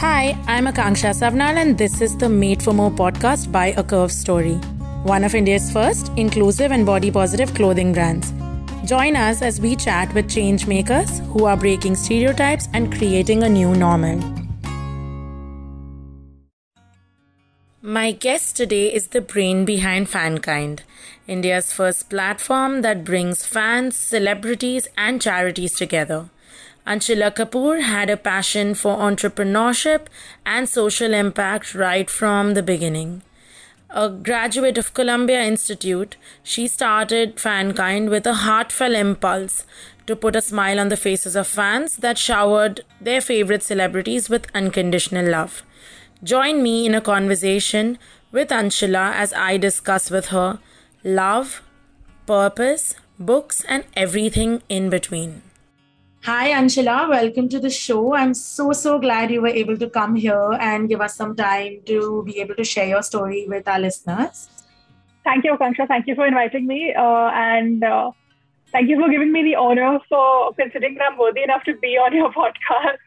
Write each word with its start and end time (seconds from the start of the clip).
Hi, 0.00 0.38
I'm 0.46 0.66
Akanksha 0.66 1.12
Savanal, 1.12 1.56
and 1.60 1.76
this 1.76 2.00
is 2.00 2.16
the 2.16 2.28
Made 2.28 2.62
for 2.62 2.72
More 2.72 2.88
podcast 2.88 3.50
by 3.50 3.74
A 3.76 3.82
Curve 3.82 4.12
Story, 4.12 4.54
one 5.02 5.24
of 5.24 5.34
India's 5.34 5.72
first 5.72 6.12
inclusive 6.16 6.70
and 6.70 6.86
body 6.86 7.10
positive 7.10 7.52
clothing 7.52 7.92
brands. 7.92 8.32
Join 8.84 9.16
us 9.16 9.42
as 9.42 9.60
we 9.60 9.74
chat 9.74 10.14
with 10.14 10.30
change 10.30 10.68
makers 10.68 11.18
who 11.32 11.46
are 11.46 11.56
breaking 11.56 11.96
stereotypes 11.96 12.68
and 12.74 12.94
creating 12.96 13.42
a 13.42 13.48
new 13.48 13.74
normal. 13.74 14.22
My 17.82 18.12
guest 18.12 18.56
today 18.56 18.94
is 18.94 19.08
the 19.08 19.20
brain 19.20 19.64
behind 19.64 20.06
Fankind, 20.06 20.82
India's 21.26 21.72
first 21.72 22.08
platform 22.08 22.82
that 22.82 23.02
brings 23.02 23.44
fans, 23.44 23.96
celebrities, 23.96 24.86
and 24.96 25.20
charities 25.20 25.74
together. 25.74 26.30
Anshula 26.88 27.30
Kapoor 27.36 27.82
had 27.82 28.08
a 28.08 28.16
passion 28.16 28.72
for 28.72 28.96
entrepreneurship 28.96 30.06
and 30.46 30.66
social 30.66 31.12
impact 31.12 31.74
right 31.74 32.08
from 32.08 32.54
the 32.54 32.62
beginning. 32.62 33.20
A 33.90 34.08
graduate 34.08 34.78
of 34.78 34.94
Columbia 34.94 35.42
Institute, 35.42 36.16
she 36.42 36.66
started 36.66 37.36
Fankind 37.36 38.08
with 38.08 38.26
a 38.26 38.32
heartfelt 38.32 38.94
impulse 38.94 39.66
to 40.06 40.16
put 40.16 40.34
a 40.34 40.40
smile 40.40 40.80
on 40.80 40.88
the 40.88 40.96
faces 40.96 41.36
of 41.36 41.46
fans 41.46 41.96
that 41.98 42.16
showered 42.16 42.80
their 42.98 43.20
favorite 43.20 43.62
celebrities 43.62 44.30
with 44.30 44.46
unconditional 44.54 45.30
love. 45.30 45.62
Join 46.24 46.62
me 46.62 46.86
in 46.86 46.94
a 46.94 47.02
conversation 47.02 47.98
with 48.32 48.48
Anshula 48.48 49.12
as 49.12 49.34
I 49.34 49.58
discuss 49.58 50.10
with 50.10 50.28
her 50.28 50.58
love, 51.04 51.60
purpose, 52.24 52.94
books, 53.18 53.62
and 53.68 53.84
everything 53.94 54.62
in 54.70 54.88
between. 54.88 55.42
Hi, 56.24 56.50
Anshula. 56.50 57.08
Welcome 57.08 57.48
to 57.48 57.60
the 57.60 57.70
show. 57.70 58.14
I'm 58.14 58.34
so, 58.34 58.72
so 58.72 58.98
glad 58.98 59.30
you 59.30 59.40
were 59.40 59.48
able 59.48 59.78
to 59.78 59.88
come 59.88 60.16
here 60.16 60.52
and 60.60 60.88
give 60.88 61.00
us 61.00 61.14
some 61.14 61.34
time 61.36 61.80
to 61.86 62.22
be 62.26 62.40
able 62.40 62.56
to 62.56 62.64
share 62.64 62.88
your 62.88 63.02
story 63.02 63.46
with 63.48 63.68
our 63.68 63.78
listeners. 63.78 64.48
Thank 65.24 65.44
you, 65.44 65.56
Akanksha. 65.56 65.86
Thank 65.86 66.06
you 66.06 66.14
for 66.14 66.26
inviting 66.26 66.66
me. 66.66 66.92
Uh, 66.92 67.30
and 67.32 67.84
uh, 67.84 68.10
thank 68.72 68.88
you 68.88 69.00
for 69.00 69.08
giving 69.08 69.32
me 69.32 69.42
the 69.44 69.54
honor 69.54 70.00
for 70.08 70.52
considering 70.54 70.94
that 70.96 71.12
I'm 71.12 71.18
worthy 71.18 71.44
enough 71.44 71.62
to 71.64 71.76
be 71.76 71.96
on 71.96 72.14
your 72.14 72.32
podcast. 72.40 72.98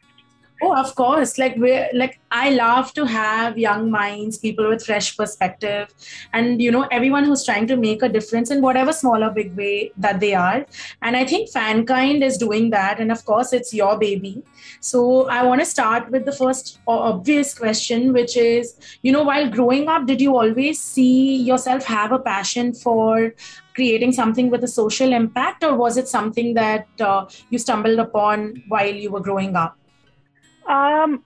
Oh, 0.64 0.76
of 0.76 0.94
course. 0.94 1.40
Like 1.40 1.56
we're 1.58 1.90
like 1.92 2.20
I 2.30 2.52
love 2.52 2.94
to 2.94 3.06
have 3.06 3.58
young 3.58 3.90
minds, 3.90 4.38
people 4.38 4.70
with 4.70 4.86
fresh 4.86 5.18
perspective, 5.18 5.92
and 6.34 6.62
you 6.62 6.70
know 6.70 6.84
everyone 6.92 7.24
who's 7.24 7.44
trying 7.44 7.66
to 7.72 7.76
make 7.76 8.04
a 8.04 8.10
difference 8.10 8.52
in 8.52 8.62
whatever 8.62 8.94
small 8.94 9.24
or 9.24 9.32
big 9.32 9.56
way 9.58 9.92
that 9.98 10.20
they 10.20 10.36
are. 10.36 10.64
And 11.02 11.18
I 11.18 11.26
think 11.26 11.50
Fankind 11.50 12.22
is 12.22 12.38
doing 12.38 12.70
that, 12.70 13.00
and 13.00 13.12
of 13.12 13.26
course 13.26 13.54
it's 13.54 13.74
your 13.74 13.98
baby. 13.98 14.44
So 14.82 15.28
I 15.30 15.42
want 15.44 15.62
to 15.62 15.66
start 15.66 16.12
with 16.12 16.26
the 16.26 16.32
first 16.32 16.78
obvious 16.88 17.58
question, 17.58 18.14
which 18.14 18.38
is, 18.38 18.76
you 19.02 19.12
know, 19.12 19.24
while 19.24 19.50
growing 19.50 19.88
up, 19.88 20.06
did 20.06 20.22
you 20.22 20.38
always 20.38 20.80
see 20.80 21.38
yourself 21.38 21.86
have 21.86 22.12
a 22.12 22.20
passion 22.20 22.74
for 22.76 23.34
creating 23.74 24.12
something 24.12 24.52
with 24.52 24.64
a 24.64 24.68
social 24.68 25.12
impact, 25.12 25.64
or 25.64 25.76
was 25.76 25.98
it 25.98 26.08
something 26.08 26.54
that 26.54 26.88
uh, 27.00 27.26
you 27.50 27.58
stumbled 27.58 27.98
upon 27.98 28.62
while 28.68 28.94
you 28.94 29.12
were 29.12 29.22
growing 29.32 29.56
up? 29.56 29.76
Um, 30.68 31.24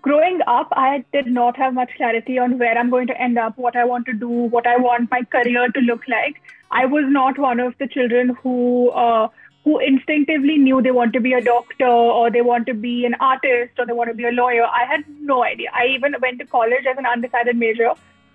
growing 0.00 0.40
up, 0.46 0.68
I 0.72 1.04
did 1.12 1.26
not 1.26 1.56
have 1.56 1.74
much 1.74 1.90
clarity 1.96 2.38
on 2.38 2.58
where 2.58 2.76
I'm 2.76 2.90
going 2.90 3.06
to 3.08 3.20
end 3.20 3.38
up, 3.38 3.56
what 3.58 3.76
I 3.76 3.84
want 3.84 4.06
to 4.06 4.12
do, 4.12 4.28
what 4.28 4.66
I 4.66 4.76
want 4.76 5.10
my 5.10 5.22
career 5.22 5.68
to 5.68 5.80
look 5.80 6.02
like. 6.08 6.40
I 6.70 6.86
was 6.86 7.04
not 7.08 7.38
one 7.38 7.60
of 7.60 7.74
the 7.78 7.86
children 7.86 8.36
who 8.42 8.90
uh, 8.90 9.28
who 9.64 9.78
instinctively 9.78 10.58
knew 10.58 10.82
they 10.82 10.90
want 10.90 11.14
to 11.14 11.20
be 11.20 11.32
a 11.32 11.40
doctor 11.40 11.86
or 11.86 12.30
they 12.30 12.42
want 12.42 12.66
to 12.66 12.74
be 12.74 13.06
an 13.06 13.14
artist 13.18 13.78
or 13.78 13.86
they 13.86 13.94
want 13.94 14.10
to 14.10 14.14
be 14.14 14.26
a 14.26 14.30
lawyer. 14.30 14.64
I 14.64 14.84
had 14.84 15.04
no 15.20 15.42
idea. 15.42 15.70
I 15.72 15.86
even 15.86 16.14
went 16.20 16.38
to 16.40 16.46
college 16.46 16.84
as 16.90 16.98
an 16.98 17.06
undecided 17.06 17.56
major 17.56 17.92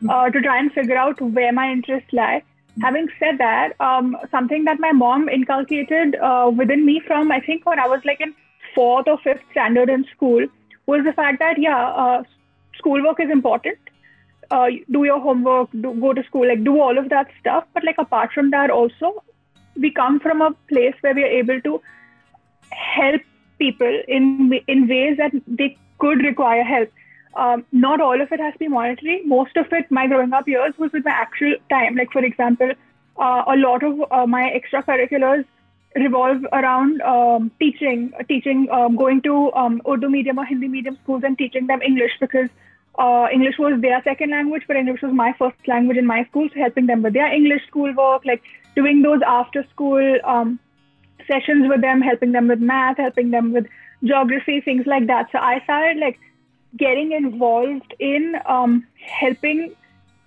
uh, 0.10 0.30
to 0.32 0.42
try 0.42 0.58
and 0.58 0.72
figure 0.72 0.98
out 0.98 1.22
where 1.22 1.52
my 1.54 1.72
interests 1.72 2.12
lie. 2.14 2.42
Having 2.82 3.10
said 3.20 3.38
that, 3.38 3.80
um, 3.80 4.18
something 4.32 4.64
that 4.64 4.80
my 4.80 4.92
mom 4.92 5.30
inculcated 5.30 6.16
uh, 6.16 6.50
within 6.56 6.84
me 6.86 7.00
from 7.06 7.32
I 7.32 7.42
think 7.42 7.66
when 7.66 7.80
I 7.80 7.88
was 7.88 8.02
like 8.06 8.22
in 8.22 8.34
fourth 8.76 9.08
or 9.08 9.18
fifth 9.20 9.44
standard 9.52 9.90
in 9.90 10.06
school 10.16 10.46
was 10.86 11.04
the 11.06 11.14
fact 11.14 11.40
that 11.40 11.60
yeah, 11.60 11.88
uh, 11.90 12.24
schoolwork 12.78 13.20
is 13.20 13.30
important. 13.30 13.78
Uh, 14.52 14.68
do 14.92 15.04
your 15.04 15.20
homework, 15.20 15.70
do, 15.72 15.94
go 16.02 16.14
to 16.14 16.24
school, 16.24 16.48
like 16.48 16.64
do 16.64 16.80
all 16.82 16.98
of 16.98 17.10
that 17.10 17.28
stuff. 17.40 17.66
But 17.74 17.84
like 17.84 17.98
apart 17.98 18.32
from 18.34 18.50
that, 18.52 18.72
also 18.72 19.24
we 19.76 19.92
come 19.92 20.20
from 20.20 20.42
a 20.42 20.52
place 20.68 20.96
where 21.02 21.14
we 21.14 21.24
are 21.24 21.36
able 21.42 21.62
to 21.62 21.82
help 22.72 23.22
people 23.60 24.02
in 24.08 24.52
in 24.68 24.88
ways 24.88 25.18
that 25.18 25.32
they 25.48 25.78
could 26.00 26.24
require 26.24 26.64
help. 26.64 26.90
Um, 27.36 27.64
not 27.72 28.02
all 28.02 28.22
of 28.22 28.32
it 28.32 28.40
has 28.40 28.54
to 28.54 28.60
be 28.60 28.68
monetary. 28.68 29.22
Most 29.24 29.56
of 29.56 29.72
it, 29.72 29.92
my 29.92 30.08
growing 30.08 30.34
up 30.34 30.48
years, 30.48 30.74
was 30.78 30.92
with 30.92 31.06
my 31.06 31.12
actual 31.12 31.56
time. 31.70 31.96
Like 31.96 32.12
for 32.12 32.26
example, 32.26 32.72
uh, 33.18 33.44
a 33.48 33.56
lot 33.56 33.84
of 33.84 34.04
uh, 34.12 34.26
my 34.26 34.44
extracurriculars 34.60 35.46
revolve 35.96 36.46
around 36.54 37.02
um, 37.02 37.52
teaching, 37.60 38.14
teaching, 38.28 38.70
um, 38.72 38.96
going 38.96 39.22
to 39.24 39.52
um, 39.54 39.82
Urdu 39.88 40.10
medium 40.10 40.40
or 40.40 40.46
Hindi 40.46 40.68
medium 40.68 40.98
schools 41.04 41.24
and 41.24 41.38
teaching 41.38 41.68
them 41.68 41.82
English 41.82 42.12
because 42.20 42.50
uh, 42.98 43.28
English 43.32 43.58
was 43.58 43.80
their 43.82 44.02
second 44.04 44.30
language, 44.30 44.64
but 44.68 44.76
English 44.76 45.02
was 45.02 45.14
my 45.14 45.34
first 45.40 45.56
language 45.68 45.98
in 45.98 46.06
my 46.06 46.26
school. 46.26 46.48
So 46.54 46.60
helping 46.60 46.86
them 46.86 47.02
with 47.02 47.14
their 47.14 47.32
English 47.34 47.66
schoolwork, 47.68 48.26
like 48.26 48.44
doing 48.76 49.02
those 49.02 49.22
after 49.26 49.66
school 49.72 50.18
um, 50.24 50.60
sessions 51.28 51.68
with 51.68 51.82
them, 51.82 52.02
helping 52.02 52.34
them 52.34 52.48
with 52.48 52.60
math, 52.60 52.98
helping 52.98 53.32
them 53.32 53.52
with 53.52 53.66
geography, 54.04 54.62
things 54.62 54.86
like 54.86 55.08
that. 55.08 55.30
So 55.32 55.40
I 55.40 55.62
started 55.64 55.98
like 55.98 56.20
getting 56.78 57.14
involved 57.14 57.96
in 58.00 58.36
um, 58.46 58.86
helping 59.00 59.76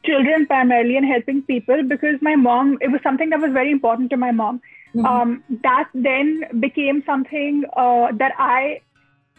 children 0.05 0.47
primarily 0.47 0.97
and 0.97 1.07
helping 1.07 1.43
people 1.43 1.85
because 1.85 2.21
my 2.21 2.35
mom, 2.35 2.79
it 2.81 2.89
was 2.89 3.01
something 3.03 3.31
that 3.31 3.41
was 3.41 3.53
very 3.53 3.71
important 3.71 4.11
to 4.11 4.17
my 4.17 4.33
mom 4.33 4.61
Mm-hmm. 4.95 5.07
Um, 5.07 5.45
that 5.63 5.89
then 5.95 6.45
became 6.61 7.03
something 7.07 7.65
uh, 7.77 8.09
that 8.13 8.33
I 8.39 8.81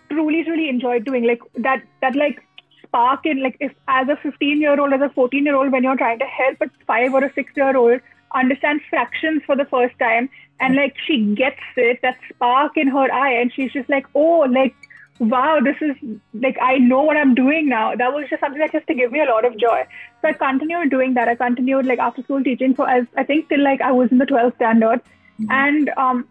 truly, 0.09 0.43
truly 0.43 0.69
enjoyed 0.69 1.05
doing. 1.05 1.25
Like 1.25 1.41
that, 1.57 1.83
that 2.01 2.15
like 2.15 2.43
spark 2.83 3.25
in 3.25 3.41
like 3.43 3.57
if 3.59 3.71
as 3.87 4.07
a 4.09 4.15
15 4.17 4.61
year 4.61 4.79
old, 4.79 4.93
as 4.93 5.01
a 5.01 5.09
14 5.09 5.45
year 5.45 5.55
old, 5.55 5.71
when 5.71 5.83
you're 5.83 5.97
trying 5.97 6.19
to 6.19 6.25
help 6.25 6.57
a 6.61 6.69
five 6.87 7.13
or 7.13 7.23
a 7.23 7.33
six 7.33 7.51
year 7.55 7.75
old 7.77 8.01
understand 8.33 8.81
fractions 8.89 9.43
for 9.45 9.55
the 9.55 9.65
first 9.65 9.97
time, 9.99 10.29
and 10.59 10.75
like 10.75 10.95
she 11.05 11.35
gets 11.35 11.61
it, 11.77 11.99
that 12.01 12.17
spark 12.29 12.75
in 12.77 12.87
her 12.87 13.11
eye, 13.11 13.33
and 13.33 13.53
she's 13.53 13.71
just 13.71 13.89
like, 13.89 14.07
oh, 14.15 14.39
like 14.49 14.75
wow, 15.19 15.59
this 15.63 15.75
is 15.81 15.95
like 16.33 16.57
I 16.61 16.77
know 16.77 17.01
what 17.01 17.17
I'm 17.17 17.35
doing 17.35 17.69
now. 17.69 17.95
That 17.95 18.13
was 18.13 18.25
just 18.29 18.39
something 18.39 18.59
that 18.59 18.71
just 18.71 18.87
to 18.87 18.93
give 18.93 19.11
me 19.11 19.19
a 19.19 19.25
lot 19.25 19.45
of 19.45 19.57
joy. 19.57 19.85
So 20.21 20.29
I 20.29 20.33
continued 20.33 20.89
doing 20.89 21.13
that. 21.15 21.27
I 21.27 21.35
continued 21.35 21.85
like 21.85 21.99
after 21.99 22.23
school 22.23 22.43
teaching 22.43 22.75
for 22.75 22.89
as 22.89 23.05
I 23.17 23.23
think 23.23 23.49
till 23.49 23.63
like 23.63 23.81
I 23.81 23.91
was 23.91 24.11
in 24.11 24.17
the 24.17 24.25
12th 24.25 24.55
standard. 24.55 25.01
Mm-hmm. 25.43 25.51
And 25.51 25.89
um, 25.97 26.27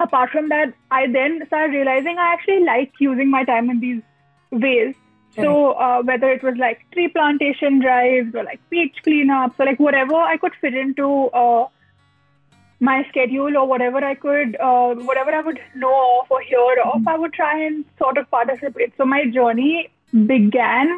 apart 0.00 0.30
from 0.30 0.48
that, 0.48 0.74
I 0.90 1.06
then 1.06 1.42
started 1.46 1.72
realizing 1.72 2.18
I 2.18 2.32
actually 2.32 2.64
like 2.64 2.92
using 2.98 3.30
my 3.30 3.44
time 3.44 3.70
in 3.70 3.80
these 3.80 4.02
ways. 4.50 4.94
So 5.36 5.72
uh, 5.72 6.02
whether 6.02 6.30
it 6.30 6.42
was 6.42 6.54
like 6.56 6.80
tree 6.92 7.08
plantation 7.08 7.78
drives 7.78 8.34
or 8.34 8.42
like 8.42 8.58
beach 8.70 8.96
cleanups 9.06 9.54
or 9.58 9.66
like 9.66 9.78
whatever 9.78 10.14
I 10.14 10.38
could 10.38 10.52
fit 10.62 10.72
into 10.74 11.26
uh, 11.26 11.68
my 12.80 13.04
schedule 13.10 13.56
or 13.56 13.66
whatever 13.66 13.98
I 13.98 14.14
could, 14.14 14.56
uh, 14.58 14.94
whatever 14.94 15.32
I 15.32 15.42
would 15.42 15.60
know 15.74 16.20
of 16.22 16.30
or 16.30 16.40
hear 16.40 16.76
of, 16.84 17.00
mm-hmm. 17.00 17.08
I 17.08 17.18
would 17.18 17.34
try 17.34 17.66
and 17.66 17.84
sort 17.98 18.16
of 18.16 18.30
participate. 18.30 18.94
So 18.96 19.04
my 19.04 19.26
journey 19.26 19.90
began 20.12 20.96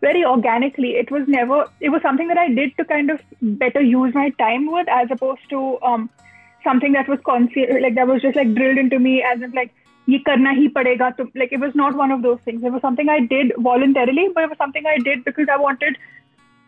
very 0.00 0.24
organically. 0.24 0.90
It 0.90 1.10
was 1.10 1.26
never, 1.26 1.66
it 1.80 1.88
was 1.88 2.00
something 2.02 2.28
that 2.28 2.38
I 2.38 2.48
did 2.48 2.76
to 2.76 2.84
kind 2.84 3.10
of 3.10 3.20
better 3.42 3.80
use 3.80 4.14
my 4.14 4.30
time 4.30 4.70
with 4.70 4.88
as 4.88 5.08
opposed 5.10 5.48
to 5.50 5.78
um, 5.82 6.10
something 6.64 6.92
that 6.92 7.08
was 7.08 7.18
conscious, 7.24 7.70
like 7.80 7.94
that 7.94 8.06
was 8.06 8.22
just 8.22 8.36
like 8.36 8.54
drilled 8.54 8.78
into 8.78 8.98
me 8.98 9.22
as 9.22 9.42
if 9.42 9.54
like 9.54 9.72
ye 10.06 10.22
karna 10.22 10.54
hi 10.54 10.68
padega. 10.68 11.16
To, 11.16 11.28
like 11.34 11.52
it 11.52 11.60
was 11.60 11.74
not 11.74 11.96
one 11.96 12.10
of 12.10 12.22
those 12.22 12.40
things. 12.44 12.62
It 12.64 12.72
was 12.72 12.82
something 12.82 13.08
I 13.08 13.20
did 13.20 13.52
voluntarily, 13.58 14.28
but 14.34 14.44
it 14.44 14.50
was 14.50 14.58
something 14.58 14.84
I 14.86 14.98
did 14.98 15.24
because 15.24 15.48
I 15.52 15.56
wanted. 15.56 15.96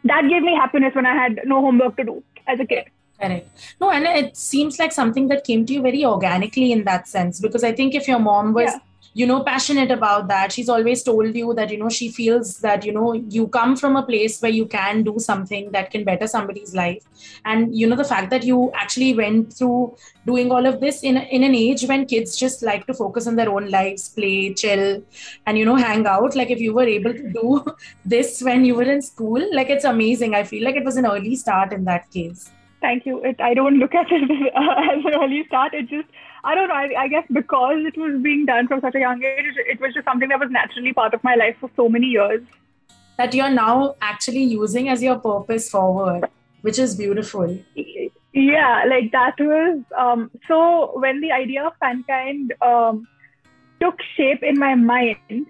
That 0.05 0.29
gave 0.29 0.43
me 0.43 0.55
happiness 0.55 0.95
when 0.95 1.07
I 1.07 1.15
had 1.15 1.41
no 1.45 1.61
homework 1.61 1.97
to 1.97 2.05
do 2.05 2.23
as 2.47 2.59
a 2.61 2.67
kid. 2.67 2.87
Correct. 3.21 3.75
No, 3.81 3.91
and 3.91 4.05
it 4.05 4.37
seems 4.37 4.79
like 4.79 4.91
something 4.91 5.29
that 5.29 5.45
came 5.45 5.65
to 5.67 5.73
you 5.73 5.83
very 5.83 6.05
organically 6.05 6.73
in 6.73 6.83
that 6.85 7.07
sense 7.07 7.41
because 7.41 7.63
I 7.63 7.73
think 7.73 7.95
if 7.95 8.09
your 8.09 8.19
mom 8.19 8.53
was. 8.53 8.73
Yeah 8.73 8.79
you 9.15 9.27
know 9.27 9.43
passionate 9.43 9.91
about 9.91 10.29
that. 10.29 10.53
She's 10.53 10.69
always 10.69 11.03
told 11.03 11.35
you 11.37 11.55
that 11.55 11.71
you 11.71 11.79
know 11.79 11.89
she 11.89 12.09
feels 12.11 12.59
that 12.61 12.85
you 12.85 12.93
know 12.93 13.13
you 13.13 13.47
come 13.49 13.77
from 13.77 13.97
a 13.97 14.03
place 14.03 14.41
where 14.41 14.51
you 14.51 14.67
can 14.67 15.03
do 15.03 15.19
something 15.19 15.71
that 15.73 15.91
can 15.91 16.05
better 16.05 16.27
somebody's 16.27 16.75
life. 16.75 17.03
And 17.45 17.75
you 17.77 17.87
know 17.87 17.97
the 17.97 18.05
fact 18.05 18.31
that 18.31 18.45
you 18.45 18.71
actually 18.75 19.15
went 19.15 19.53
through 19.53 19.97
doing 20.27 20.51
all 20.51 20.67
of 20.67 20.81
this 20.81 21.03
in 21.03 21.17
in 21.17 21.45
an 21.45 21.55
age 21.55 21.85
when 21.85 22.07
kids 22.07 22.37
just 22.37 22.63
like 22.63 22.87
to 22.87 22.95
focus 22.95 23.27
on 23.27 23.37
their 23.37 23.51
own 23.51 23.69
lives 23.71 24.09
play 24.09 24.55
chill 24.55 25.03
and 25.47 25.59
you 25.59 25.65
know 25.65 25.77
hang 25.77 26.07
out. 26.07 26.35
Like 26.35 26.51
if 26.51 26.61
you 26.61 26.75
were 26.75 26.89
able 26.97 27.13
to 27.13 27.29
do 27.29 27.65
this 28.05 28.43
when 28.43 28.65
you 28.65 28.75
were 28.75 28.91
in 28.97 29.03
school 29.03 29.43
like 29.53 29.71
it's 29.71 29.85
amazing. 29.85 30.35
I 30.35 30.45
feel 30.45 30.65
like 30.65 30.77
it 30.77 30.85
was 30.85 30.97
an 30.97 31.07
early 31.07 31.37
start 31.37 31.73
in 31.73 31.85
that 31.85 32.11
case. 32.11 32.51
Thank 32.81 33.07
you. 33.07 33.23
It, 33.23 33.41
i 33.41 33.55
don't 33.55 33.79
look 33.79 33.95
at 33.95 34.07
it 34.11 34.31
as 34.57 35.05
an 35.05 35.15
early 35.23 35.45
start. 35.47 35.75
It 35.75 35.89
just 35.89 36.09
I 36.45 36.55
don't 36.55 36.69
know. 36.69 36.75
I, 36.75 36.91
I, 36.99 37.09
guess 37.09 37.25
because 37.33 37.85
it 37.87 37.97
was 37.97 38.21
being 38.21 38.47
done 38.47 38.67
from 38.67 38.81
such 38.81 38.97
a 38.97 39.01
young 39.01 39.23
age, 39.23 39.55
it 39.57 39.81
was 39.81 39.95
just 39.95 40.05
something 40.05 40.29
that 40.29 40.41
was 40.41 40.51
naturally 40.51 40.93
part 40.93 41.15
of 41.15 41.23
my 41.23 41.37
life 41.37 41.57
for 41.61 41.71
so 41.77 41.89
many 41.89 42.07
years. 42.07 42.43
That 43.17 43.33
you're 43.33 43.51
now 43.51 43.95
actually 44.01 44.43
using 44.43 44.89
as 44.89 45.03
your 45.03 45.19
purpose 45.19 45.71
forward, 45.71 46.29
which 46.63 46.79
is 46.79 46.97
beautiful. 46.97 47.59
Yeah, 48.33 48.85
like 48.89 49.13
that 49.13 49.35
was. 49.39 49.83
Um, 49.97 50.31
so 50.49 50.99
when 50.99 51.21
the 51.21 51.31
idea 51.31 51.65
of 51.65 51.75
Fankind 51.81 52.51
um, 52.61 53.07
took 53.81 53.97
shape 54.17 54.43
in 54.43 54.59
my 54.59 54.75
mind, 54.75 55.47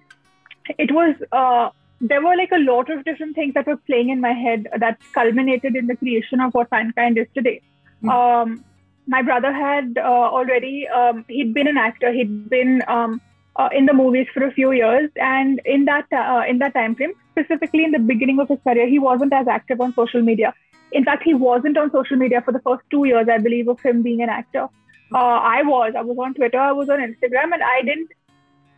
it 0.79 0.93
was. 0.93 1.15
Uh, 1.31 1.71
there 2.05 2.21
were 2.21 2.37
like 2.37 2.51
a 2.51 2.59
lot 2.59 2.91
of 2.91 3.05
different 3.05 3.37
things 3.37 3.55
that 3.55 3.65
were 3.65 3.77
playing 3.77 4.09
in 4.09 4.21
my 4.21 4.33
head 4.33 4.67
that 4.81 4.99
culminated 5.15 5.77
in 5.77 5.87
the 5.87 5.95
creation 5.95 6.41
of 6.41 6.53
what 6.53 6.69
Fankind 6.69 7.17
is 7.17 7.29
today. 7.33 7.63
Mm-hmm. 8.03 8.09
Um, 8.09 8.65
my 9.07 9.23
brother 9.23 9.53
had 9.53 9.99
uh, 9.99 10.01
already 10.03 10.87
um, 10.89 11.25
he'd 11.29 11.55
been 11.55 11.67
an 11.67 11.77
actor. 11.77 12.13
He'd 12.13 12.49
been 12.49 12.83
um, 12.89 13.21
uh, 13.57 13.69
in 13.75 13.87
the 13.87 13.93
movies 13.93 14.27
for 14.33 14.45
a 14.45 14.53
few 14.53 14.73
years. 14.73 15.11
And 15.17 15.61
in 15.65 15.85
that 15.87 16.07
uh, 16.13 16.43
in 16.49 16.59
that 16.59 16.75
time 16.75 16.95
frame 16.95 17.13
specifically 17.31 17.85
in 17.85 17.93
the 17.93 17.99
beginning 17.99 18.41
of 18.41 18.49
his 18.49 18.59
career 18.65 18.87
he 18.89 18.99
wasn't 18.99 19.33
as 19.33 19.49
active 19.49 19.81
on 19.81 19.95
social 19.95 20.23
media. 20.23 20.55
In 20.93 21.05
fact 21.05 21.23
he 21.25 21.35
wasn't 21.35 21.77
on 21.79 21.91
social 21.91 22.17
media 22.17 22.43
for 22.43 22.53
the 22.53 22.61
first 22.61 22.83
two 22.91 23.05
years 23.05 23.27
i 23.33 23.39
believe 23.39 23.69
of 23.69 23.81
him 23.81 24.03
being 24.03 24.23
an 24.23 24.29
actor. 24.29 24.69
Uh, 25.15 25.39
i 25.57 25.63
was. 25.63 25.95
I 25.97 26.03
was 26.03 26.17
on 26.19 26.35
twitter. 26.35 26.59
I 26.59 26.73
was 26.73 26.89
on 26.89 27.01
instagram. 27.01 27.53
And 27.53 27.63
i 27.63 27.83
didn't 27.83 28.11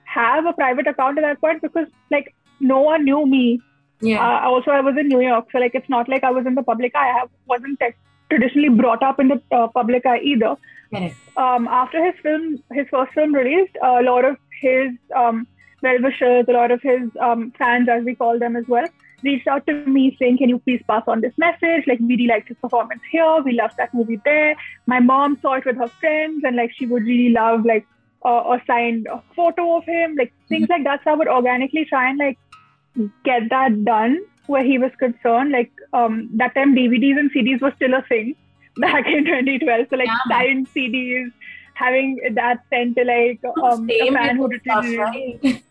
have 0.05 0.47
a 0.47 0.53
private 0.53 0.87
account 0.87 1.19
at 1.19 1.23
that 1.23 1.41
point 1.41 1.63
because 1.63 1.89
like 2.11 2.35
no 2.61 2.81
one 2.81 3.05
knew 3.05 3.27
me. 3.27 3.61
Yeah. 4.01 4.21
Uh, 4.21 4.49
also 4.49 4.71
i 4.71 4.81
was 4.81 4.97
in 4.99 5.09
new 5.09 5.21
york. 5.21 5.47
So 5.53 5.59
like 5.59 5.75
it's 5.75 5.89
not 5.89 6.09
like 6.09 6.25
i 6.25 6.31
was 6.31 6.47
in 6.47 6.55
the 6.55 6.63
public 6.63 6.95
eye. 6.95 7.11
I 7.23 7.27
wasn't 7.47 7.79
tech 7.81 7.97
traditionally 8.31 8.69
brought 8.69 9.03
up 9.03 9.21
in 9.21 9.29
the 9.29 9.43
uh, 9.53 9.69
public 9.69 10.07
eye 10.07 10.21
either. 10.21 10.57
Um, 11.37 11.67
after 11.67 12.05
his 12.05 12.15
film, 12.23 12.63
his 12.73 12.87
first 12.91 13.13
film 13.15 13.35
released, 13.35 13.77
a 13.83 14.03
lot 14.03 14.25
of 14.25 14.37
his 14.61 14.91
um, 15.15 15.47
well-wishers, 15.83 16.47
a 16.49 16.53
lot 16.53 16.71
of 16.71 16.81
his 16.83 17.11
um, 17.21 17.53
fans, 17.59 17.89
as 17.89 18.05
we 18.05 18.15
call 18.15 18.39
them 18.39 18.57
as 18.57 18.65
well, 18.69 18.87
reached 19.23 19.49
out 19.49 19.67
to 19.67 19.73
me 19.87 20.17
saying, 20.21 20.39
"Can 20.39 20.49
you 20.49 20.59
please 20.59 20.83
pass 20.87 21.03
on 21.09 21.21
this 21.21 21.33
message? 21.37 21.87
Like, 21.87 21.99
we 21.99 22.07
really 22.07 22.27
liked 22.29 22.49
his 22.49 22.57
performance 22.59 23.03
here. 23.11 23.41
We 23.43 23.53
loved 23.53 23.77
that 23.79 23.93
movie 23.93 24.21
there. 24.25 24.55
My 24.87 25.01
mom 25.01 25.39
saw 25.43 25.55
it 25.55 25.65
with 25.65 25.77
her 25.77 25.89
friends, 25.89 26.45
and 26.45 26.57
like 26.57 26.73
she 26.77 26.87
would 26.87 27.03
really 27.03 27.31
love 27.31 27.65
like 27.65 27.87
uh, 28.25 28.57
a 28.57 28.63
signed 28.67 29.09
photo 29.35 29.77
of 29.79 29.85
him, 29.85 30.15
like 30.17 30.33
things 30.49 30.69
mm-hmm. 30.69 30.73
like 30.73 30.85
that. 30.85 31.01
So 31.05 31.11
I 31.11 31.15
would 31.15 31.29
organically 31.29 31.85
try 31.87 32.09
and 32.11 32.19
like 32.19 32.39
get 33.25 33.51
that 33.51 33.85
done 33.85 34.21
where 34.47 34.65
he 34.65 34.79
was 34.79 34.91
concerned. 34.99 35.51
Like 35.51 35.73
um, 35.93 36.29
that 36.35 36.55
time, 36.55 36.75
DVDs 36.75 37.19
and 37.19 37.31
CDs 37.33 37.61
were 37.61 37.73
still 37.77 37.95
a 37.95 38.03
thing 38.03 38.37
back 38.77 39.07
in 39.07 39.25
2012. 39.25 39.87
So 39.91 39.97
like 39.97 40.07
yeah. 40.07 40.19
signed 40.29 40.69
CDs, 40.75 41.33
having 41.75 42.21
that 42.35 42.65
sent 42.71 42.97
to 42.97 43.05
like 43.05 43.41
um, 43.63 43.89
a 43.91 44.11
fan 44.11 44.37
who 44.37 44.49
right? 44.99 45.63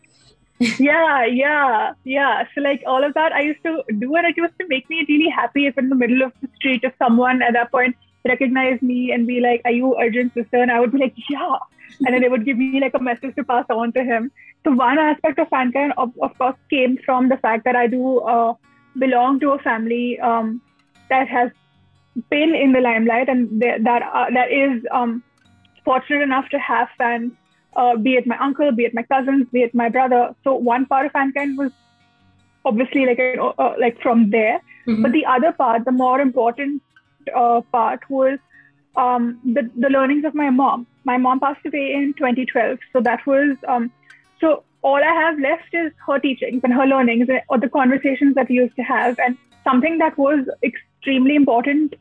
yeah, 0.80 1.26
yeah, 1.26 1.94
yeah. 2.04 2.44
So 2.54 2.62
like 2.62 2.84
all 2.86 3.04
of 3.04 3.14
that, 3.16 3.34
I 3.34 3.42
used 3.42 3.64
to 3.64 3.84
do, 4.00 4.16
and 4.16 4.28
it 4.28 4.38
used 4.38 4.58
to 4.60 4.68
make 4.68 4.90
me 4.90 5.06
really 5.08 5.30
happy 5.30 5.68
if 5.68 5.78
in 5.78 5.90
the 5.90 5.96
middle 5.96 6.22
of 6.22 6.32
the 6.42 6.50
street, 6.56 6.82
if 6.84 6.94
someone 6.98 7.42
at 7.42 7.54
that 7.54 7.72
point 7.72 7.96
recognized 8.26 8.82
me 8.82 9.12
and 9.12 9.28
be 9.28 9.40
like, 9.40 9.62
"Are 9.66 9.72
you 9.72 9.96
Arjun's 9.96 10.34
sister?" 10.34 10.58
and 10.58 10.72
I 10.72 10.80
would 10.80 10.92
be 10.92 11.00
like, 11.00 11.16
"Yeah," 11.30 11.58
and 12.06 12.14
then 12.14 12.22
they 12.22 12.30
would 12.30 12.46
give 12.46 12.58
me 12.58 12.80
like 12.80 12.94
a 12.94 13.00
message 13.00 13.36
to 13.36 13.44
pass 13.44 13.66
on 13.70 13.94
to 13.94 14.04
him. 14.04 14.32
So 14.64 14.72
one 14.72 14.98
aspect 14.98 15.40
of 15.40 15.50
Fankind, 15.50 15.94
of, 15.98 16.14
of 16.22 16.38
course, 16.38 16.56
came 16.70 16.98
from 17.06 17.28
the 17.30 17.38
fact 17.38 17.66
that 17.66 17.76
I 17.76 17.88
do 17.88 18.20
uh, 18.20 18.54
belong 18.98 19.40
to 19.42 19.52
a 19.52 19.60
family 19.60 20.20
um, 20.20 20.62
that 21.10 21.28
has 21.28 21.52
been 22.30 22.56
in 22.56 22.72
the 22.72 22.80
limelight 22.80 23.28
and 23.28 23.62
that 23.62 24.02
uh, 24.04 24.26
that 24.34 24.52
is 24.52 24.84
um, 24.92 25.24
fortunate 25.84 26.22
enough 26.22 26.50
to 26.50 26.60
have 26.60 26.88
fans, 26.98 27.32
uh, 27.76 27.98
be 27.98 28.14
it 28.14 28.28
my 28.28 28.38
uncle, 28.38 28.72
be 28.72 28.86
it 28.86 28.94
my 28.94 29.04
cousins, 29.04 29.48
be 29.52 29.64
it 29.64 29.76
my 29.76 29.90
brother. 29.90 30.36
So 30.44 30.56
one 30.56 30.86
part 30.86 31.08
of 31.08 31.14
Fankind 31.14 31.58
was 31.58 31.72
obviously 32.66 33.06
like 33.06 33.20
a, 33.20 33.42
uh, 33.42 33.76
like 33.80 34.02
from 34.02 34.30
there, 34.30 34.62
mm-hmm. 34.88 35.02
but 35.02 35.12
the 35.12 35.26
other 35.26 35.52
part, 35.52 35.84
the 35.86 35.92
more 35.92 36.22
important 36.22 36.82
uh, 37.36 37.62
part, 37.72 38.10
was 38.10 38.40
um, 38.96 39.40
the 39.44 39.70
the 39.78 39.90
learnings 39.90 40.26
of 40.26 40.36
my 40.36 40.50
mom. 40.50 40.88
My 41.06 41.18
mom 41.18 41.40
passed 41.40 41.66
away 41.66 41.94
in 41.94 42.14
2012, 42.14 42.80
so 42.92 43.02
that 43.02 43.26
was 43.26 43.58
um, 43.68 43.92
so 44.40 44.64
all 44.84 45.04
I 45.04 45.14
have 45.14 45.40
left 45.40 45.74
is 45.74 45.92
her 46.06 46.20
teachings 46.20 46.62
and 46.64 46.74
her 46.74 46.86
learnings 46.86 47.28
or 47.50 47.58
the 47.58 47.70
conversations 47.70 48.36
that 48.36 48.50
we 48.50 48.56
used 48.56 48.76
to 48.76 48.84
have. 48.84 49.18
And 49.18 49.38
something 49.64 49.98
that 50.00 50.18
was 50.18 50.46
extremely 50.62 51.36
important 51.36 51.96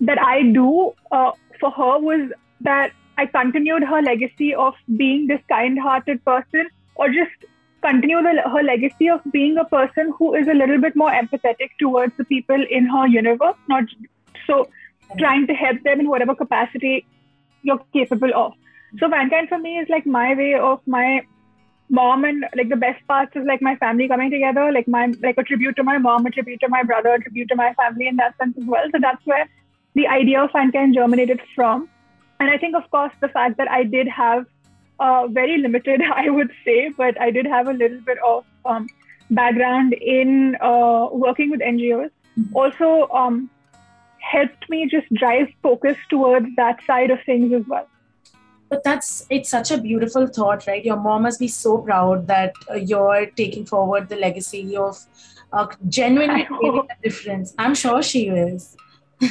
that 0.00 0.20
I 0.20 0.42
do 0.42 0.92
uh, 1.12 1.32
for 1.60 1.70
her 1.70 1.98
was 1.98 2.30
that 2.62 2.92
I 3.18 3.26
continued 3.26 3.84
her 3.84 4.00
legacy 4.00 4.54
of 4.54 4.74
being 4.96 5.26
this 5.26 5.40
kind 5.48 5.78
hearted 5.78 6.24
person 6.24 6.68
or 6.94 7.08
just 7.08 7.50
continue 7.82 8.22
the, 8.22 8.42
her 8.48 8.62
legacy 8.62 9.10
of 9.10 9.20
being 9.30 9.58
a 9.58 9.64
person 9.64 10.12
who 10.18 10.34
is 10.34 10.48
a 10.48 10.54
little 10.54 10.80
bit 10.80 10.96
more 10.96 11.10
empathetic 11.10 11.70
towards 11.78 12.16
the 12.16 12.24
people 12.24 12.64
in 12.70 12.86
her 12.86 13.06
universe, 13.06 13.56
not 13.68 13.84
so 14.48 14.68
trying 15.18 15.46
to 15.46 15.54
help 15.54 15.82
them 15.84 16.00
in 16.00 16.08
whatever 16.08 16.34
capacity 16.34 17.06
you're 17.62 17.80
capable 17.92 18.34
of. 18.34 18.52
So 18.98 19.08
Fankind 19.08 19.48
for 19.48 19.58
me 19.58 19.78
is 19.78 19.88
like 19.88 20.06
my 20.06 20.34
way 20.34 20.54
of 20.54 20.80
my 20.86 21.22
mom 21.90 22.24
and 22.24 22.44
like 22.54 22.68
the 22.68 22.76
best 22.76 23.06
parts 23.06 23.34
is 23.34 23.46
like 23.46 23.62
my 23.62 23.76
family 23.76 24.08
coming 24.08 24.30
together, 24.30 24.70
like 24.72 24.88
my 24.88 25.06
like 25.22 25.38
a 25.38 25.42
tribute 25.42 25.76
to 25.76 25.82
my 25.82 25.98
mom, 25.98 26.26
a 26.26 26.30
tribute 26.30 26.60
to 26.60 26.68
my 26.68 26.82
brother, 26.82 27.14
a 27.14 27.20
tribute 27.20 27.48
to 27.48 27.56
my 27.56 27.72
family 27.74 28.08
in 28.08 28.16
that 28.16 28.36
sense 28.38 28.56
as 28.58 28.64
well. 28.64 28.84
So 28.92 28.98
that's 29.00 29.24
where 29.24 29.48
the 29.94 30.06
idea 30.06 30.42
of 30.42 30.50
Fankind 30.50 30.94
germinated 30.94 31.40
from. 31.54 31.88
And 32.40 32.50
I 32.50 32.58
think, 32.58 32.76
of 32.76 32.88
course, 32.90 33.12
the 33.20 33.28
fact 33.28 33.56
that 33.58 33.70
I 33.70 33.84
did 33.84 34.08
have 34.08 34.46
uh, 35.00 35.26
very 35.28 35.58
limited, 35.58 36.02
I 36.14 36.30
would 36.30 36.50
say, 36.64 36.90
but 36.96 37.20
I 37.20 37.30
did 37.30 37.46
have 37.46 37.68
a 37.68 37.72
little 37.72 38.00
bit 38.00 38.18
of 38.24 38.44
um, 38.64 38.88
background 39.30 39.92
in 39.92 40.56
uh, 40.60 41.08
working 41.10 41.50
with 41.50 41.60
NGOs. 41.60 42.10
Also, 42.54 43.08
um, 43.08 43.50
helped 44.20 44.68
me 44.68 44.88
just 44.88 45.12
drive 45.14 45.48
focus 45.62 45.96
towards 46.10 46.46
that 46.56 46.78
side 46.86 47.10
of 47.10 47.18
things 47.24 47.52
as 47.52 47.62
well. 47.66 47.88
But 48.68 48.84
that's 48.84 49.26
it's 49.30 49.48
such 49.48 49.70
a 49.70 49.78
beautiful 49.78 50.26
thought 50.26 50.66
right? 50.66 50.84
Your 50.84 50.96
mom 50.96 51.22
must 51.22 51.40
be 51.40 51.48
so 51.48 51.78
proud 51.78 52.26
that 52.26 52.52
uh, 52.70 52.74
you're 52.74 53.26
taking 53.36 53.64
forward 53.64 54.08
the 54.08 54.16
legacy 54.16 54.76
of 54.76 54.98
uh, 55.52 55.66
genuinely 55.88 56.46
making 56.50 56.86
a 56.90 57.02
difference. 57.02 57.54
I'm 57.58 57.74
sure 57.74 58.02
she 58.02 58.28
is. 58.28 58.76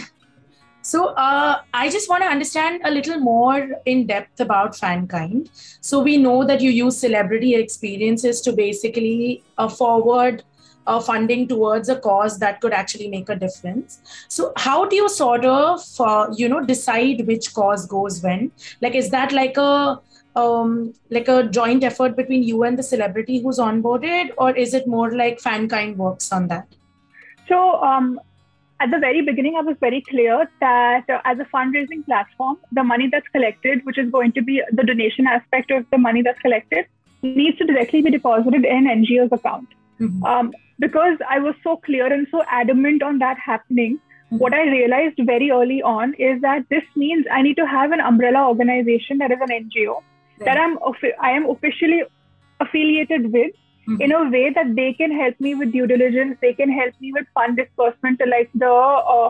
So 0.87 1.07
uh, 1.21 1.59
i 1.73 1.89
just 1.89 2.09
want 2.09 2.23
to 2.23 2.29
understand 2.29 2.81
a 2.85 2.89
little 2.89 3.19
more 3.19 3.71
in 3.85 4.07
depth 4.07 4.39
about 4.39 4.71
fankind. 4.71 5.49
So 5.81 5.99
we 5.99 6.15
know 6.15 6.45
that 6.45 6.61
you 6.61 6.69
use 6.69 6.97
celebrity 6.97 7.55
experiences 7.55 8.39
to 8.45 8.53
basically 8.53 9.43
uh, 9.57 9.67
forward 9.67 10.43
uh, 10.87 10.99
funding 10.99 11.47
towards 11.47 11.89
a 11.89 11.99
cause 11.99 12.39
that 12.39 12.59
could 12.61 12.73
actually 12.73 13.07
make 13.09 13.29
a 13.29 13.35
difference. 13.35 13.99
So, 14.27 14.53
how 14.57 14.85
do 14.85 14.95
you 14.95 15.09
sort 15.09 15.45
of, 15.45 15.81
uh, 15.99 16.27
you 16.35 16.49
know, 16.49 16.61
decide 16.65 17.27
which 17.27 17.53
cause 17.53 17.85
goes 17.85 18.21
when? 18.23 18.51
Like, 18.81 18.95
is 18.95 19.09
that 19.11 19.31
like 19.31 19.57
a 19.57 19.99
um, 20.35 20.93
like 21.09 21.27
a 21.27 21.43
joint 21.43 21.83
effort 21.83 22.15
between 22.15 22.43
you 22.43 22.63
and 22.63 22.77
the 22.77 22.83
celebrity 22.83 23.39
who's 23.39 23.57
onboarded, 23.57 24.31
or 24.37 24.51
is 24.55 24.73
it 24.73 24.87
more 24.87 25.11
like 25.11 25.39
Fankind 25.39 25.97
works 25.97 26.31
on 26.31 26.47
that? 26.47 26.67
So, 27.47 27.81
um, 27.81 28.19
at 28.79 28.91
the 28.91 28.99
very 28.99 29.21
beginning, 29.21 29.55
I 29.57 29.61
was 29.61 29.75
very 29.79 30.01
clear 30.01 30.47
that 30.59 31.09
uh, 31.09 31.21
as 31.25 31.39
a 31.39 31.45
fundraising 31.45 32.05
platform, 32.05 32.57
the 32.71 32.83
money 32.83 33.09
that's 33.11 33.27
collected, 33.29 33.83
which 33.85 33.97
is 33.97 34.11
going 34.11 34.33
to 34.33 34.41
be 34.41 34.61
the 34.71 34.83
donation 34.83 35.25
aspect 35.25 35.71
of 35.71 35.85
the 35.91 35.97
money 35.97 36.21
that's 36.21 36.39
collected, 36.39 36.85
needs 37.23 37.57
to 37.57 37.65
directly 37.65 38.03
be 38.03 38.11
deposited 38.11 38.63
in 38.63 38.85
NGO's 38.85 39.31
account. 39.31 39.67
Mm-hmm. 39.99 40.23
Um, 40.23 40.53
because 40.79 41.17
I 41.29 41.39
was 41.39 41.55
so 41.63 41.77
clear 41.77 42.11
and 42.11 42.27
so 42.29 42.43
adamant 42.49 43.01
on 43.01 43.19
that 43.19 43.37
happening, 43.39 43.97
mm-hmm. 43.97 44.37
what 44.37 44.53
I 44.53 44.63
realized 44.63 45.19
very 45.25 45.51
early 45.51 45.81
on 45.81 46.13
is 46.15 46.41
that 46.41 46.65
this 46.69 46.83
means 46.95 47.25
I 47.31 47.41
need 47.41 47.55
to 47.55 47.65
have 47.65 47.91
an 47.91 47.99
umbrella 47.99 48.47
organization 48.47 49.17
that 49.19 49.31
is 49.31 49.39
an 49.41 49.49
NGO 49.49 49.95
right. 49.95 50.45
that 50.45 50.57
I'm 50.57 50.77
I 51.21 51.31
am 51.31 51.49
officially 51.49 52.03
affiliated 52.59 53.31
with 53.31 53.51
mm-hmm. 53.87 54.01
in 54.01 54.11
a 54.11 54.29
way 54.29 54.51
that 54.53 54.75
they 54.75 54.93
can 54.93 55.11
help 55.11 55.39
me 55.39 55.55
with 55.55 55.71
due 55.71 55.87
diligence, 55.87 56.37
they 56.41 56.53
can 56.53 56.71
help 56.71 56.93
me 56.99 57.11
with 57.13 57.25
fund 57.33 57.57
disbursement 57.57 58.19
to 58.19 58.25
like 58.25 58.49
the 58.53 58.69
uh, 58.69 59.01
uh, 59.15 59.29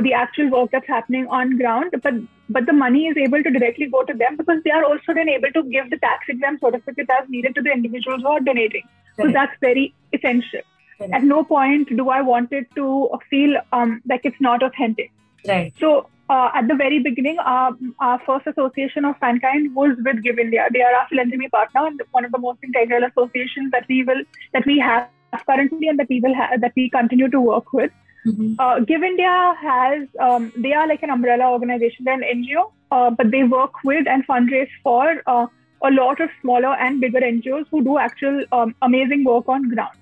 the 0.00 0.12
actual 0.12 0.50
work 0.50 0.70
that's 0.70 0.86
happening 0.86 1.26
on 1.28 1.56
ground, 1.58 1.94
but 2.02 2.14
but 2.48 2.66
the 2.66 2.72
money 2.72 3.06
is 3.06 3.16
able 3.16 3.42
to 3.42 3.50
directly 3.50 3.86
go 3.86 4.02
to 4.04 4.12
them 4.12 4.36
because 4.36 4.62
they 4.64 4.70
are 4.70 4.84
also 4.84 5.14
then 5.14 5.28
able 5.28 5.52
to 5.52 5.62
give 5.64 5.88
the 5.90 5.98
tax 5.98 6.24
exempt 6.28 6.60
certificate 6.60 7.08
as 7.10 7.28
needed 7.28 7.54
to 7.54 7.62
the 7.62 7.70
individuals 7.70 8.22
who 8.22 8.28
are 8.28 8.40
donating. 8.40 8.82
Right. 9.16 9.26
So 9.26 9.32
that's 9.32 9.56
very 9.60 9.94
essential. 10.12 10.62
Right. 10.98 11.10
At 11.12 11.22
no 11.22 11.44
point 11.44 11.96
do 11.96 12.08
I 12.10 12.20
want 12.20 12.52
it 12.52 12.66
to 12.74 13.10
feel 13.30 13.56
um, 13.72 14.02
like 14.08 14.22
it's 14.24 14.40
not 14.40 14.62
authentic. 14.62 15.12
Right. 15.46 15.72
So 15.78 16.08
uh, 16.28 16.50
at 16.54 16.68
the 16.68 16.74
very 16.74 16.98
beginning, 17.00 17.38
uh, 17.38 17.72
our 17.98 18.20
first 18.24 18.46
association 18.46 19.04
of 19.04 19.18
Fankind 19.18 19.74
was 19.74 19.96
with 20.04 20.22
Give 20.22 20.38
India. 20.38 20.66
They 20.72 20.82
are 20.82 20.94
our 20.94 21.06
philanthropy 21.08 21.48
partner 21.48 21.86
and 21.86 22.00
one 22.12 22.24
of 22.24 22.32
the 22.32 22.38
most 22.38 22.58
integral 22.62 23.04
associations 23.04 23.72
that 23.72 23.86
we 23.88 24.04
will 24.04 24.22
that 24.52 24.64
we 24.66 24.78
have 24.78 25.08
currently 25.46 25.88
and 25.88 25.98
that 25.98 26.08
we 26.08 26.20
will 26.20 26.34
have 26.34 26.60
that 26.60 26.72
we 26.76 26.90
continue 26.90 27.28
to 27.30 27.40
work 27.40 27.72
with. 27.72 27.90
Mm-hmm. 28.26 28.54
Uh, 28.58 28.80
Give 28.80 29.02
India 29.02 29.54
has, 29.60 30.08
um, 30.20 30.52
they 30.56 30.72
are 30.72 30.86
like 30.86 31.02
an 31.02 31.10
umbrella 31.10 31.50
organization, 31.50 32.04
they're 32.04 32.14
an 32.14 32.22
NGO, 32.22 32.70
uh, 32.90 33.10
but 33.10 33.30
they 33.30 33.44
work 33.44 33.82
with 33.84 34.06
and 34.06 34.26
fundraise 34.26 34.68
for 34.82 35.22
uh, 35.26 35.46
a 35.82 35.90
lot 35.90 36.20
of 36.20 36.28
smaller 36.42 36.74
and 36.74 37.00
bigger 37.00 37.20
NGOs 37.20 37.66
who 37.70 37.82
do 37.82 37.98
actual 37.98 38.44
um, 38.52 38.74
amazing 38.82 39.24
work 39.24 39.48
on 39.48 39.68
ground. 39.68 39.96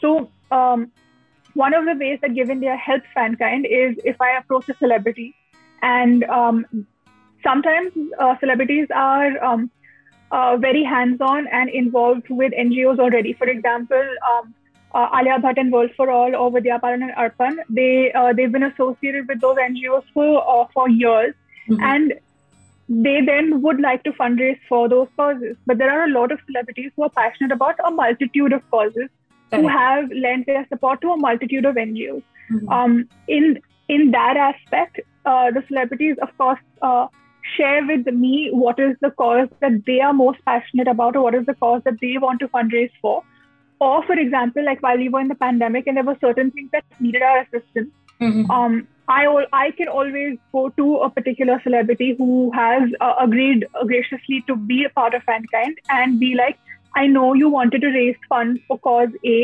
So, 0.00 0.30
um, 0.50 0.92
one 1.54 1.74
of 1.74 1.84
the 1.84 1.94
ways 1.94 2.18
that 2.22 2.34
Give 2.34 2.50
India 2.50 2.76
helps 2.76 3.06
Fankind 3.16 3.64
is 3.64 3.96
if 4.04 4.20
I 4.20 4.38
approach 4.38 4.68
a 4.68 4.76
celebrity, 4.78 5.34
and 5.82 6.24
um, 6.24 6.86
sometimes 7.42 7.92
uh, 8.18 8.38
celebrities 8.40 8.88
are 8.94 9.42
um, 9.44 9.70
uh, 10.30 10.56
very 10.56 10.82
hands-on 10.82 11.46
and 11.48 11.68
involved 11.68 12.28
with 12.30 12.52
NGOs 12.52 12.98
already. 12.98 13.34
For 13.34 13.46
example, 13.46 14.02
um, 14.32 14.54
uh, 14.94 15.08
Alia 15.18 15.38
Bhatt 15.38 15.58
and 15.58 15.72
World 15.72 15.90
for 15.96 16.10
All 16.10 16.34
or 16.34 16.50
Vidya 16.50 16.78
Balan 16.78 17.02
and 17.02 17.12
Arpan, 17.12 17.56
they 17.68 18.12
uh, 18.12 18.32
they've 18.32 18.52
been 18.52 18.62
associated 18.64 19.28
with 19.28 19.40
those 19.40 19.56
NGOs 19.56 20.04
for 20.12 20.42
uh, 20.48 20.66
for 20.74 20.88
years, 20.88 21.34
mm-hmm. 21.68 21.82
and 21.82 22.14
they 22.88 23.20
then 23.24 23.62
would 23.62 23.80
like 23.80 24.04
to 24.04 24.12
fundraise 24.12 24.58
for 24.68 24.88
those 24.88 25.08
causes. 25.16 25.56
But 25.66 25.78
there 25.78 25.90
are 25.90 26.04
a 26.04 26.10
lot 26.10 26.32
of 26.32 26.40
celebrities 26.46 26.92
who 26.96 27.04
are 27.04 27.10
passionate 27.10 27.52
about 27.52 27.76
a 27.84 27.90
multitude 27.90 28.52
of 28.52 28.68
causes, 28.70 29.08
who 29.50 29.68
have 29.68 30.10
lent 30.10 30.46
their 30.46 30.66
support 30.68 31.00
to 31.02 31.12
a 31.12 31.16
multitude 31.16 31.64
of 31.64 31.76
NGOs. 31.76 32.22
Mm-hmm. 32.50 32.68
Um, 32.68 33.08
in 33.28 33.60
in 33.88 34.10
that 34.10 34.36
aspect, 34.36 35.00
uh, 35.24 35.50
the 35.50 35.64
celebrities, 35.68 36.16
of 36.20 36.36
course, 36.36 36.60
uh, 36.82 37.06
share 37.56 37.84
with 37.86 38.06
me 38.06 38.50
what 38.52 38.78
is 38.78 38.96
the 39.00 39.10
cause 39.10 39.48
that 39.60 39.84
they 39.86 40.00
are 40.00 40.12
most 40.12 40.44
passionate 40.44 40.88
about, 40.88 41.16
or 41.16 41.22
what 41.22 41.34
is 41.34 41.46
the 41.46 41.54
cause 41.54 41.82
that 41.84 42.00
they 42.00 42.16
want 42.18 42.40
to 42.40 42.48
fundraise 42.48 42.90
for. 43.00 43.22
Or, 43.82 44.02
for 44.04 44.12
example, 44.12 44.64
like 44.64 44.80
while 44.80 44.96
we 44.96 45.08
were 45.08 45.20
in 45.20 45.28
the 45.28 45.34
pandemic 45.34 45.88
and 45.88 45.96
there 45.96 46.04
were 46.04 46.16
certain 46.20 46.52
things 46.52 46.70
that 46.72 46.84
needed 47.00 47.22
our 47.22 47.38
assistance, 47.40 47.90
mm-hmm. 48.20 48.48
um, 48.48 48.86
I 49.08 49.24
I 49.52 49.72
can 49.72 49.88
always 49.88 50.38
go 50.52 50.68
to 50.68 50.86
a 51.06 51.10
particular 51.10 51.60
celebrity 51.64 52.14
who 52.20 52.52
has 52.52 52.94
uh, 53.00 53.14
agreed 53.20 53.66
graciously 53.86 54.44
to 54.46 54.56
be 54.70 54.84
a 54.84 54.90
part 55.00 55.14
of 55.14 55.26
Fankind 55.32 55.82
and 55.96 56.20
be 56.20 56.30
like, 56.42 56.58
I 56.94 57.08
know 57.08 57.34
you 57.34 57.48
wanted 57.48 57.80
to 57.86 57.92
raise 57.98 58.22
funds 58.28 58.60
for 58.68 58.78
cause 58.78 59.20
A, 59.34 59.36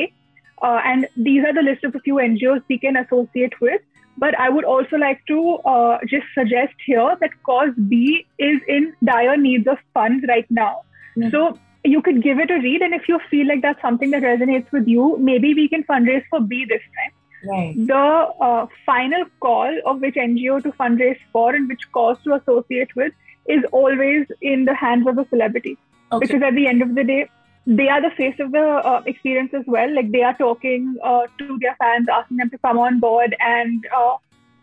uh, 0.63 0.81
and 0.85 1.09
these 1.17 1.45
are 1.45 1.55
the 1.61 1.69
list 1.73 1.85
of 1.91 1.97
a 1.97 2.07
few 2.09 2.23
NGOs 2.31 2.63
we 2.69 2.79
can 2.79 3.05
associate 3.05 3.61
with. 3.61 3.81
But 4.19 4.39
I 4.39 4.49
would 4.49 4.65
also 4.65 4.97
like 4.97 5.21
to 5.27 5.41
uh, 5.73 5.99
just 6.17 6.27
suggest 6.35 6.75
here 6.87 7.17
that 7.21 7.41
cause 7.43 7.71
B 7.89 8.27
is 8.39 8.61
in 8.69 8.93
dire 9.03 9.37
needs 9.37 9.67
of 9.67 9.79
funds 9.95 10.25
right 10.29 10.47
now. 10.51 10.83
Mm-hmm. 11.17 11.31
So 11.31 11.59
you 11.85 12.03
could 12.03 12.23
give 12.23 12.39
it 12.39 12.51
a 12.51 12.59
read, 12.59 12.83
and 12.83 12.95
if 12.95 13.09
you 13.09 13.21
feel 13.31 13.47
like 13.47 13.63
that's 13.63 13.81
something 13.81 14.11
that 14.11 14.23
resonates 14.23 14.71
with 14.73 14.87
you, 14.87 15.17
maybe 15.19 15.55
we 15.55 15.69
can 15.69 15.85
fundraise 15.85 16.25
for 16.31 16.41
B 16.41 16.65
this 16.65 16.83
time. 16.97 17.13
Right. 17.45 17.75
The 17.87 17.95
uh, 17.95 18.67
final 18.85 19.25
call 19.41 19.73
of 19.87 20.01
which 20.01 20.17
NGO 20.17 20.63
to 20.63 20.73
fundraise 20.73 21.19
for 21.33 21.55
and 21.55 21.69
which 21.69 21.91
cause 21.93 22.17
to 22.25 22.35
associate 22.35 22.95
with 22.97 23.13
is 23.47 23.63
always 23.73 24.27
in 24.43 24.65
the 24.65 24.75
hands 24.75 25.07
of 25.07 25.19
a 25.19 25.27
celebrity. 25.29 25.79
Okay. 26.11 26.27
Because 26.27 26.43
at 26.43 26.55
the 26.55 26.67
end 26.67 26.83
of 26.83 26.95
the 26.95 27.05
day, 27.05 27.31
they 27.67 27.89
are 27.89 28.01
the 28.01 28.11
face 28.17 28.35
of 28.41 28.51
the 28.53 28.65
uh, 28.65 29.03
experience 29.07 29.53
as 29.55 29.65
well. 29.67 29.95
Like 29.95 30.11
they 30.11 30.23
are 30.23 30.35
talking 30.35 30.97
uh, 31.05 31.27
to 31.39 31.59
their 31.61 31.77
fans, 31.79 32.09
asking 32.13 32.39
them 32.39 32.51
to 32.51 32.59
come 32.59 32.79
on 32.79 32.99
board 32.99 33.37
and 33.41 33.87
uh, 33.95 34.17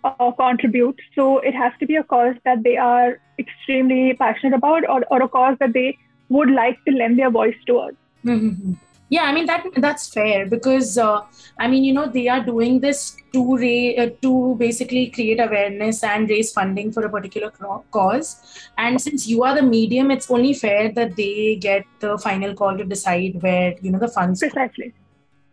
uh 0.03 0.31
contribute. 0.31 1.00
So 1.13 1.39
it 1.39 1.53
has 1.53 1.72
to 1.79 1.86
be 1.86 1.95
a 1.95 2.03
cause 2.03 2.36
that 2.45 2.63
they 2.63 2.77
are 2.77 3.19
extremely 3.39 4.15
passionate 4.15 4.55
about 4.55 4.89
or, 4.89 5.03
or 5.10 5.22
a 5.22 5.29
cause 5.29 5.57
that 5.60 5.74
they 5.74 5.98
would 6.29 6.51
like 6.51 6.84
to 6.86 6.91
lend 6.91 7.20
their 7.20 7.29
voice 7.29 7.55
towards. 7.65 7.98
Mm-hmm 8.25 8.74
yeah 9.10 9.24
i 9.24 9.32
mean 9.32 9.46
that 9.46 9.63
that's 9.77 10.10
fair 10.10 10.46
because 10.48 10.98
uh, 10.98 11.22
i 11.60 11.67
mean 11.67 11.84
you 11.84 11.94
know 11.94 12.08
they 12.08 12.27
are 12.27 12.44
doing 12.44 12.79
this 12.79 13.15
to 13.34 13.41
ra- 13.63 14.03
uh, 14.03 14.10
to 14.22 14.55
basically 14.55 15.08
create 15.08 15.39
awareness 15.39 16.03
and 16.03 16.29
raise 16.29 16.51
funding 16.51 16.91
for 16.91 17.05
a 17.05 17.10
particular 17.10 17.51
cause 17.91 18.29
and 18.77 19.00
since 19.00 19.27
you 19.27 19.44
are 19.44 19.55
the 19.55 19.62
medium 19.62 20.10
it's 20.10 20.32
only 20.32 20.53
fair 20.53 20.91
that 20.91 21.15
they 21.15 21.55
get 21.55 21.86
the 22.00 22.17
final 22.17 22.55
call 22.55 22.75
to 22.77 22.84
decide 22.84 23.41
where 23.41 23.75
you 23.82 23.91
know 23.91 24.00
the 24.00 24.08
funds 24.08 24.39
precisely 24.39 24.89
go. 24.89 24.96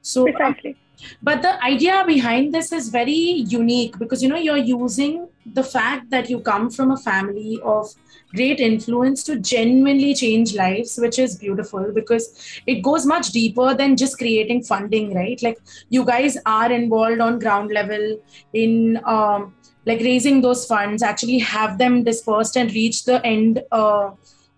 so 0.01 0.23
uh, 0.23 0.33
precisely 0.33 0.77
but 1.23 1.43
the 1.43 1.63
idea 1.65 2.05
behind 2.07 2.55
this 2.55 2.73
is 2.73 2.89
very 2.89 3.45
unique 3.59 3.99
because 3.99 4.23
you 4.23 4.29
know 4.29 4.37
you're 4.37 4.57
using 4.57 5.29
the 5.55 5.65
fact 5.65 6.11
that 6.11 6.31
you 6.31 6.41
come 6.41 6.71
from 6.71 6.93
a 6.93 6.97
family 6.97 7.59
of 7.65 7.89
great 8.35 8.61
influence 8.61 9.23
to 9.25 9.39
genuinely 9.39 10.15
change 10.15 10.55
lives 10.55 10.99
which 10.99 11.19
is 11.19 11.37
beautiful 11.37 11.93
because 11.95 12.61
it 12.67 12.83
goes 12.83 13.05
much 13.05 13.31
deeper 13.31 13.75
than 13.75 13.97
just 13.97 14.19
creating 14.19 14.63
funding 14.63 15.15
right? 15.15 15.43
Like 15.43 15.59
you 15.91 16.05
guys 16.05 16.37
are 16.47 16.71
involved 16.71 17.21
on 17.21 17.39
ground 17.39 17.73
level 17.73 18.21
in 18.53 19.01
um, 19.05 19.55
like 19.85 20.01
raising 20.01 20.41
those 20.41 20.65
funds 20.67 21.03
actually 21.03 21.39
have 21.39 21.79
them 21.79 22.05
dispersed 22.05 22.57
and 22.57 22.73
reach 22.73 23.05
the 23.05 23.25
end 23.27 23.63
uh, 23.73 24.11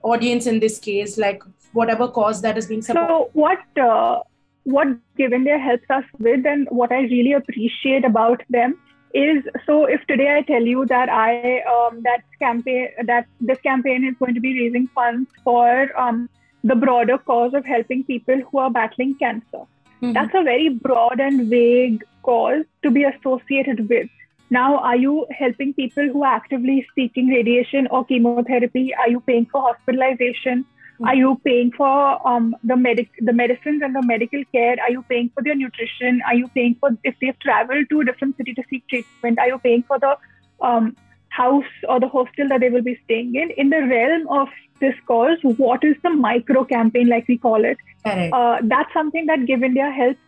audience 0.03 0.47
in 0.47 0.61
this 0.61 0.79
case 0.79 1.17
like 1.17 1.43
whatever 1.73 2.07
cause 2.07 2.41
that 2.43 2.57
is 2.57 2.67
being 2.67 2.83
supported. 2.83 3.09
so 3.09 3.31
what 3.33 3.59
uh, 3.79 4.21
what 4.65 4.89
Give 5.17 5.33
India 5.33 5.59
helps 5.59 5.89
us 5.91 6.05
with 6.19 6.45
and 6.47 6.67
what 6.71 6.91
I 6.91 7.03
really 7.03 7.33
appreciate 7.33 8.05
about 8.05 8.43
them 8.49 8.79
is 9.15 9.45
so 9.65 9.85
if 9.85 10.05
today 10.07 10.35
I 10.37 10.43
tell 10.43 10.63
you 10.63 10.87
that 10.87 11.09
I 11.09 11.63
um, 11.73 12.03
that 12.03 12.23
campaign 12.41 12.89
that 13.05 13.27
this 13.41 13.61
campaign 13.61 14.05
is 14.05 14.17
going 14.19 14.35
to 14.35 14.41
be 14.41 14.59
raising 14.61 14.89
funds 14.89 15.31
for 15.45 15.97
um, 15.99 16.29
the 16.65 16.75
broader 16.75 17.19
cause 17.19 17.55
of 17.55 17.65
helping 17.65 18.03
people 18.05 18.41
who 18.51 18.59
are 18.59 18.71
battling 18.71 19.15
cancer. 19.15 19.63
Mm-hmm. 20.03 20.13
That's 20.13 20.35
a 20.35 20.43
very 20.43 20.69
broad 20.71 21.21
and 21.21 21.49
vague 21.49 22.03
cause 22.23 22.65
to 22.83 22.91
be 22.91 23.05
associated 23.05 23.89
with. 23.89 24.09
Now, 24.51 24.79
are 24.79 24.97
you 24.97 25.27
helping 25.31 25.75
people 25.75 26.09
who 26.09 26.25
are 26.25 26.35
actively 26.35 26.87
seeking 26.95 27.29
radiation 27.29 27.87
or 27.91 28.05
chemotherapy? 28.05 28.95
Are 28.95 29.09
you 29.09 29.21
paying 29.21 29.47
for 29.47 29.63
hospitalization? 29.63 30.65
Are 31.03 31.15
you 31.15 31.41
paying 31.45 31.73
for 31.73 32.27
um, 32.29 32.55
the 32.63 32.77
medic 32.77 33.11
the 33.19 33.33
medicines 33.33 33.83
and 33.83 33.95
the 33.95 34.03
medical 34.03 34.43
care? 34.55 34.77
Are 34.81 34.91
you 34.91 35.03
paying 35.09 35.31
for 35.35 35.43
their 35.43 35.55
nutrition? 35.55 36.21
Are 36.27 36.35
you 36.35 36.49
paying 36.55 36.77
for 36.81 36.91
if 37.03 37.15
they've 37.21 37.39
traveled 37.41 37.87
to 37.91 38.01
a 38.01 38.05
different 38.05 38.37
city 38.37 38.55
to 38.55 38.63
seek 38.71 38.87
treatment? 38.89 39.39
Are 39.39 39.49
you 39.49 39.59
paying 39.59 39.85
for 39.89 39.99
the 39.99 40.17
um, 40.61 40.97
house 41.29 41.65
or 41.89 42.01
the 42.01 42.09
hostel 42.09 42.49
that 42.49 42.61
they 42.61 42.71
will 42.71 42.83
be 42.83 42.99
staying 43.05 43.35
in? 43.35 43.51
In 43.57 43.71
the 43.71 43.83
realm 43.87 44.29
of 44.29 44.49
this 44.81 44.95
cause, 45.07 45.39
what 45.43 45.83
is 45.85 45.97
the 46.03 46.11
micro 46.11 46.65
campaign, 46.65 47.09
like 47.09 47.27
we 47.29 47.39
call 47.39 47.65
it? 47.65 47.77
Uh, 48.33 48.59
that's 48.63 48.93
something 48.93 49.27
that 49.27 49.47
Give 49.47 49.63
India 49.63 49.91
helps 49.91 50.21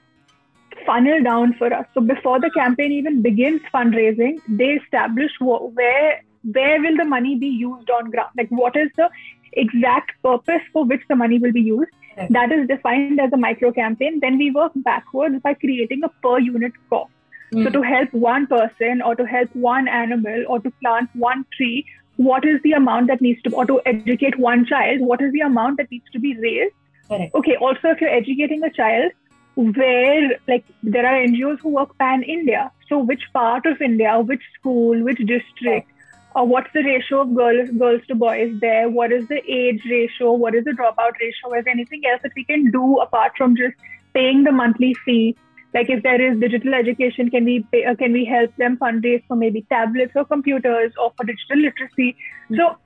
funnel 0.84 1.22
down 1.22 1.54
for 1.58 1.72
us. 1.72 1.86
So 1.94 2.00
before 2.00 2.40
the 2.40 2.50
campaign 2.50 2.92
even 2.92 3.22
begins 3.22 3.60
fundraising, 3.74 4.40
they 4.48 4.78
establish 4.82 5.30
wh- 5.38 5.74
where 5.74 6.22
where 6.52 6.80
will 6.80 6.96
the 6.96 7.04
money 7.04 7.36
be 7.36 7.48
used 7.48 7.90
on 7.90 8.10
ground? 8.10 8.30
Like 8.36 8.48
what 8.48 8.76
is 8.76 8.88
the 8.96 9.10
exact 9.56 10.12
purpose 10.22 10.62
for 10.72 10.84
which 10.84 11.02
the 11.08 11.16
money 11.16 11.38
will 11.38 11.52
be 11.52 11.62
used. 11.62 11.90
Right. 12.16 12.32
That 12.32 12.52
is 12.52 12.68
defined 12.68 13.20
as 13.20 13.32
a 13.32 13.36
micro 13.36 13.72
campaign. 13.72 14.20
Then 14.20 14.38
we 14.38 14.50
work 14.50 14.72
backwards 14.76 15.36
by 15.42 15.54
creating 15.54 16.02
a 16.04 16.08
per 16.08 16.38
unit 16.38 16.72
cost. 16.88 17.10
Mm. 17.52 17.64
So, 17.64 17.70
to 17.70 17.82
help 17.82 18.12
one 18.12 18.46
person 18.46 19.02
or 19.02 19.14
to 19.14 19.26
help 19.26 19.54
one 19.54 19.86
animal 19.88 20.44
or 20.48 20.60
to 20.60 20.70
plant 20.82 21.10
one 21.14 21.44
tree, 21.56 21.84
what 22.16 22.44
is 22.44 22.60
the 22.62 22.72
amount 22.72 23.08
that 23.08 23.20
needs 23.20 23.42
to, 23.42 23.54
or 23.54 23.66
to 23.66 23.80
educate 23.84 24.38
one 24.38 24.64
child, 24.64 25.00
what 25.00 25.20
is 25.20 25.32
the 25.32 25.40
amount 25.40 25.76
that 25.76 25.90
needs 25.90 26.06
to 26.12 26.18
be 26.18 26.36
raised? 26.38 26.74
Right. 27.10 27.30
Okay, 27.34 27.56
also, 27.56 27.90
if 27.90 28.00
you're 28.00 28.10
educating 28.10 28.64
a 28.64 28.70
child, 28.70 29.12
where 29.54 30.38
like 30.48 30.64
there 30.82 31.06
are 31.06 31.14
NGOs 31.26 31.60
who 31.60 31.70
work 31.70 31.96
pan 31.98 32.22
India. 32.22 32.70
So, 32.88 32.98
which 32.98 33.22
part 33.32 33.66
of 33.66 33.80
India, 33.80 34.18
which 34.20 34.42
school, 34.58 35.02
which 35.04 35.18
district, 35.18 35.88
uh, 36.36 36.44
what's 36.44 36.70
the 36.74 36.82
ratio 36.82 37.22
of 37.22 37.34
girls 37.34 37.70
girls 37.78 38.02
to 38.08 38.14
boys 38.14 38.54
there? 38.60 38.88
What 38.90 39.12
is 39.12 39.26
the 39.28 39.40
age 39.50 39.82
ratio? 39.90 40.32
What 40.32 40.54
is 40.54 40.64
the 40.64 40.72
dropout 40.72 41.18
ratio? 41.20 41.58
Is 41.58 41.66
anything 41.66 42.02
else 42.10 42.20
that 42.22 42.32
we 42.36 42.44
can 42.44 42.70
do 42.70 42.98
apart 42.98 43.32
from 43.38 43.56
just 43.56 43.74
paying 44.14 44.44
the 44.44 44.52
monthly 44.52 44.94
fee? 45.04 45.36
Like 45.74 45.90
if 45.90 46.02
there 46.02 46.20
is 46.20 46.38
digital 46.38 46.74
education 46.74 47.30
can 47.30 47.44
we 47.44 47.66
pay, 47.72 47.84
uh, 47.84 47.94
can 47.94 48.12
we 48.12 48.24
help 48.24 48.54
them 48.56 48.76
fundraise 48.76 49.22
for 49.28 49.36
maybe 49.36 49.62
tablets 49.70 50.12
or 50.14 50.24
computers 50.24 50.92
or 51.02 51.12
for 51.16 51.24
digital 51.24 51.58
literacy? 51.58 52.16
Mm-hmm. 52.50 52.56
so 52.56 52.76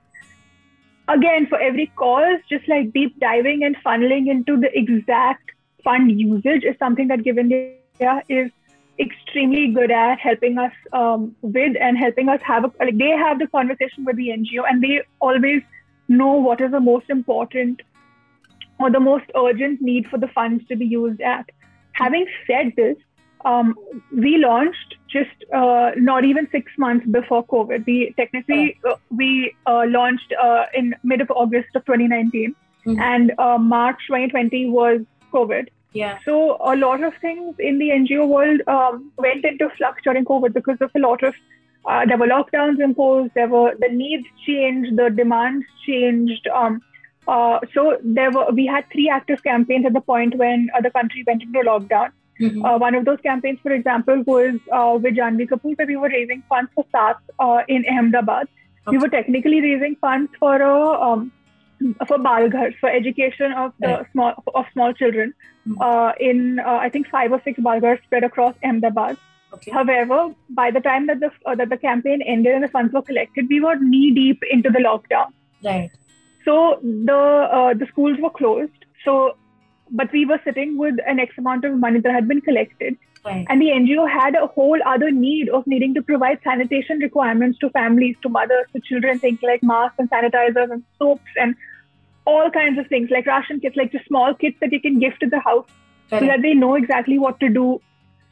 again 1.13 1.45
for 1.47 1.59
every 1.59 1.91
cause 2.01 2.39
just 2.49 2.67
like 2.67 2.91
deep 2.93 3.19
diving 3.19 3.63
and 3.63 3.75
funneling 3.85 4.29
into 4.29 4.57
the 4.59 4.69
exact 4.77 5.51
fund 5.83 6.11
usage 6.19 6.63
is 6.63 6.75
something 6.79 7.07
that 7.07 7.23
Give 7.23 7.37
India 7.37 8.23
is 8.29 8.51
extremely 9.01 9.67
good 9.67 9.91
at 9.91 10.19
helping 10.19 10.57
us 10.57 10.71
um, 10.93 11.35
with 11.41 11.75
and 11.79 11.97
helping 11.97 12.29
us 12.29 12.39
have 12.43 12.65
a, 12.65 12.71
like 12.79 12.97
they 12.97 13.09
have 13.09 13.39
the 13.39 13.47
conversation 13.47 14.05
with 14.05 14.15
the 14.15 14.29
NGO 14.29 14.63
and 14.69 14.83
they 14.83 15.01
always 15.19 15.61
know 16.07 16.33
what 16.33 16.61
is 16.61 16.71
the 16.71 16.79
most 16.79 17.09
important 17.09 17.81
or 18.79 18.91
the 18.91 18.99
most 18.99 19.25
urgent 19.35 19.81
need 19.81 20.07
for 20.07 20.17
the 20.17 20.27
funds 20.27 20.65
to 20.67 20.75
be 20.75 20.85
used 20.85 21.21
at. 21.21 21.49
Having 21.93 22.25
said 22.47 22.73
this, 22.75 22.97
um, 23.45 23.75
we 24.11 24.37
launched 24.37 24.95
just 25.09 25.45
uh, 25.53 25.91
not 25.95 26.25
even 26.25 26.47
six 26.51 26.71
months 26.77 27.05
before 27.07 27.45
COVID. 27.45 27.85
We 27.85 28.13
technically 28.17 28.79
uh, 28.87 28.95
we 29.09 29.55
uh, 29.65 29.83
launched 29.87 30.33
uh, 30.41 30.65
in 30.73 30.95
mid 31.03 31.21
of 31.21 31.31
August 31.31 31.75
of 31.75 31.85
2019, 31.85 32.55
mm-hmm. 32.85 32.99
and 32.99 33.31
uh, 33.39 33.57
March 33.57 33.97
2020 34.07 34.69
was 34.69 35.01
COVID. 35.33 35.69
Yeah. 35.93 36.19
So 36.23 36.57
a 36.63 36.75
lot 36.75 37.03
of 37.03 37.13
things 37.21 37.55
in 37.59 37.77
the 37.77 37.89
NGO 37.89 38.27
world 38.27 38.61
um, 38.67 39.11
went 39.17 39.43
into 39.43 39.69
flux 39.77 40.01
during 40.03 40.23
COVID 40.25 40.53
because 40.53 40.77
of 40.79 40.91
a 40.95 40.99
lot 40.99 41.23
of 41.23 41.35
uh, 41.85 42.05
there 42.05 42.17
were 42.17 42.27
lockdowns 42.27 42.79
imposed, 42.79 43.33
there 43.33 43.47
were 43.47 43.73
the 43.79 43.89
needs 43.89 44.25
changed, 44.45 44.95
the 44.95 45.09
demands 45.09 45.65
changed. 45.85 46.47
Um, 46.47 46.81
uh, 47.27 47.59
so 47.73 47.97
there 48.03 48.31
were 48.31 48.51
we 48.51 48.65
had 48.65 48.85
three 48.91 49.09
active 49.09 49.43
campaigns 49.43 49.85
at 49.85 49.93
the 49.93 50.01
point 50.01 50.37
when 50.37 50.69
uh, 50.75 50.81
the 50.81 50.91
country 50.91 51.23
went 51.25 51.43
into 51.43 51.59
lockdown. 51.59 52.11
Mhm. 52.39 52.63
Uh, 52.65 52.77
one 52.77 52.95
of 52.95 53.05
those 53.05 53.19
campaigns, 53.21 53.59
for 53.61 53.71
example, 53.71 54.23
was 54.25 54.55
uh, 54.71 54.97
with 55.01 55.15
Janhvi 55.15 55.47
Kapoor, 55.49 55.77
where 55.77 55.87
we 55.87 55.95
were 55.95 56.09
raising 56.09 56.43
funds 56.49 56.71
for 56.73 56.85
SAATH 56.91 57.17
uh, 57.39 57.61
in 57.67 57.85
Ahmedabad. 57.87 58.47
We 58.87 58.97
were 58.97 59.09
technically 59.09 59.61
raising 59.61 59.95
funds 59.97 60.31
for 60.39 60.55
a 60.59 61.01
um, 61.09 61.31
for 62.07 62.17
balghars, 62.27 62.75
for 62.79 62.89
education 62.89 63.53
of 63.63 63.73
the 63.79 63.87
Right. 63.87 64.05
small 64.11 64.43
of 64.61 64.65
small 64.73 64.93
children 65.01 65.33
Mhm. 65.67 65.75
uh, 65.87 66.13
in 66.29 66.59
uh, 66.59 66.77
I 66.85 66.89
think 66.95 67.07
five 67.15 67.31
or 67.37 67.41
six 67.47 67.59
balghars 67.69 68.01
spread 68.03 68.23
across 68.29 68.55
Ahmedabad. 68.71 69.17
Okay. 69.55 69.71
However, 69.71 70.19
by 70.61 70.71
the 70.71 70.79
time 70.87 71.07
that 71.07 71.19
the 71.25 71.31
uh, 71.45 71.55
that 71.61 71.69
the 71.75 71.77
campaign 71.77 72.21
ended 72.35 72.53
and 72.59 72.63
the 72.63 72.73
funds 72.77 72.93
were 72.99 73.01
collected, 73.11 73.47
we 73.55 73.59
were 73.67 73.75
knee 73.91 74.11
deep 74.19 74.43
into 74.57 74.69
the 74.77 74.83
lockdown. 74.89 75.33
Right. 75.69 75.91
So 76.45 76.79
the 76.81 77.21
uh, 77.59 77.73
the 77.83 77.87
schools 77.93 78.17
were 78.25 78.31
closed. 78.41 78.85
So, 79.05 79.15
but 80.01 80.11
we 80.17 80.25
were 80.25 80.39
sitting 80.43 80.77
with 80.77 80.95
an 81.13 81.19
X 81.19 81.37
amount 81.43 81.65
of 81.65 81.77
money 81.85 81.99
that 82.05 82.13
had 82.17 82.27
been 82.27 82.41
collected, 82.47 82.97
Right. 83.25 83.45
and 83.49 83.61
the 83.61 83.69
NGO 83.77 84.05
had 84.13 84.35
a 84.35 84.47
whole 84.47 84.79
other 84.93 85.11
need 85.11 85.49
of 85.49 85.67
needing 85.73 85.93
to 85.99 86.01
provide 86.01 86.39
sanitation 86.43 86.99
requirements 86.99 87.59
to 87.65 87.69
families, 87.71 88.15
to 88.23 88.29
mothers, 88.29 88.65
to 88.75 88.81
children, 88.89 89.19
things 89.25 89.39
like 89.51 89.61
masks 89.73 89.99
and 90.05 90.09
sanitizers 90.15 90.71
and 90.77 90.83
soaps 90.97 91.37
and 91.45 91.55
all 92.25 92.49
kinds 92.51 92.77
of 92.79 92.87
things 92.87 93.09
like 93.09 93.25
ration 93.25 93.59
kits, 93.59 93.75
like 93.75 93.91
just 93.91 94.05
small 94.07 94.33
kits 94.33 94.57
that 94.61 94.71
you 94.71 94.79
can 94.79 94.99
give 94.99 95.17
to 95.19 95.27
the 95.27 95.39
house 95.39 95.67
so 96.09 96.19
that 96.19 96.41
they 96.41 96.53
know 96.53 96.75
exactly 96.75 97.17
what 97.17 97.39
to 97.39 97.49
do. 97.49 97.81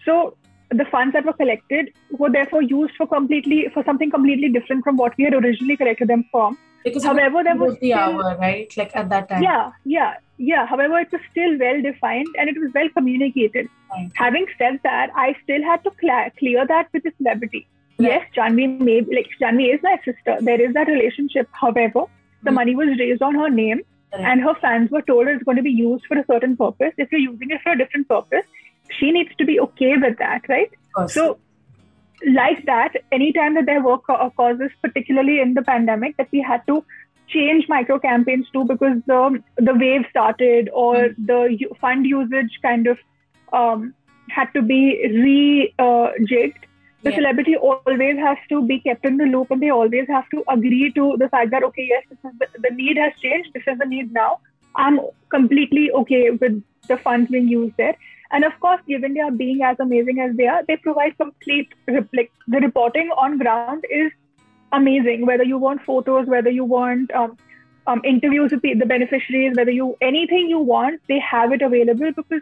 So 0.06 0.36
the 0.70 0.86
funds 0.86 1.14
that 1.14 1.26
were 1.26 1.34
collected 1.34 1.92
were 2.12 2.30
therefore 2.30 2.62
used 2.62 2.96
for 2.96 3.08
completely 3.08 3.68
for 3.74 3.84
something 3.84 4.12
completely 4.12 4.50
different 4.50 4.84
from 4.84 4.98
what 4.98 5.18
we 5.18 5.24
had 5.24 5.34
originally 5.34 5.78
collected 5.78 6.08
them 6.08 6.26
from. 6.32 6.58
Because 6.84 7.04
However, 7.04 7.44
there 7.44 7.56
was 7.58 7.74
the 7.80 7.92
still- 7.92 7.98
hour, 8.00 8.38
right? 8.38 8.76
Like 8.78 8.96
at 8.96 9.10
that 9.10 9.28
time. 9.30 9.44
Yeah, 9.44 9.72
yeah, 9.84 10.14
yeah. 10.38 10.66
However, 10.66 11.00
it 11.00 11.12
was 11.12 11.22
still 11.32 11.58
well 11.58 11.82
defined 11.82 12.28
and 12.38 12.50
it 12.50 12.58
was 12.60 12.72
well 12.74 12.88
communicated. 12.90 13.68
Right. 13.92 14.10
Having 14.16 14.46
said 14.58 14.80
that, 14.84 15.10
I 15.16 15.36
still 15.44 15.62
had 15.64 15.84
to 15.84 15.92
cla 16.00 16.32
clear 16.38 16.66
that 16.68 16.88
with 16.94 17.04
the 17.04 17.12
celebrity. 17.18 17.68
Right. 17.98 18.12
Yes, 18.12 18.26
Janhvi 18.36 18.80
may 18.80 19.02
like 19.02 19.28
Janhvi 19.42 19.74
is 19.74 19.82
my 19.84 19.98
sister. 20.06 20.38
There 20.42 20.62
is 20.62 20.74
that 20.74 20.88
relationship. 20.88 21.50
However, 21.52 22.04
the 22.44 22.52
money 22.52 22.76
was 22.76 22.90
raised 23.00 23.22
on 23.22 23.36
her 23.36 23.50
name, 23.50 23.82
and 24.28 24.42
her 24.42 24.56
fans 24.62 24.90
were 24.92 25.02
told 25.02 25.28
it's 25.28 25.44
going 25.44 25.58
to 25.58 25.64
be 25.64 25.72
used 25.72 26.06
for 26.08 26.18
a 26.18 26.26
certain 26.32 26.56
purpose. 26.58 26.94
If 26.98 27.12
you're 27.12 27.22
using 27.22 27.52
it 27.52 27.62
for 27.62 27.72
a 27.74 27.78
different 27.78 28.08
purpose, 28.08 28.46
she 29.00 29.12
needs 29.12 29.30
to 29.38 29.46
be 29.46 29.60
okay 29.60 29.98
with 29.98 30.18
that, 30.20 30.42
right? 30.50 30.72
So, 31.12 31.40
like 32.36 32.66
that, 32.66 32.96
anytime 33.12 33.54
that 33.56 33.66
there 33.66 33.82
were 33.82 33.98
ca- 34.00 34.30
causes, 34.32 34.72
particularly 34.82 35.40
in 35.40 35.54
the 35.54 35.62
pandemic, 35.62 36.18
that 36.18 36.28
we 36.32 36.42
had 36.42 36.66
to 36.68 36.84
change 37.28 37.66
micro 37.70 38.00
campaigns 38.00 38.48
too 38.52 38.66
because 38.66 38.98
the 39.06 39.44
the 39.58 39.74
wave 39.76 40.06
started 40.10 40.70
or 40.74 40.96
Mm. 40.96 41.28
the 41.28 41.76
fund 41.80 42.06
usage 42.06 42.58
kind 42.64 42.88
of 42.88 42.98
um, 43.54 43.94
had 44.30 44.52
to 44.56 44.62
be 44.62 44.82
re 45.24 45.74
uh, 45.78 46.10
jigged. 46.28 46.66
The 47.04 47.12
Yeah. 47.12 47.18
celebrity 47.18 47.56
always 47.56 48.18
has 48.18 48.38
to 48.50 48.62
be 48.68 48.80
kept 48.80 49.06
in 49.06 49.18
the 49.18 49.26
loop, 49.26 49.52
and 49.52 49.62
they 49.62 49.70
always 49.70 50.08
have 50.08 50.30
to 50.30 50.44
agree 50.48 50.92
to 50.94 51.16
the 51.18 51.30
fact 51.30 51.52
that 51.52 51.64
okay, 51.64 51.88
yes, 51.90 52.04
this 52.10 52.20
is 52.32 52.38
the, 52.40 52.48
the 52.68 52.76
need 52.76 52.98
has 52.98 53.14
changed. 53.22 53.52
This 53.54 53.64
is 53.68 53.78
the 53.80 53.86
need 53.86 54.12
now. 54.12 54.40
I'm 54.76 55.00
completely 55.30 55.92
okay 55.92 56.30
with 56.32 56.62
the 56.88 56.98
funds 56.98 57.32
being 57.32 57.48
used 57.48 57.76
there. 57.78 57.96
And 58.32 58.44
of 58.44 58.60
course, 58.60 58.82
given 58.88 59.14
they 59.14 59.22
are 59.22 59.32
being 59.32 59.64
as 59.64 59.78
amazing 59.80 60.20
as 60.20 60.36
they 60.36 60.48
are, 60.48 60.64
they 60.68 60.78
provide 60.78 61.18
complete 61.18 61.70
like 62.14 62.32
the 62.48 62.60
reporting 62.60 63.10
on 63.18 63.38
ground 63.38 63.86
is 63.90 64.12
amazing. 64.72 65.26
Whether 65.26 65.44
you 65.44 65.58
want 65.58 65.82
photos, 65.82 66.28
whether 66.28 66.50
you 66.50 66.64
want 66.66 67.12
um, 67.14 67.38
um, 67.88 68.02
interviews 68.04 68.52
with 68.52 68.62
the 68.62 68.86
beneficiaries, 68.86 69.56
whether 69.56 69.72
you 69.72 69.98
anything 70.02 70.48
you 70.50 70.60
want, 70.60 71.02
they 71.08 71.20
have 71.20 71.52
it 71.52 71.62
available 71.62 72.12
because 72.16 72.42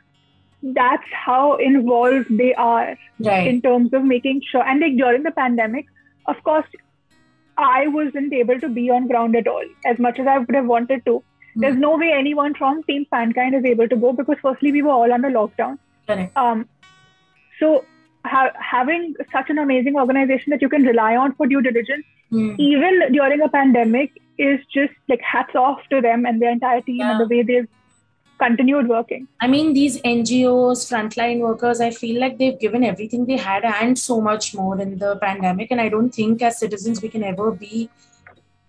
that's 0.63 1.07
how 1.11 1.55
involved 1.57 2.25
they 2.37 2.53
are 2.55 2.97
right. 3.19 3.47
in 3.47 3.61
terms 3.61 3.93
of 3.93 4.03
making 4.03 4.41
sure. 4.49 4.63
And 4.63 4.79
like 4.79 4.97
during 4.97 5.23
the 5.23 5.31
pandemic, 5.31 5.85
of 6.25 6.41
course, 6.43 6.65
I 7.57 7.87
wasn't 7.87 8.33
able 8.33 8.59
to 8.59 8.69
be 8.69 8.89
on 8.89 9.07
ground 9.07 9.35
at 9.35 9.47
all 9.47 9.63
as 9.85 9.97
much 9.99 10.19
as 10.19 10.27
I 10.27 10.37
would 10.39 10.55
have 10.55 10.65
wanted 10.65 11.05
to. 11.05 11.23
There's 11.55 11.75
no 11.75 11.97
way 11.97 12.11
anyone 12.15 12.53
from 12.53 12.83
Team 12.83 13.07
Fankind 13.11 13.57
is 13.57 13.65
able 13.65 13.87
to 13.87 13.95
go 13.95 14.13
because 14.13 14.37
firstly 14.41 14.71
we 14.71 14.83
were 14.83 14.91
all 14.91 15.11
under 15.11 15.29
lockdown. 15.29 15.79
Um, 16.35 16.69
so 17.59 17.83
ha- 18.25 18.51
having 18.59 19.15
such 19.31 19.49
an 19.49 19.57
amazing 19.57 19.95
organization 19.95 20.51
that 20.51 20.61
you 20.61 20.69
can 20.69 20.83
rely 20.83 21.15
on 21.15 21.33
for 21.33 21.47
due 21.47 21.61
diligence, 21.61 22.05
Hmm. 22.29 22.55
even 22.59 23.11
during 23.13 23.41
a 23.41 23.49
pandemic, 23.49 24.11
is 24.37 24.59
just 24.71 24.93
like 25.07 25.21
hats 25.21 25.55
off 25.55 25.79
to 25.89 26.01
them 26.01 26.25
and 26.25 26.41
their 26.41 26.51
entire 26.51 26.81
team 26.81 27.01
and 27.01 27.19
the 27.19 27.27
way 27.27 27.41
they've 27.41 27.67
continued 28.37 28.87
working. 28.87 29.27
I 29.39 29.47
mean, 29.47 29.73
these 29.73 30.01
NGOs, 30.01 30.85
frontline 30.89 31.39
workers, 31.39 31.81
I 31.81 31.91
feel 31.91 32.19
like 32.19 32.37
they've 32.37 32.59
given 32.59 32.83
everything 32.83 33.25
they 33.25 33.37
had 33.37 33.65
and 33.65 33.97
so 33.97 34.21
much 34.21 34.53
more 34.53 34.79
in 34.79 34.97
the 34.97 35.17
pandemic. 35.17 35.71
And 35.71 35.81
I 35.81 35.89
don't 35.89 36.09
think 36.09 36.41
as 36.41 36.59
citizens 36.59 37.01
we 37.01 37.09
can 37.09 37.23
ever 37.23 37.51
be 37.51 37.89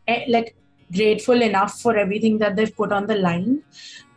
eh, 0.06 0.24
like 0.28 0.54
grateful 0.92 1.42
enough 1.42 1.80
for 1.80 1.96
everything 1.96 2.38
that 2.38 2.56
they've 2.56 2.74
put 2.74 2.92
on 2.92 3.06
the 3.06 3.16
line. 3.16 3.62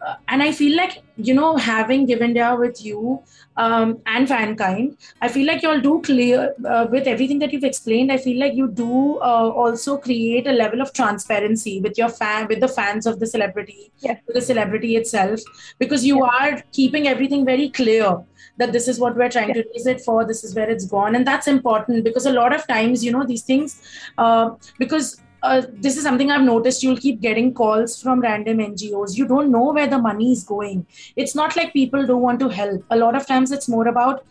Uh, 0.06 0.16
and 0.30 0.42
I 0.42 0.52
feel 0.52 0.76
like, 0.76 1.04
you 1.18 1.36
know, 1.36 1.58
having 1.58 2.08
Give 2.08 2.22
India 2.22 2.56
with 2.56 2.84
you 2.84 3.22
um, 3.56 4.02
and 4.08 4.28
Fankind, 4.28 4.98
I 5.22 5.28
feel 5.28 5.46
like 5.46 5.62
you 5.62 5.70
all 5.70 5.80
do 5.80 6.02
clear 6.02 6.56
uh, 6.68 6.88
with 6.90 7.06
everything 7.06 7.38
that 7.40 7.54
you've 7.54 7.64
explained. 7.64 8.12
I 8.12 8.18
feel 8.18 8.40
like 8.40 8.56
you 8.56 8.68
do 8.68 9.18
uh, 9.20 9.50
also 9.50 9.98
create 9.98 10.48
a 10.48 10.54
level 10.54 10.82
of 10.82 10.92
transparency 10.94 11.82
with 11.82 12.00
your 12.00 12.10
fan, 12.10 12.48
with 12.48 12.62
the 12.62 12.68
fans 12.68 13.06
of 13.06 13.20
the 13.20 13.28
celebrity, 13.28 13.92
with 14.02 14.34
the 14.34 14.42
celebrity 14.42 14.96
itself 14.96 15.40
because 15.78 16.06
you 16.06 16.24
are 16.24 16.64
keeping 16.72 17.08
everything 17.08 17.46
very 17.46 17.70
clear 17.70 18.18
that 18.58 18.72
this 18.72 18.88
is 18.88 19.00
what 19.00 19.16
we're 19.16 19.30
trying 19.30 19.54
to 19.54 19.64
raise 19.74 19.86
it 19.86 20.02
for 20.02 20.26
this 20.26 20.44
is 20.44 20.56
where 20.56 20.70
it's 20.70 20.86
gone 20.86 21.16
and 21.16 21.26
that's 21.26 21.48
important 21.48 22.04
because 22.04 22.26
a 22.26 22.32
lot 22.32 22.54
of 22.54 22.66
times 22.68 23.04
you 23.04 23.12
know 23.12 23.26
these 23.26 23.44
things 23.44 23.82
uh, 24.18 24.52
because 24.78 25.22
uh, 25.44 25.64
this 25.74 25.98
is 25.98 26.04
something 26.04 26.30
I've 26.30 26.44
noticed. 26.44 26.84
You'll 26.84 26.98
keep 26.98 27.22
getting 27.22 27.54
calls 27.54 28.02
from 28.02 28.20
random 28.22 28.60
NGOs. 28.60 29.18
You 29.18 29.28
don't 29.28 29.52
know 29.52 29.72
where 29.72 29.88
the 29.88 29.98
money 29.98 30.32
is 30.32 30.44
going. 30.44 30.86
It's 31.16 31.36
not 31.36 31.56
like 31.56 31.74
people 31.74 32.06
don't 32.06 32.22
want 32.22 32.40
to 32.42 32.50
help. 32.50 32.84
A 32.90 32.98
lot 32.98 33.16
of 33.16 33.26
times 33.26 33.52
it's 33.52 33.68
more 33.68 33.88
about 33.88 34.24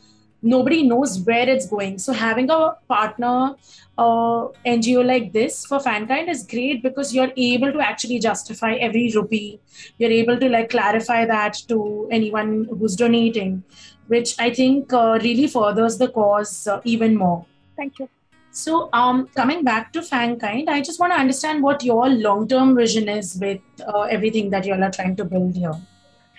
nobody 0.43 0.83
knows 0.83 1.19
where 1.21 1.49
it's 1.49 1.67
going. 1.67 1.99
So 1.99 2.13
having 2.13 2.51
a 2.51 2.77
partner 2.89 3.57
uh, 3.99 4.49
NGO 4.65 5.05
like 5.05 5.33
this 5.33 5.67
for 5.67 5.79
Fankind 5.79 6.29
is 6.29 6.47
great 6.47 6.83
because 6.83 7.15
you're 7.15 7.33
able 7.37 7.73
to 7.73 7.81
actually 7.81 8.19
justify 8.19 8.75
every 8.75 9.13
rupee. 9.15 9.61
You're 9.99 10.11
able 10.13 10.39
to 10.39 10.49
like 10.49 10.71
clarify 10.71 11.25
that 11.27 11.55
to 11.69 12.09
anyone 12.11 12.69
who's 12.79 12.97
donating, 12.97 13.63
which 14.07 14.35
I 14.39 14.55
think 14.55 14.93
uh, 14.93 15.19
really 15.23 15.47
furthers 15.47 15.99
the 15.99 16.09
cause 16.09 16.67
uh, 16.67 16.81
even 16.85 17.17
more. 17.17 17.45
Thank 17.77 17.99
you. 17.99 18.09
So, 18.53 18.89
um, 18.93 19.29
coming 19.37 19.63
back 19.65 19.93
to 19.93 20.01
Fankind, 20.01 20.69
I 20.69 20.81
just 20.81 20.99
want 20.99 21.13
to 21.13 21.19
understand 21.19 21.63
what 21.63 21.85
your 21.85 22.09
long-term 22.09 22.77
vision 22.77 23.09
is 23.09 23.39
with 23.41 23.61
uh, 23.87 24.03
everything 24.03 24.51
that 24.51 24.67
you 24.67 24.75
all 24.75 24.83
are 24.83 24.91
trying 24.91 25.15
to 25.17 25.25
build 25.25 25.55
here. 25.55 25.75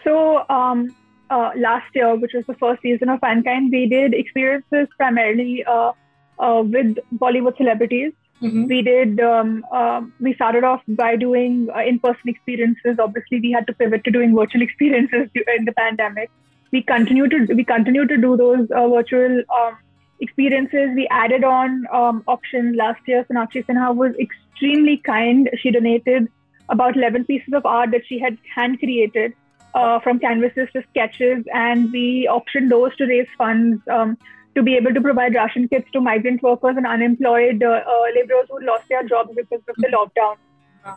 So 0.04 0.50
um, 0.50 0.96
uh, 1.30 1.52
last 1.56 1.96
year, 1.96 2.16
which 2.16 2.32
was 2.34 2.46
the 2.48 2.56
first 2.56 2.82
season 2.82 3.10
of 3.10 3.20
Fankind, 3.22 3.72
we 3.72 3.88
did 3.88 4.14
experiences 4.14 4.88
primarily 4.98 5.64
uh, 5.66 5.92
uh, 6.40 6.64
with 6.66 6.98
Bollywood 7.16 7.58
celebrities. 7.58 8.14
Mhm. 8.42 8.68
We 8.68 8.82
did. 8.82 9.20
Um, 9.20 9.64
um 9.80 10.14
we 10.20 10.34
started 10.34 10.64
off 10.64 10.82
by 11.02 11.16
doing 11.16 11.70
uh, 11.76 11.82
in-person 11.90 12.32
experiences. 12.32 13.02
Obviously, 13.04 13.40
we 13.40 13.52
had 13.52 13.68
to 13.68 13.74
pivot 13.74 14.04
to 14.06 14.12
doing 14.16 14.36
virtual 14.36 14.64
experiences 14.68 15.30
in 15.58 15.66
the 15.66 15.76
pandemic. 15.82 16.32
We 16.72 16.82
continue 16.82 17.28
to 17.34 17.54
we 17.60 17.64
continue 17.64 18.08
to 18.08 18.18
do 18.18 18.36
those 18.38 18.72
uh, 18.72 18.88
virtual 18.96 19.44
um, 19.60 19.78
experiences. 20.22 20.92
We 20.96 21.08
added 21.10 21.44
on 21.44 21.86
um, 21.92 22.24
options 22.28 22.76
last 22.76 23.02
year. 23.08 23.26
Sonakshi 23.30 23.66
Sinha 23.66 23.94
was 23.96 24.14
extremely 24.20 24.98
kind. 24.98 25.50
She 25.62 25.72
donated 25.72 26.30
about 26.70 26.96
11 26.96 27.26
pieces 27.26 27.54
of 27.54 27.66
art 27.66 27.92
that 27.92 28.02
she 28.08 28.20
had 28.20 28.38
hand 28.56 28.80
created 28.80 29.34
uh, 29.74 30.00
from 30.00 30.20
canvases 30.20 30.70
to 30.74 30.84
sketches, 30.90 31.44
and 31.54 31.92
we 31.92 32.30
optioned 32.32 32.70
those 32.70 32.96
to 32.98 33.06
raise 33.06 33.28
funds 33.38 33.82
um, 33.90 34.18
to 34.56 34.64
be 34.64 34.76
able 34.76 34.94
to 34.94 35.02
provide 35.02 35.34
ration 35.36 35.68
kits 35.68 35.90
to 35.92 36.02
migrant 36.02 36.44
workers 36.44 36.76
and 36.78 36.86
unemployed 36.86 37.64
uh, 37.64 37.82
uh, 37.88 38.04
laborers 38.16 38.48
who 38.50 38.66
lost 38.66 38.88
their 38.90 39.04
jobs 39.08 39.30
because 39.36 39.62
of 39.68 39.76
the 39.78 39.88
lockdown. 39.88 40.36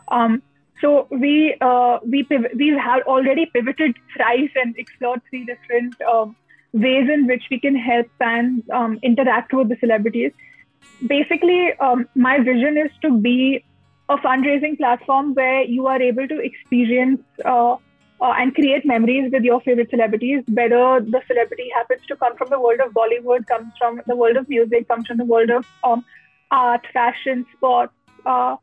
Um, 0.09 0.41
so 0.81 1.07
we 1.09 1.55
uh, 1.61 1.99
we 2.03 2.23
piv- 2.23 2.53
we 2.57 2.69
had 2.77 3.03
already 3.03 3.45
pivoted 3.45 3.95
thrice 4.15 4.51
and 4.55 4.75
explored 4.77 5.21
three 5.29 5.45
different 5.45 6.01
um, 6.01 6.35
ways 6.75 7.09
in 7.09 7.25
which 7.27 7.45
we 7.49 7.59
can 7.59 7.75
help 7.75 8.07
fans 8.19 8.63
um, 8.71 8.99
interact 9.01 9.53
with 9.53 9.69
the 9.69 9.77
celebrities. 9.79 10.31
Basically, 11.07 11.73
um, 11.79 12.07
my 12.15 12.39
vision 12.39 12.77
is 12.77 12.91
to 13.01 13.17
be 13.17 13.63
a 14.09 14.17
fundraising 14.17 14.77
platform 14.77 15.33
where 15.33 15.63
you 15.63 15.87
are 15.87 16.01
able 16.01 16.27
to 16.27 16.39
experience 16.39 17.21
uh, 17.43 17.75
uh, 18.21 18.33
and 18.39 18.53
create 18.53 18.85
memories 18.85 19.31
with 19.31 19.43
your 19.43 19.61
favorite 19.61 19.89
celebrities, 19.89 20.43
whether 20.47 20.99
the 21.01 21.21
celebrity 21.27 21.69
happens 21.73 22.01
to 22.07 22.15
come 22.15 22.35
from 22.37 22.49
the 22.49 22.59
world 22.59 22.79
of 22.85 22.93
Bollywood, 22.93 23.47
comes 23.47 23.71
from 23.77 24.01
the 24.07 24.15
world 24.15 24.37
of 24.37 24.47
music, 24.47 24.87
comes 24.87 25.07
from 25.07 25.17
the 25.17 25.25
world 25.25 25.49
of 25.49 25.65
um, 25.83 26.05
art, 26.51 26.85
fashion, 26.93 27.45
sports. 27.55 27.93
Uh, 28.25 28.55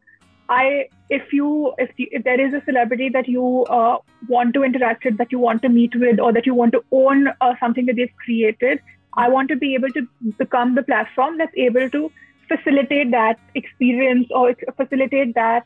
I, 0.49 0.89
if 1.09 1.33
you, 1.33 1.75
if, 1.79 1.91
you, 1.97 2.09
if 2.11 2.25
there 2.25 2.41
is 2.41 2.53
a 2.55 2.65
celebrity 2.65 3.09
that 3.11 3.29
you 3.29 3.65
uh, 3.65 3.99
want 4.29 4.55
to 4.55 4.65
interact 4.65 5.05
with, 5.05 5.19
that 5.19 5.33
you 5.33 5.39
want 5.39 5.63
to 5.63 5.69
meet 5.69 5.95
with, 5.95 6.21
or 6.21 6.33
that 6.33 6.47
you 6.47 6.55
want 6.55 6.73
to 6.73 6.85
own 6.91 7.29
uh, 7.41 7.55
something 7.61 7.87
that 7.87 7.97
they've 7.97 8.17
created, 8.25 8.81
I 9.15 9.29
want 9.29 9.49
to 9.49 9.57
be 9.57 9.75
able 9.75 9.91
to 9.91 10.07
become 10.39 10.75
the 10.75 10.83
platform 10.83 11.39
that's 11.39 11.53
able 11.57 11.89
to 11.91 12.11
facilitate 12.49 13.11
that 13.11 13.39
experience 13.55 14.29
or 14.31 14.55
facilitate 14.77 15.35
that 15.35 15.65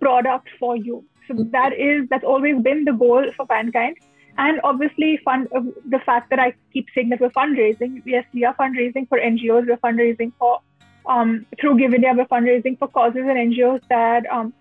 product 0.00 0.48
for 0.58 0.76
you. 0.76 1.04
So 1.26 1.34
that 1.52 1.72
is 1.78 2.08
that's 2.08 2.24
always 2.24 2.62
been 2.62 2.84
the 2.84 2.92
goal 2.92 3.24
for 3.36 3.46
Fankind. 3.46 3.94
And 4.38 4.60
obviously, 4.62 5.18
fund 5.24 5.48
uh, 5.54 5.60
the 5.88 5.98
fact 5.98 6.30
that 6.30 6.38
I 6.38 6.54
keep 6.72 6.86
saying 6.94 7.08
that 7.10 7.20
we're 7.20 7.30
fundraising. 7.30 8.02
Yes, 8.06 8.24
we 8.32 8.44
are 8.44 8.54
fundraising 8.54 9.08
for 9.08 9.18
NGOs. 9.18 9.66
We're 9.66 9.76
fundraising 9.78 10.32
for 10.38 10.60
um, 11.08 11.46
through 11.60 11.78
Give 11.78 11.94
India. 11.94 12.12
We're 12.16 12.26
fundraising 12.26 12.78
for 12.78 12.88
causes 12.88 13.22
and 13.22 13.52
NGOs 13.52 13.80
that. 13.88 14.30
Um, 14.30 14.52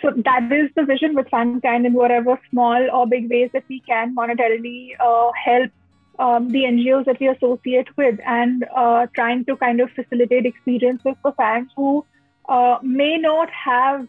so 0.00 0.10
that 0.24 0.50
is 0.50 0.70
the 0.74 0.84
vision 0.84 1.14
with 1.14 1.28
Fankind 1.28 1.86
in 1.86 1.92
whatever 1.92 2.38
small 2.50 2.90
or 2.92 3.06
big 3.06 3.30
ways 3.30 3.50
that 3.52 3.64
we 3.68 3.80
can 3.80 4.14
monetarily 4.14 4.90
uh, 4.98 5.30
help 5.32 5.70
um, 6.18 6.50
the 6.50 6.64
NGOs 6.64 7.04
that 7.06 7.20
we 7.20 7.28
associate 7.28 7.88
with 7.96 8.18
and 8.26 8.64
uh, 8.74 9.06
trying 9.14 9.44
to 9.46 9.56
kind 9.56 9.80
of 9.80 9.90
facilitate 9.90 10.46
experiences 10.46 11.14
for 11.22 11.32
fans 11.32 11.70
who 11.76 12.04
uh, 12.48 12.78
may 12.82 13.18
not 13.18 13.50
have 13.50 14.08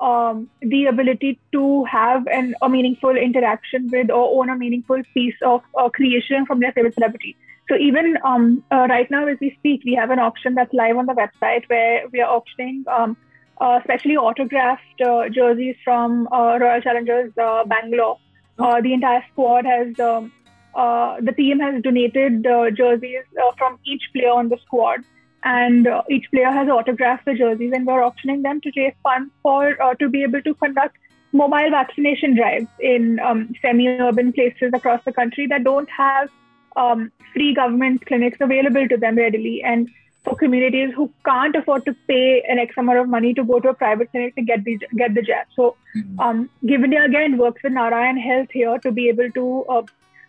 um, 0.00 0.50
the 0.60 0.86
ability 0.86 1.38
to 1.52 1.84
have 1.84 2.26
an, 2.26 2.54
a 2.62 2.68
meaningful 2.68 3.16
interaction 3.16 3.88
with 3.90 4.10
or 4.10 4.40
own 4.40 4.50
a 4.50 4.56
meaningful 4.56 5.00
piece 5.14 5.36
of 5.42 5.62
uh, 5.78 5.88
creation 5.88 6.44
from 6.46 6.60
their 6.60 6.72
favorite 6.72 6.94
celebrity. 6.94 7.36
So 7.68 7.76
even 7.76 8.18
um, 8.24 8.64
uh, 8.70 8.86
right 8.88 9.10
now, 9.10 9.26
as 9.26 9.38
we 9.40 9.54
speak, 9.58 9.82
we 9.84 9.94
have 9.94 10.10
an 10.10 10.18
auction 10.18 10.54
that's 10.54 10.72
live 10.74 10.96
on 10.96 11.06
the 11.06 11.14
website 11.14 11.68
where 11.68 12.08
we 12.12 12.20
are 12.20 12.30
auctioning 12.30 12.84
um, 12.88 13.16
uh, 13.60 13.78
especially 13.80 14.16
autographed 14.16 15.00
uh, 15.04 15.28
jerseys 15.28 15.76
from 15.84 16.26
uh, 16.32 16.58
Royal 16.60 16.80
Challengers 16.80 17.32
uh, 17.40 17.64
Bangalore. 17.64 18.18
the 18.58 18.92
entire 18.92 19.24
squad 19.30 19.64
has, 19.64 19.98
um, 20.00 20.32
the 20.74 21.32
team 21.36 21.60
has 21.60 21.82
donated 21.82 22.44
jerseys 22.76 23.24
from 23.56 23.78
each 23.84 24.02
player 24.12 24.30
on 24.30 24.48
the 24.48 24.58
squad 24.66 25.04
and 25.44 25.86
uh, 25.86 26.02
each 26.08 26.24
player 26.30 26.50
has 26.50 26.68
autographed 26.68 27.24
the 27.24 27.34
jerseys 27.34 27.72
and 27.74 27.86
we're 27.86 28.02
auctioning 28.02 28.42
them 28.42 28.60
to 28.60 28.70
raise 28.76 28.94
funds 29.02 29.30
for 29.42 29.80
uh, 29.82 29.94
to 29.94 30.08
be 30.08 30.22
able 30.22 30.42
to 30.42 30.54
conduct 30.54 30.96
mobile 31.32 31.70
vaccination 31.70 32.36
drives 32.36 32.68
in 32.80 33.18
um, 33.20 33.52
semi-urban 33.62 34.32
places 34.32 34.70
across 34.74 35.02
the 35.04 35.12
country 35.12 35.46
that 35.46 35.64
don't 35.64 35.88
have 35.90 36.28
um, 36.76 37.10
free 37.32 37.54
government 37.54 38.04
clinics 38.06 38.38
available 38.40 38.88
to 38.88 38.96
them 38.96 39.16
readily 39.16 39.62
and 39.62 39.88
for 40.24 40.36
communities 40.36 40.92
who 40.94 41.12
can't 41.24 41.56
afford 41.56 41.84
to 41.84 41.94
pay 42.06 42.42
an 42.48 42.58
X 42.58 42.74
amount 42.76 42.98
of 42.98 43.08
money 43.08 43.34
to 43.34 43.44
go 43.44 43.58
to 43.60 43.70
a 43.70 43.74
private 43.74 44.10
clinic 44.10 44.36
to 44.36 44.42
get 44.42 44.64
the 44.64 44.78
get 44.96 45.14
the 45.14 45.22
jab. 45.22 45.46
So, 45.56 45.76
mm-hmm. 45.96 46.20
um, 46.20 46.50
again 46.64 47.38
works 47.38 47.62
with 47.62 47.72
Narayan 47.72 48.16
Health 48.16 48.48
here 48.52 48.78
to 48.78 48.92
be 48.92 49.08
able 49.08 49.30
to. 49.32 49.64
Uh, 49.68 49.82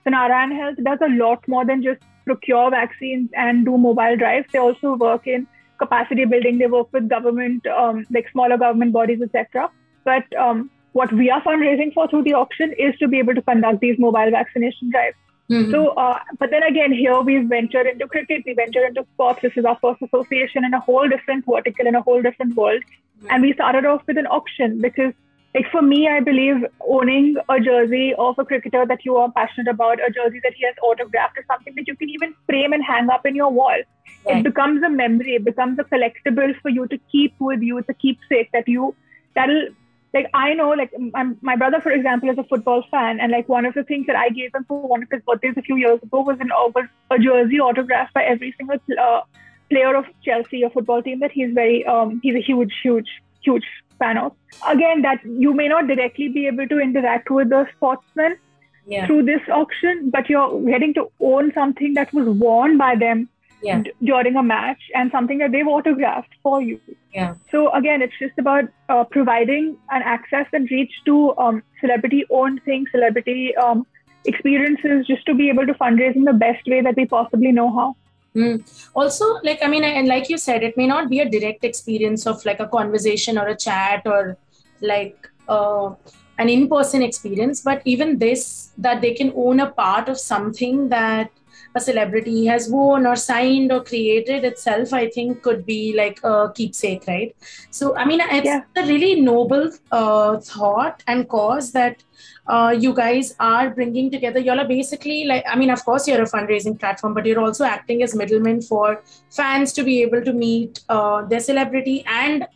so 0.03 0.10
Narayan 0.10 0.51
Health 0.51 0.77
does 0.84 0.99
a 1.01 1.10
lot 1.10 1.47
more 1.47 1.65
than 1.65 1.84
just 1.84 2.01
procure 2.25 2.69
vaccines 2.71 3.29
and 3.34 3.65
do 3.65 3.77
mobile 3.77 4.17
drives. 4.17 4.47
They 4.51 4.60
also 4.60 4.95
work 4.95 5.27
in 5.27 5.47
capacity 5.77 6.25
building. 6.25 6.58
They 6.58 6.67
work 6.67 6.91
with 6.91 7.08
government, 7.10 7.65
um, 7.67 8.06
like 8.10 8.29
smaller 8.32 8.58
government 8.58 8.93
bodies, 8.93 9.21
etc. 9.21 9.69
But 10.03 10.23
um, 10.36 10.69
what 10.93 11.12
we 11.13 11.29
are 11.29 11.41
fundraising 11.41 11.93
for 11.93 12.08
through 12.08 12.23
the 12.23 12.34
auction 12.34 12.73
is 12.77 12.97
to 12.99 13.08
be 13.08 13.19
able 13.19 13.36
to 13.36 13.41
conduct 13.41 13.79
these 13.82 13.97
mobile 13.99 14.32
vaccination 14.32 14.89
drives. 14.91 15.15
Mm-hmm. 15.49 15.71
So, 15.71 15.89
uh, 15.89 16.19
but 16.39 16.49
then 16.51 16.63
again, 16.63 16.91
here 16.91 17.19
we've 17.21 17.47
ventured 17.47 17.86
into 17.88 18.08
cricket, 18.08 18.43
we 18.45 18.53
ventured 18.53 18.88
into 18.88 19.06
sports. 19.13 19.41
This 19.41 19.53
is 19.56 19.65
our 19.65 19.77
first 19.82 20.01
association 20.01 20.63
in 20.63 20.73
a 20.73 20.79
whole 20.79 21.08
different 21.08 21.45
vertical, 21.45 21.86
in 21.86 21.95
a 21.95 22.01
whole 22.01 22.21
different 22.21 22.56
world. 22.56 22.82
Mm-hmm. 22.84 23.27
And 23.29 23.43
we 23.43 23.53
started 23.53 23.86
off 23.86 24.03
with 24.08 24.17
an 24.17 24.27
auction 24.27 24.82
because 24.82 25.13
like 25.53 25.69
for 25.71 25.82
me, 25.84 26.08
I 26.08 26.19
believe 26.19 26.65
owning 26.88 27.36
a 27.47 27.60
jersey 27.60 28.15
of 28.17 28.39
a 28.39 28.45
cricketer 28.45 28.86
that 28.88 29.06
you 29.06 29.17
are 29.17 29.32
passionate 29.32 29.67
about, 29.67 29.99
a 29.99 30.10
jersey 30.10 30.39
that 30.43 30.53
he 30.56 30.65
has 30.65 30.75
autographed, 30.82 31.38
is 31.38 31.45
something 31.45 31.75
that 31.75 31.88
you 31.88 31.95
can 31.95 32.10
even 32.10 32.34
frame 32.47 32.73
and 32.73 32.84
hang 32.84 33.10
up 33.10 33.25
in 33.25 33.36
your 33.36 33.51
wall. 33.51 33.77
Right. 34.25 34.38
It 34.38 34.43
becomes 34.43 34.82
a 34.82 34.89
memory. 34.89 35.36
It 35.36 35.45
becomes 35.45 35.77
a 35.77 35.84
collectible 35.84 36.60
for 36.62 36.69
you 36.69 36.88
to 36.88 36.97
keep 37.12 37.36
with 37.39 37.62
you. 37.62 37.77
It's 37.77 37.89
a 37.89 37.93
keepsake 37.93 38.51
that 38.53 38.67
you 38.67 38.95
that'll 39.36 39.67
like 40.13 40.30
I 40.34 40.54
know 40.54 40.69
like 40.69 40.91
my, 40.97 41.32
my 41.41 41.56
brother 41.56 41.82
for 41.82 41.91
example 41.91 42.30
is 42.30 42.38
a 42.38 42.43
football 42.43 42.84
fan 42.91 43.19
and 43.19 43.32
like 43.32 43.49
one 43.49 43.65
of 43.65 43.73
the 43.73 43.84
things 43.84 44.06
that 44.08 44.15
I 44.15 44.30
gave 44.30 44.54
him 44.54 44.65
for 44.67 44.88
one 44.88 45.04
of 45.04 45.10
his 45.12 45.21
birthdays 45.26 45.56
a 45.58 45.62
few 45.62 45.76
years 45.76 46.02
ago 46.04 46.21
was 46.21 46.38
an 46.39 46.49
was 46.49 46.86
a 47.10 47.19
jersey 47.19 47.60
autographed 47.60 48.13
by 48.13 48.23
every 48.23 48.54
single 48.58 48.78
uh, 49.02 49.21
player 49.69 49.95
of 49.95 50.06
Chelsea, 50.23 50.63
a 50.63 50.69
football 50.69 51.02
team 51.02 51.19
that 51.19 51.32
he's 51.32 51.54
very 51.54 51.86
um 51.86 52.19
he's 52.21 52.36
a 52.36 52.41
huge 52.41 52.73
huge 52.84 53.10
huge 53.41 53.65
fan 53.99 54.17
of. 54.17 54.34
Again, 54.67 55.02
that 55.02 55.19
you 55.26 55.54
may 55.54 55.67
not 55.67 55.88
directly 55.88 56.30
be 56.30 56.47
able 56.47 56.67
to 56.67 56.80
interact 56.80 57.30
with 57.30 57.49
the 57.49 57.65
sportsman 57.76 58.38
yeah. 58.86 59.06
through 59.06 59.23
this 59.23 59.41
auction, 59.52 60.10
but 60.10 60.30
you're 60.30 60.62
getting 60.65 60.93
to 60.95 61.12
own 61.19 61.52
something 61.54 61.93
that 61.95 62.13
was 62.13 62.28
worn 62.28 62.78
by 62.78 62.95
them 62.95 63.30
yeah. 63.63 63.82
d- 63.82 63.91
during 64.04 64.36
a 64.36 64.43
match 64.43 64.82
and 64.95 65.12
something 65.12 65.38
that 65.38 65.52
they've 65.52 65.67
autographed 65.67 66.34
for 66.41 66.62
you. 66.62 66.80
Yeah. 67.13 67.36
So 67.52 67.71
again, 67.73 68.02
it's 68.02 68.17
just 68.19 68.38
about 68.38 68.65
uh, 68.89 69.04
providing 69.06 69.78
an 69.91 70.02
access 70.02 70.47
and 70.54 70.69
reach 70.69 70.91
to 71.06 71.36
um, 71.38 71.63
celebrity-owned 71.80 72.62
things, 72.63 72.89
celebrity 72.91 73.56
um, 73.56 73.86
experiences, 74.26 75.08
just 75.08 75.26
to 75.28 75.34
be 75.34 75.49
able 75.49 75.65
to 75.67 75.73
fundraise 75.73 76.15
in 76.15 76.23
the 76.23 76.34
best 76.34 76.65
way 76.67 76.82
that 76.82 76.95
we 76.95 77.06
possibly 77.06 77.52
know 77.52 77.71
how. 77.71 77.95
Mm. 78.36 78.89
Also, 78.95 79.26
like 79.43 79.60
I 79.62 79.67
mean, 79.67 79.84
and 79.84 80.08
like 80.08 80.28
you 80.28 80.38
said, 80.38 80.63
it 80.63 80.76
may 80.76 80.88
not 80.88 81.10
be 81.10 81.19
a 81.19 81.30
direct 81.30 81.63
experience 81.63 82.26
of 82.26 82.43
like 82.45 82.60
a 82.60 82.67
conversation 82.67 83.38
or 83.38 83.47
a 83.47 83.56
chat 83.56 84.02
or 84.06 84.38
like 84.82 85.30
uh, 85.47 85.91
an 86.39 86.49
in-person 86.49 87.04
experience, 87.04 87.62
but 87.62 87.82
even 87.86 88.17
this 88.17 88.71
that 88.78 89.02
they 89.02 89.13
can 89.13 89.32
own 89.36 89.60
a 89.60 89.69
part 89.69 90.10
of 90.10 90.17
something 90.17 90.89
that 90.89 91.30
a 91.75 91.79
celebrity 91.79 92.45
has 92.45 92.69
worn 92.69 93.05
or 93.05 93.15
signed 93.15 93.71
or 93.71 93.83
created 93.83 94.43
itself, 94.45 94.93
I 94.93 95.09
think 95.09 95.41
could 95.41 95.65
be 95.65 95.93
like 95.95 96.19
a 96.23 96.51
keepsake, 96.53 97.05
right? 97.07 97.36
So, 97.71 97.95
I 97.95 98.05
mean, 98.05 98.21
it's 98.21 98.45
yeah. 98.45 98.62
a 98.77 98.86
really 98.86 99.21
noble 99.21 99.71
uh, 99.91 100.39
thought 100.39 101.03
and 101.07 101.27
cause 101.27 101.71
that 101.71 102.03
uh, 102.47 102.75
you 102.77 102.93
guys 102.93 103.36
are 103.39 103.69
bringing 103.69 104.12
together. 104.12 104.39
Y'all 104.39 104.59
are 104.59 104.67
basically 104.67 105.25
like, 105.25 105.43
I 105.47 105.55
mean, 105.55 105.69
of 105.69 105.83
course, 105.83 106.07
you're 106.07 106.21
a 106.21 106.29
fundraising 106.29 106.79
platform, 106.79 107.13
but 107.13 107.25
you're 107.25 107.39
also 107.39 107.63
acting 107.63 108.03
as 108.03 108.15
middlemen 108.15 108.62
for 108.62 109.01
fans 109.31 109.73
to 109.73 109.83
be 109.83 110.01
able 110.01 110.23
to 110.23 110.33
meet 110.33 110.81
uh, 110.89 111.23
their 111.25 111.39
celebrity 111.39 112.03
and 112.07 112.47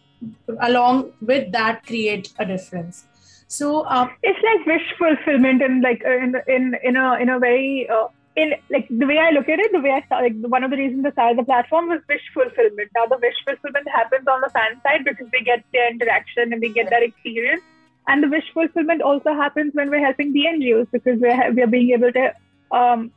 along 0.62 1.12
with 1.22 1.52
that 1.52 1.86
create 1.86 2.34
a 2.40 2.46
difference. 2.46 3.06
So 3.48 3.82
uh, 3.82 4.08
it's 4.24 4.40
like 4.44 4.66
wish 4.66 4.94
fulfillment 4.98 5.62
and 5.62 5.82
like 5.82 6.04
in 6.04 6.36
in 6.48 6.76
in 6.84 6.98
a 6.98 7.16
in 7.16 7.30
a 7.30 7.40
very 7.40 7.88
uh, 7.90 8.08
in 8.38 8.54
like 8.70 8.88
the 8.88 9.08
way 9.08 9.18
I 9.18 9.32
look 9.32 9.50
at 9.50 9.60
it, 9.60 9.72
the 9.72 9.80
way 9.80 9.92
I 9.92 10.22
like 10.22 10.36
one 10.56 10.64
of 10.64 10.70
the 10.70 10.78
reasons 10.78 11.06
I 11.06 11.12
started 11.12 11.40
the 11.40 11.44
platform 11.44 11.90
was 11.90 12.02
wish 12.08 12.22
fulfillment. 12.34 12.92
Now 12.96 13.08
the 13.08 13.18
wish 13.18 13.36
fulfillment 13.44 13.88
happens 13.90 14.28
on 14.28 14.42
the 14.42 14.50
fan 14.50 14.80
side 14.84 15.04
because 15.04 15.28
they 15.32 15.44
get 15.44 15.66
their 15.74 15.90
interaction 15.90 16.54
and 16.54 16.62
they 16.62 16.70
get 16.70 16.92
that 16.92 17.02
experience. 17.02 17.64
And 18.08 18.24
the 18.24 18.30
wish 18.30 18.46
fulfillment 18.54 19.02
also 19.02 19.34
happens 19.34 19.74
when 19.74 19.90
we're 19.90 20.06
helping 20.06 20.34
the 20.34 20.46
NGOs 20.54 20.88
because 20.92 21.20
we're 21.20 21.52
we're 21.52 21.74
being 21.76 21.90
able 21.90 22.12
to. 22.12 22.34
Um, 22.72 23.12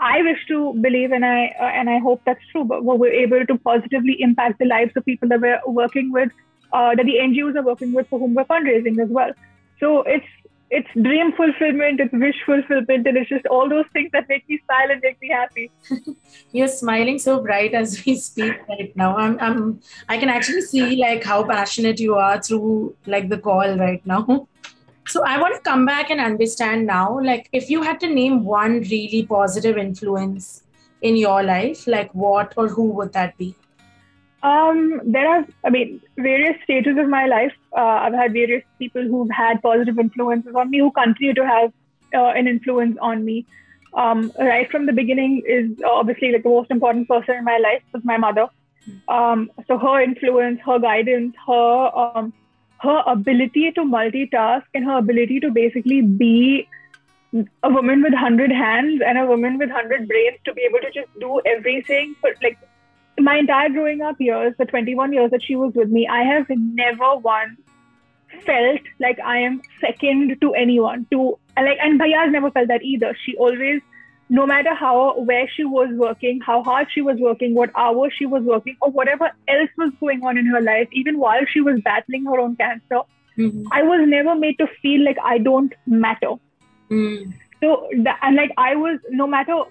I 0.00 0.22
wish 0.22 0.38
to 0.48 0.72
believe, 0.80 1.12
and 1.12 1.24
I 1.24 1.54
uh, 1.60 1.72
and 1.80 1.90
I 1.90 1.98
hope 1.98 2.22
that's 2.24 2.46
true. 2.50 2.64
But 2.64 2.82
we're 2.82 3.18
able 3.26 3.44
to 3.46 3.58
positively 3.58 4.16
impact 4.20 4.58
the 4.58 4.64
lives 4.64 4.96
of 4.96 5.04
people 5.04 5.28
that 5.28 5.42
we're 5.42 5.60
working 5.66 6.12
with, 6.12 6.30
uh, 6.72 6.94
that 6.94 7.04
the 7.04 7.18
NGOs 7.28 7.56
are 7.56 7.62
working 7.62 7.92
with, 7.92 8.08
for 8.08 8.18
whom 8.18 8.34
we're 8.34 8.44
fundraising 8.44 8.98
as 9.04 9.10
well. 9.10 9.32
So 9.80 10.02
it's 10.02 10.32
it's 10.76 10.88
dream 10.94 11.32
fulfillment, 11.32 12.00
it's 12.00 12.12
wish 12.14 12.36
fulfillment, 12.46 13.06
and 13.06 13.18
it's 13.18 13.28
just 13.28 13.44
all 13.46 13.68
those 13.68 13.84
things 13.92 14.10
that 14.12 14.26
make 14.30 14.48
me 14.48 14.58
smile 14.64 14.90
and 14.90 15.02
make 15.02 15.20
me 15.20 15.28
happy. 15.28 15.70
You're 16.52 16.68
smiling 16.68 17.18
so 17.18 17.42
bright 17.42 17.74
as 17.74 18.02
we 18.06 18.16
speak 18.16 18.54
right 18.70 18.96
now. 18.96 19.14
I'm, 19.14 19.38
I'm, 19.38 19.80
I 20.08 20.16
can 20.16 20.30
actually 20.30 20.62
see 20.62 20.96
like 20.96 21.24
how 21.24 21.44
passionate 21.44 22.00
you 22.00 22.14
are 22.14 22.40
through 22.40 22.96
like 23.06 23.28
the 23.28 23.36
call 23.36 23.76
right 23.76 24.04
now. 24.06 24.48
So 25.06 25.22
I 25.24 25.38
want 25.38 25.54
to 25.56 25.60
come 25.60 25.84
back 25.84 26.08
and 26.08 26.20
understand 26.20 26.86
now, 26.86 27.20
like 27.20 27.50
if 27.52 27.68
you 27.68 27.82
had 27.82 28.00
to 28.00 28.06
name 28.06 28.42
one 28.42 28.80
really 28.80 29.26
positive 29.26 29.76
influence 29.76 30.62
in 31.02 31.16
your 31.16 31.42
life, 31.42 31.86
like 31.86 32.14
what 32.14 32.54
or 32.56 32.68
who 32.68 32.84
would 32.92 33.12
that 33.12 33.36
be? 33.36 33.54
Um, 34.42 35.00
there 35.04 35.28
are, 35.28 35.46
I 35.64 35.70
mean, 35.70 36.00
various 36.16 36.56
stages 36.64 36.98
of 36.98 37.08
my 37.08 37.26
life. 37.26 37.52
Uh, 37.76 37.98
I've 38.04 38.14
had 38.14 38.32
various 38.32 38.64
people 38.78 39.02
who've 39.02 39.30
had 39.30 39.62
positive 39.62 39.98
influences 39.98 40.54
on 40.54 40.70
me, 40.70 40.78
who 40.78 40.90
continue 40.90 41.34
to 41.34 41.46
have 41.46 41.72
uh, 42.14 42.32
an 42.38 42.48
influence 42.48 42.98
on 43.00 43.24
me. 43.24 43.46
Um, 43.94 44.32
right 44.38 44.70
from 44.70 44.86
the 44.86 44.92
beginning 44.92 45.42
is 45.46 45.70
obviously 45.84 46.32
like 46.32 46.42
the 46.42 46.48
most 46.48 46.70
important 46.70 47.08
person 47.08 47.36
in 47.36 47.44
my 47.44 47.58
life 47.58 47.82
was 47.92 48.02
my 48.04 48.16
mother. 48.16 48.48
Um, 49.06 49.50
so 49.68 49.78
her 49.78 50.00
influence, 50.00 50.60
her 50.66 50.78
guidance, 50.78 51.36
her 51.46 51.96
um, 51.96 52.32
her 52.78 53.02
ability 53.06 53.70
to 53.72 53.82
multitask, 53.82 54.64
and 54.74 54.84
her 54.84 54.98
ability 54.98 55.38
to 55.40 55.50
basically 55.50 56.00
be 56.00 56.68
a 57.62 57.70
woman 57.70 58.02
with 58.02 58.12
100 58.12 58.50
hands 58.50 59.00
and 59.06 59.18
a 59.18 59.24
woman 59.24 59.56
with 59.56 59.70
100 59.70 60.08
brains 60.08 60.38
to 60.44 60.52
be 60.52 60.62
able 60.62 60.80
to 60.80 60.90
just 60.90 61.08
do 61.20 61.40
everything 61.46 62.14
for 62.20 62.30
like 62.42 62.58
my 63.22 63.38
entire 63.38 63.68
growing 63.68 64.02
up 64.02 64.16
years, 64.20 64.54
the 64.58 64.64
21 64.64 65.12
years 65.12 65.30
that 65.30 65.42
she 65.42 65.56
was 65.56 65.74
with 65.74 65.88
me, 65.88 66.06
I 66.06 66.22
have 66.22 66.46
never 66.48 67.16
once 67.16 67.58
felt 68.44 68.80
like 68.98 69.18
I 69.20 69.38
am 69.38 69.62
second 69.80 70.40
to 70.40 70.54
anyone. 70.54 71.06
To 71.10 71.38
like, 71.56 71.78
and 71.80 72.00
Bhaiya's 72.00 72.32
never 72.32 72.50
felt 72.50 72.68
that 72.68 72.82
either. 72.82 73.16
She 73.24 73.36
always, 73.36 73.80
no 74.28 74.46
matter 74.46 74.74
how 74.74 75.20
where 75.20 75.48
she 75.48 75.64
was 75.64 75.88
working, 75.92 76.40
how 76.40 76.62
hard 76.62 76.88
she 76.90 77.02
was 77.02 77.18
working, 77.18 77.54
what 77.54 77.70
hours 77.76 78.12
she 78.16 78.26
was 78.26 78.42
working, 78.42 78.76
or 78.80 78.90
whatever 78.90 79.30
else 79.48 79.70
was 79.76 79.92
going 80.00 80.22
on 80.24 80.38
in 80.38 80.46
her 80.46 80.60
life, 80.60 80.88
even 80.92 81.18
while 81.18 81.44
she 81.46 81.60
was 81.60 81.80
battling 81.84 82.24
her 82.24 82.40
own 82.40 82.56
cancer, 82.56 83.02
mm-hmm. 83.36 83.64
I 83.72 83.82
was 83.82 84.08
never 84.08 84.34
made 84.34 84.58
to 84.58 84.66
feel 84.80 85.04
like 85.04 85.18
I 85.22 85.38
don't 85.38 85.72
matter. 85.86 86.34
Mm. 86.90 87.32
So 87.60 87.88
and 88.22 88.36
like 88.36 88.52
I 88.56 88.74
was, 88.74 88.98
no 89.10 89.26
matter 89.26 89.62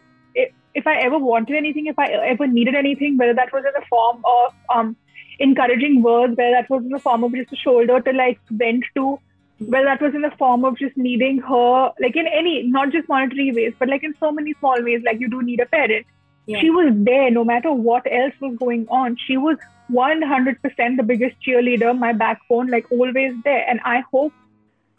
if 0.73 0.87
I 0.87 0.95
ever 0.99 1.17
wanted 1.17 1.55
anything, 1.55 1.87
if 1.87 1.97
I 1.99 2.07
ever 2.07 2.47
needed 2.47 2.75
anything, 2.75 3.17
whether 3.17 3.33
that 3.33 3.51
was 3.51 3.63
in 3.65 3.71
the 3.73 3.85
form 3.89 4.23
of 4.25 4.53
um, 4.73 4.95
encouraging 5.39 6.01
words, 6.01 6.35
whether 6.37 6.51
that 6.51 6.69
was 6.69 6.83
in 6.83 6.89
the 6.89 6.99
form 6.99 7.23
of 7.23 7.33
just 7.33 7.51
a 7.51 7.55
shoulder 7.55 7.99
to 7.99 8.13
like 8.13 8.39
vent 8.49 8.83
to, 8.95 9.19
whether 9.59 9.85
that 9.85 10.01
was 10.01 10.15
in 10.15 10.21
the 10.21 10.31
form 10.37 10.65
of 10.65 10.77
just 10.77 10.97
needing 10.97 11.39
her, 11.39 11.91
like 11.99 12.15
in 12.15 12.27
any, 12.27 12.63
not 12.63 12.91
just 12.91 13.07
monetary 13.09 13.51
ways, 13.51 13.73
but 13.77 13.89
like 13.89 14.03
in 14.03 14.15
so 14.19 14.31
many 14.31 14.53
small 14.59 14.81
ways, 14.83 15.01
like 15.05 15.19
you 15.19 15.29
do 15.29 15.41
need 15.41 15.59
a 15.59 15.65
parent. 15.65 16.05
Yeah. 16.47 16.59
She 16.59 16.69
was 16.69 16.91
there 16.95 17.29
no 17.29 17.43
matter 17.43 17.71
what 17.71 18.05
else 18.11 18.33
was 18.41 18.57
going 18.57 18.87
on. 18.89 19.17
She 19.27 19.37
was 19.37 19.57
100% 19.91 20.97
the 20.97 21.03
biggest 21.03 21.35
cheerleader, 21.45 21.97
my 21.97 22.13
backbone, 22.13 22.67
like 22.67 22.91
always 22.91 23.33
there. 23.43 23.65
And 23.69 23.79
I 23.85 24.03
hope 24.11 24.33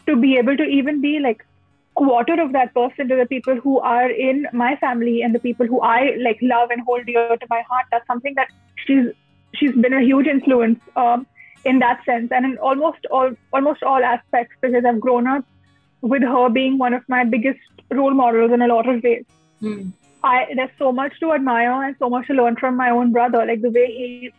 to 0.06 0.16
be 0.16 0.36
able 0.36 0.56
to 0.56 0.64
even 0.64 1.00
be 1.00 1.18
like 1.18 1.44
quarter 2.04 2.40
of 2.42 2.52
that 2.52 2.74
person 2.74 3.08
to 3.08 3.16
the 3.16 3.26
people 3.26 3.56
who 3.56 3.78
are 3.80 4.10
in 4.10 4.46
my 4.52 4.76
family 4.76 5.22
and 5.22 5.34
the 5.34 5.38
people 5.38 5.66
who 5.66 5.80
I 5.80 6.16
like 6.20 6.38
love 6.42 6.70
and 6.70 6.82
hold 6.82 7.06
dear 7.06 7.36
to 7.36 7.46
my 7.50 7.62
heart. 7.68 7.86
That's 7.90 8.06
something 8.06 8.34
that 8.36 8.48
she's 8.86 9.06
she's 9.54 9.74
been 9.86 9.92
a 9.92 10.02
huge 10.02 10.26
influence 10.26 10.80
um, 10.96 11.26
in 11.64 11.78
that 11.78 12.04
sense 12.04 12.32
and 12.32 12.44
in 12.44 12.58
almost 12.58 13.06
all 13.10 13.32
almost 13.52 13.82
all 13.82 14.02
aspects 14.02 14.54
because 14.60 14.84
I've 14.84 15.00
grown 15.00 15.26
up 15.26 15.44
with 16.00 16.22
her 16.22 16.48
being 16.48 16.78
one 16.78 16.94
of 16.94 17.02
my 17.08 17.24
biggest 17.24 17.60
role 17.90 18.14
models 18.14 18.52
in 18.52 18.62
a 18.62 18.66
lot 18.66 18.88
of 18.88 19.02
ways. 19.02 19.24
Mm. 19.62 19.92
I 20.24 20.46
there's 20.54 20.70
so 20.78 20.92
much 20.92 21.18
to 21.20 21.32
admire 21.32 21.82
and 21.84 21.96
so 21.98 22.08
much 22.08 22.26
to 22.28 22.34
learn 22.34 22.56
from 22.56 22.76
my 22.76 22.90
own 22.90 23.12
brother. 23.12 23.44
Like 23.46 23.62
the 23.62 23.70
way 23.70 23.86
he 23.86 24.32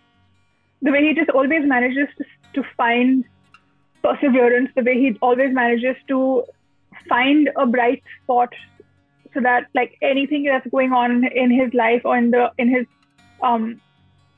the 0.81 0.91
way 0.91 1.05
he 1.07 1.13
just 1.13 1.29
always 1.29 1.65
manages 1.65 2.09
to 2.17 2.25
to 2.55 2.67
find 2.77 3.23
perseverance, 4.03 4.69
the 4.75 4.83
way 4.83 4.99
he 4.99 5.17
always 5.21 5.53
manages 5.53 5.95
to 6.09 6.43
find 7.07 7.49
a 7.55 7.65
bright 7.65 8.03
spot 8.21 8.53
so 9.33 9.41
that 9.41 9.67
like 9.73 9.97
anything 10.01 10.43
that's 10.43 10.67
going 10.67 10.93
on 10.93 11.25
in 11.25 11.51
his 11.51 11.73
life 11.73 12.01
or 12.05 12.17
in 12.17 12.31
the 12.31 12.51
in 12.57 12.69
his 12.69 12.85
um 13.41 13.81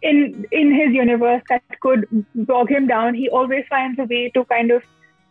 in 0.02 0.46
in 0.52 0.74
his 0.74 0.94
universe 0.94 1.42
that 1.50 1.64
could 1.82 2.08
bog 2.36 2.70
him 2.70 2.88
down 2.88 3.14
he 3.14 3.30
always 3.30 3.66
finds 3.70 4.00
a 4.00 4.04
way 4.04 4.30
to 4.30 4.46
kind 4.46 4.72
of 4.72 4.84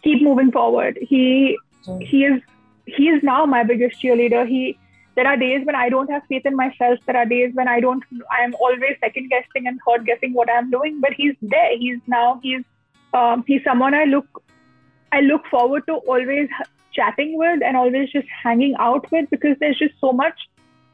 keep 0.04 0.22
moving 0.22 0.52
forward. 0.52 0.98
He 1.00 1.58
he 2.00 2.24
is 2.24 2.40
he 2.86 3.08
is 3.08 3.22
now 3.22 3.44
my 3.46 3.64
biggest 3.64 4.00
cheerleader. 4.02 4.46
He 4.46 4.78
there 5.16 5.26
are 5.30 5.36
days 5.36 5.64
when 5.64 5.76
i 5.80 5.88
don't 5.88 6.10
have 6.10 6.22
faith 6.28 6.46
in 6.52 6.56
myself. 6.60 6.98
There 7.06 7.16
are 7.16 7.26
days 7.32 7.54
when 7.54 7.68
i 7.74 7.80
don't 7.80 8.04
i'm 8.38 8.54
always 8.66 8.96
second 9.00 9.34
guessing 9.34 9.68
and 9.72 9.80
third 9.88 10.06
guessing 10.06 10.34
what 10.34 10.54
i'm 10.58 10.70
doing 10.70 11.00
but 11.00 11.18
he's 11.22 11.34
there. 11.56 11.76
He's 11.78 12.00
now 12.06 12.40
he's 12.42 12.64
um, 13.14 13.44
he's 13.46 13.64
someone 13.64 13.94
i 13.94 14.04
look 14.04 14.42
i 15.12 15.20
look 15.20 15.46
forward 15.50 15.86
to 15.86 15.94
always 16.14 16.48
chatting 16.94 17.36
with 17.36 17.62
and 17.62 17.76
always 17.76 18.10
just 18.10 18.28
hanging 18.42 18.74
out 18.78 19.10
with 19.10 19.28
because 19.30 19.56
there's 19.60 19.78
just 19.78 19.94
so 20.00 20.12
much. 20.12 20.38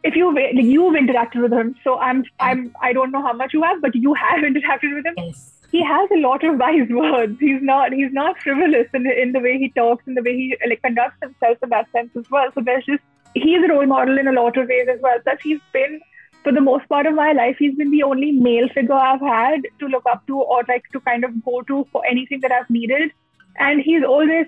If 0.02 0.16
you 0.16 0.34
like, 0.34 0.54
you've 0.54 0.94
interacted 0.94 1.42
with 1.42 1.52
him 1.52 1.74
so 1.84 1.98
i'm 1.98 2.24
i'm 2.40 2.74
i 2.80 2.92
don't 2.94 3.10
know 3.10 3.22
how 3.22 3.34
much 3.34 3.52
you 3.52 3.62
have 3.62 3.82
but 3.82 3.94
you 3.94 4.14
have 4.14 4.40
interacted 4.50 4.94
with 4.94 5.04
him. 5.04 5.14
Yes. 5.18 5.52
he 5.70 5.84
has 5.84 6.10
a 6.10 6.20
lot 6.20 6.42
of 6.42 6.58
wise 6.58 6.88
words. 7.00 7.36
He's 7.38 7.62
not 7.62 7.92
he's 7.92 8.12
not 8.12 8.40
frivolous 8.40 8.88
in, 8.94 9.06
in 9.24 9.32
the 9.32 9.40
way 9.40 9.58
he 9.58 9.68
talks 9.70 10.04
and 10.06 10.16
the 10.16 10.22
way 10.22 10.34
he 10.36 10.56
like 10.66 10.82
conducts 10.82 11.18
himself 11.22 11.58
in 11.62 11.68
that 11.70 11.90
sense 11.92 12.10
as 12.16 12.30
well. 12.30 12.48
So 12.54 12.62
there's 12.62 12.86
just 12.86 13.02
he's 13.34 13.62
a 13.62 13.68
role 13.72 13.86
model 13.86 14.18
in 14.18 14.26
a 14.26 14.32
lot 14.32 14.56
of 14.56 14.68
ways 14.68 14.88
as 14.94 15.00
well. 15.02 15.18
That 15.26 15.38
he's 15.42 15.60
been 15.72 16.00
for 16.42 16.52
the 16.52 16.60
most 16.60 16.88
part 16.88 17.06
of 17.06 17.14
my 17.14 17.32
life 17.32 17.56
he's 17.58 17.74
been 17.74 17.90
the 17.90 18.02
only 18.02 18.32
male 18.32 18.68
figure 18.74 18.94
i've 18.94 19.20
had 19.20 19.66
to 19.78 19.88
look 19.88 20.06
up 20.10 20.26
to 20.26 20.38
or 20.38 20.62
like 20.68 20.86
to 20.90 21.00
kind 21.00 21.22
of 21.22 21.34
go 21.44 21.60
to 21.70 21.86
for 21.92 22.02
anything 22.06 22.40
that 22.40 22.50
i've 22.50 22.70
needed. 22.70 23.10
And 23.58 23.82
he's 23.82 24.02
always 24.02 24.46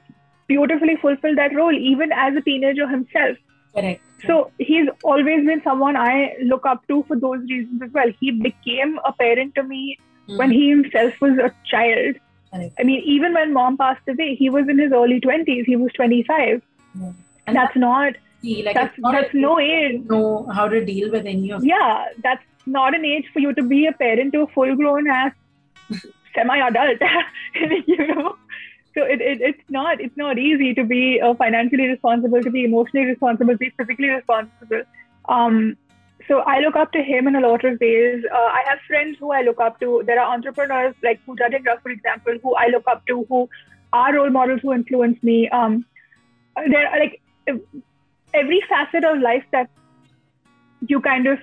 beautifully 0.52 0.96
fulfilled 0.96 1.38
that 1.38 1.54
role, 1.54 1.76
even 1.90 2.12
as 2.12 2.36
a 2.36 2.42
teenager 2.48 2.88
himself. 2.88 3.36
Correct. 3.74 4.02
So 4.26 4.50
he's 4.58 4.88
always 5.02 5.44
been 5.46 5.62
someone 5.64 5.96
I 5.96 6.34
look 6.42 6.66
up 6.66 6.86
to 6.88 7.02
for 7.08 7.18
those 7.18 7.40
reasons 7.52 7.82
as 7.82 7.90
well. 7.92 8.10
He 8.20 8.30
became 8.30 8.98
a 9.04 9.12
parent 9.12 9.54
to 9.56 9.62
me 9.62 9.98
mm. 10.28 10.38
when 10.38 10.50
he 10.50 10.68
himself 10.70 11.20
was 11.20 11.38
a 11.38 11.52
child. 11.64 12.16
Correct. 12.52 12.74
I 12.78 12.82
mean, 12.84 13.02
even 13.04 13.34
when 13.34 13.52
mom 13.52 13.78
passed 13.78 14.06
away, 14.08 14.34
he 14.36 14.50
was 14.50 14.68
in 14.68 14.78
his 14.78 14.92
early 14.92 15.20
20s. 15.20 15.64
He 15.64 15.76
was 15.76 15.92
25. 15.94 16.62
Mm. 16.98 17.14
And 17.46 17.56
that's 17.56 17.76
not, 17.76 18.14
like 18.44 18.74
that's, 18.74 18.98
not 18.98 19.12
that's 19.12 19.34
no 19.34 19.58
age. 19.58 20.02
Know 20.04 20.48
how 20.54 20.68
to 20.68 20.84
deal 20.84 21.10
with 21.10 21.26
any 21.26 21.50
of 21.50 21.64
Yeah, 21.64 22.06
that's 22.22 22.44
not 22.66 22.94
an 22.94 23.04
age 23.04 23.26
for 23.32 23.40
you 23.40 23.54
to 23.54 23.62
be 23.62 23.86
a 23.86 23.92
parent 23.92 24.32
to 24.34 24.42
a 24.42 24.46
full 24.48 24.76
grown 24.76 25.10
ass 25.10 25.32
semi 26.34 26.58
adult. 26.58 27.00
you 27.86 28.06
know? 28.06 28.36
So 28.94 29.04
it, 29.04 29.20
it, 29.20 29.40
it's 29.40 29.70
not 29.70 30.00
it's 30.00 30.16
not 30.16 30.38
easy 30.38 30.74
to 30.74 30.84
be 30.84 31.20
uh, 31.20 31.34
financially 31.34 31.86
responsible 31.88 32.42
to 32.42 32.50
be 32.50 32.64
emotionally 32.64 33.06
responsible 33.06 33.54
to 33.54 33.58
be 33.58 33.70
physically 33.70 34.08
responsible. 34.08 34.82
Um, 35.28 35.76
so 36.28 36.38
i 36.40 36.60
look 36.60 36.76
up 36.76 36.92
to 36.92 37.02
him 37.02 37.26
in 37.26 37.36
a 37.36 37.40
lot 37.40 37.64
of 37.64 37.80
ways. 37.80 38.24
Uh, 38.32 38.50
i 38.58 38.62
have 38.66 38.78
friends 38.86 39.16
who 39.18 39.32
i 39.32 39.42
look 39.42 39.60
up 39.60 39.80
to. 39.80 40.02
There 40.06 40.20
are 40.20 40.32
entrepreneurs 40.32 40.94
like 41.02 41.24
Pooja 41.26 41.48
Dhingra, 41.50 41.80
for 41.82 41.90
example 41.90 42.38
who 42.42 42.54
i 42.54 42.66
look 42.68 42.86
up 42.86 43.06
to 43.06 43.24
who 43.28 43.48
are 43.92 44.14
role 44.14 44.30
models 44.30 44.60
who 44.62 44.72
influence 44.72 45.22
me. 45.22 45.48
Um, 45.50 45.84
there 46.56 46.86
are 46.88 46.98
like 46.98 47.20
every 48.34 48.62
facet 48.68 49.04
of 49.04 49.20
life 49.20 49.44
that 49.52 49.70
you 50.86 51.00
kind 51.00 51.26
of 51.26 51.38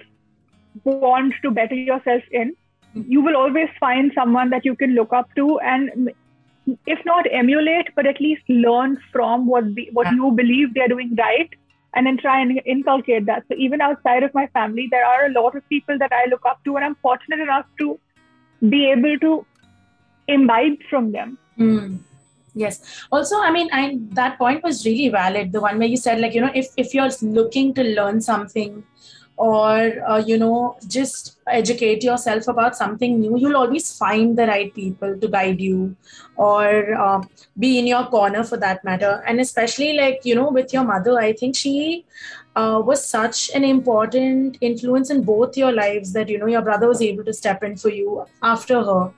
want 0.84 1.34
to 1.42 1.52
better 1.52 1.76
yourself 1.76 2.24
in 2.32 2.56
you 2.94 3.22
will 3.22 3.36
always 3.36 3.70
find 3.80 4.12
someone 4.16 4.50
that 4.50 4.66
you 4.66 4.76
can 4.76 4.96
look 4.96 5.14
up 5.14 5.34
to 5.36 5.60
and 5.60 6.12
if 6.86 7.00
not 7.06 7.26
emulate, 7.32 7.90
but 7.96 8.06
at 8.06 8.20
least 8.20 8.42
learn 8.50 9.00
from 9.12 9.48
what 9.48 9.74
the, 9.76 9.90
what 9.94 10.12
you 10.12 10.32
believe 10.32 10.74
they're 10.74 10.88
doing 10.88 11.16
right, 11.18 11.50
and 11.96 12.06
then 12.06 12.18
try 12.18 12.40
and 12.42 12.62
inculcate 12.66 13.26
that. 13.26 13.44
So 13.48 13.56
even 13.58 13.82
outside 13.82 14.24
of 14.24 14.34
my 14.34 14.48
family, 14.48 14.88
there 14.92 15.06
are 15.06 15.26
a 15.26 15.32
lot 15.32 15.56
of 15.56 15.68
people 15.70 15.98
that 15.98 16.12
I 16.12 16.26
look 16.30 16.46
up 16.46 16.64
to, 16.66 16.76
and 16.76 16.86
I'm 16.86 16.96
fortunate 16.96 17.40
enough 17.40 17.66
to 17.80 18.00
be 18.68 18.92
able 18.92 19.18
to 19.20 19.46
imbibe 20.28 20.78
from 20.90 21.12
them. 21.12 21.38
Mm. 21.58 22.00
Yes. 22.56 23.06
Also, 23.12 23.40
I 23.40 23.52
mean, 23.52 23.70
I 23.72 24.00
that 24.12 24.38
point 24.38 24.64
was 24.64 24.86
really 24.86 25.10
valid. 25.10 25.52
The 25.52 25.62
one 25.62 25.78
where 25.78 25.88
you 25.88 25.98
said, 25.98 26.20
like, 26.20 26.34
you 26.34 26.42
know, 26.42 26.52
if 26.54 26.68
if 26.78 26.94
you're 26.94 27.10
looking 27.22 27.74
to 27.76 27.84
learn 27.84 28.22
something 28.22 28.84
or 29.40 30.04
uh, 30.06 30.18
you 30.18 30.38
know 30.38 30.78
just 30.86 31.38
educate 31.48 32.04
yourself 32.04 32.48
about 32.50 32.76
something 32.76 33.22
new 33.22 33.38
you'll 33.40 33.56
always 33.56 33.98
find 33.98 34.38
the 34.38 34.46
right 34.46 34.74
people 34.76 35.18
to 35.18 35.30
guide 35.30 35.62
you 35.62 35.96
or 36.36 36.94
uh, 36.96 37.22
be 37.58 37.80
in 37.80 37.88
your 37.88 38.06
corner 38.06 38.44
for 38.44 38.58
that 38.58 38.84
matter. 38.84 39.24
And 39.28 39.40
especially 39.40 39.94
like 39.94 40.22
you 40.24 40.36
know 40.36 40.50
with 40.50 40.74
your 40.74 40.84
mother 40.84 41.18
i 41.20 41.32
think 41.32 41.56
she 41.56 42.06
uh, 42.56 42.82
was 42.86 43.06
such 43.06 43.50
an 43.56 43.64
important 43.64 44.58
influence 44.60 45.10
in 45.10 45.24
both 45.24 45.56
your 45.56 45.72
lives 45.72 46.12
that 46.14 46.28
you 46.28 46.38
know 46.38 46.48
your 46.48 46.62
brother 46.62 46.90
was 46.90 47.02
able 47.02 47.24
to 47.24 47.34
step 47.34 47.64
in 47.64 47.78
for 47.78 47.90
you 47.90 48.26
after 48.42 48.84
her. 48.84 49.12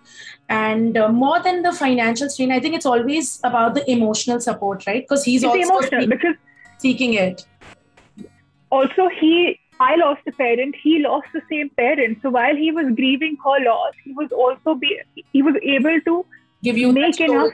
And 0.49 0.97
uh, 0.97 1.09
more 1.09 1.41
than 1.41 1.63
the 1.63 1.71
financial 1.71 2.29
strain 2.29 2.51
i 2.51 2.59
think 2.59 2.75
it's 2.75 2.85
always 2.85 3.39
about 3.43 3.73
the 3.73 3.89
emotional 3.89 4.39
support 4.39 4.85
right? 4.85 5.01
Because 5.01 5.23
he's 5.23 5.43
it's 5.43 5.49
also 5.49 5.73
emotional 5.73 6.07
because 6.07 6.35
seeking 6.77 7.15
it. 7.15 7.45
Also 8.69 9.09
he 9.19 9.60
I 9.85 9.95
lost 10.01 10.29
a 10.31 10.33
parent, 10.39 10.75
he 10.83 10.99
lost 10.99 11.27
the 11.33 11.41
same 11.49 11.69
parent. 11.81 12.19
So 12.21 12.31
while 12.35 12.55
he 12.55 12.71
was 12.71 12.93
grieving 12.99 13.37
her 13.45 13.57
loss, 13.65 13.93
he 14.03 14.13
was 14.21 14.31
also 14.43 14.75
be 14.85 14.93
he 15.33 15.41
was 15.49 15.55
able 15.77 15.99
to 16.11 16.25
give 16.67 16.77
you 16.77 16.91
make 16.97 17.19
enough 17.19 17.53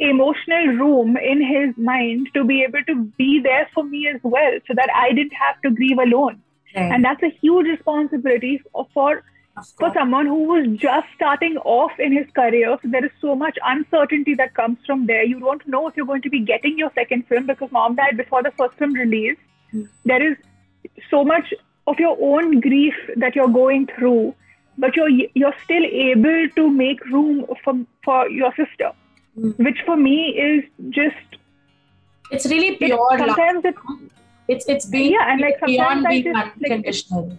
emotional 0.00 0.66
room 0.82 1.16
in 1.30 1.42
his 1.52 1.76
mind 1.76 2.28
to 2.34 2.44
be 2.50 2.62
able 2.62 2.84
to 2.90 2.96
be 3.22 3.40
there 3.40 3.68
for 3.74 3.84
me 3.84 4.08
as 4.14 4.20
well, 4.22 4.58
so 4.66 4.74
that 4.82 4.98
I 5.04 5.12
didn't 5.20 5.38
have 5.46 5.60
to 5.62 5.70
grieve 5.80 5.98
alone. 5.98 6.42
And 6.74 7.04
that's 7.04 7.22
a 7.22 7.30
huge 7.42 7.66
responsibility 7.66 8.60
for 8.94 9.22
for 9.78 9.90
someone 9.94 10.26
who 10.26 10.42
was 10.48 10.66
just 10.80 11.06
starting 11.14 11.54
off 11.74 11.92
in 12.06 12.16
his 12.16 12.26
career. 12.38 12.72
So 12.82 12.88
there 12.94 13.04
is 13.04 13.12
so 13.20 13.34
much 13.42 13.60
uncertainty 13.64 14.34
that 14.40 14.52
comes 14.58 14.82
from 14.88 15.06
there. 15.06 15.22
You 15.24 15.38
don't 15.44 15.66
know 15.66 15.86
if 15.88 15.96
you're 15.96 16.10
going 16.10 16.26
to 16.26 16.32
be 16.34 16.40
getting 16.40 16.76
your 16.82 16.90
second 16.98 17.26
film 17.30 17.46
because 17.46 17.72
mom 17.78 17.96
died 18.02 18.18
before 18.18 18.42
the 18.48 18.52
first 18.58 18.76
film 18.82 18.92
release. 18.92 19.38
Mm. 19.72 19.88
There 20.04 20.22
is 20.30 20.36
so 21.10 21.24
much 21.24 21.52
of 21.86 21.98
your 21.98 22.16
own 22.20 22.60
grief 22.60 22.94
that 23.16 23.36
you're 23.36 23.48
going 23.48 23.86
through, 23.86 24.34
but 24.78 24.96
you're 24.96 25.10
you're 25.10 25.54
still 25.64 25.84
able 25.84 26.48
to 26.56 26.70
make 26.70 27.04
room 27.06 27.46
for 27.64 27.74
for 28.04 28.28
your 28.28 28.52
sister, 28.56 28.92
mm. 29.38 29.56
which 29.58 29.82
for 29.84 29.96
me 29.96 30.28
is 30.30 30.64
just 30.90 31.40
it's 32.30 32.46
really 32.46 32.76
pure. 32.76 32.98
It, 33.14 33.18
sometimes 33.18 33.64
love. 33.64 33.74
it 33.74 34.10
it's 34.48 34.68
it's 34.68 34.86
being 34.86 35.12
Yeah, 35.12 35.32
and, 35.32 35.40
like, 35.40 35.60
beyond 35.64 36.02
sometimes 36.02 36.22
being 36.22 36.34
just, 36.34 36.60
like, 36.60 36.70
unconditional. 36.72 37.38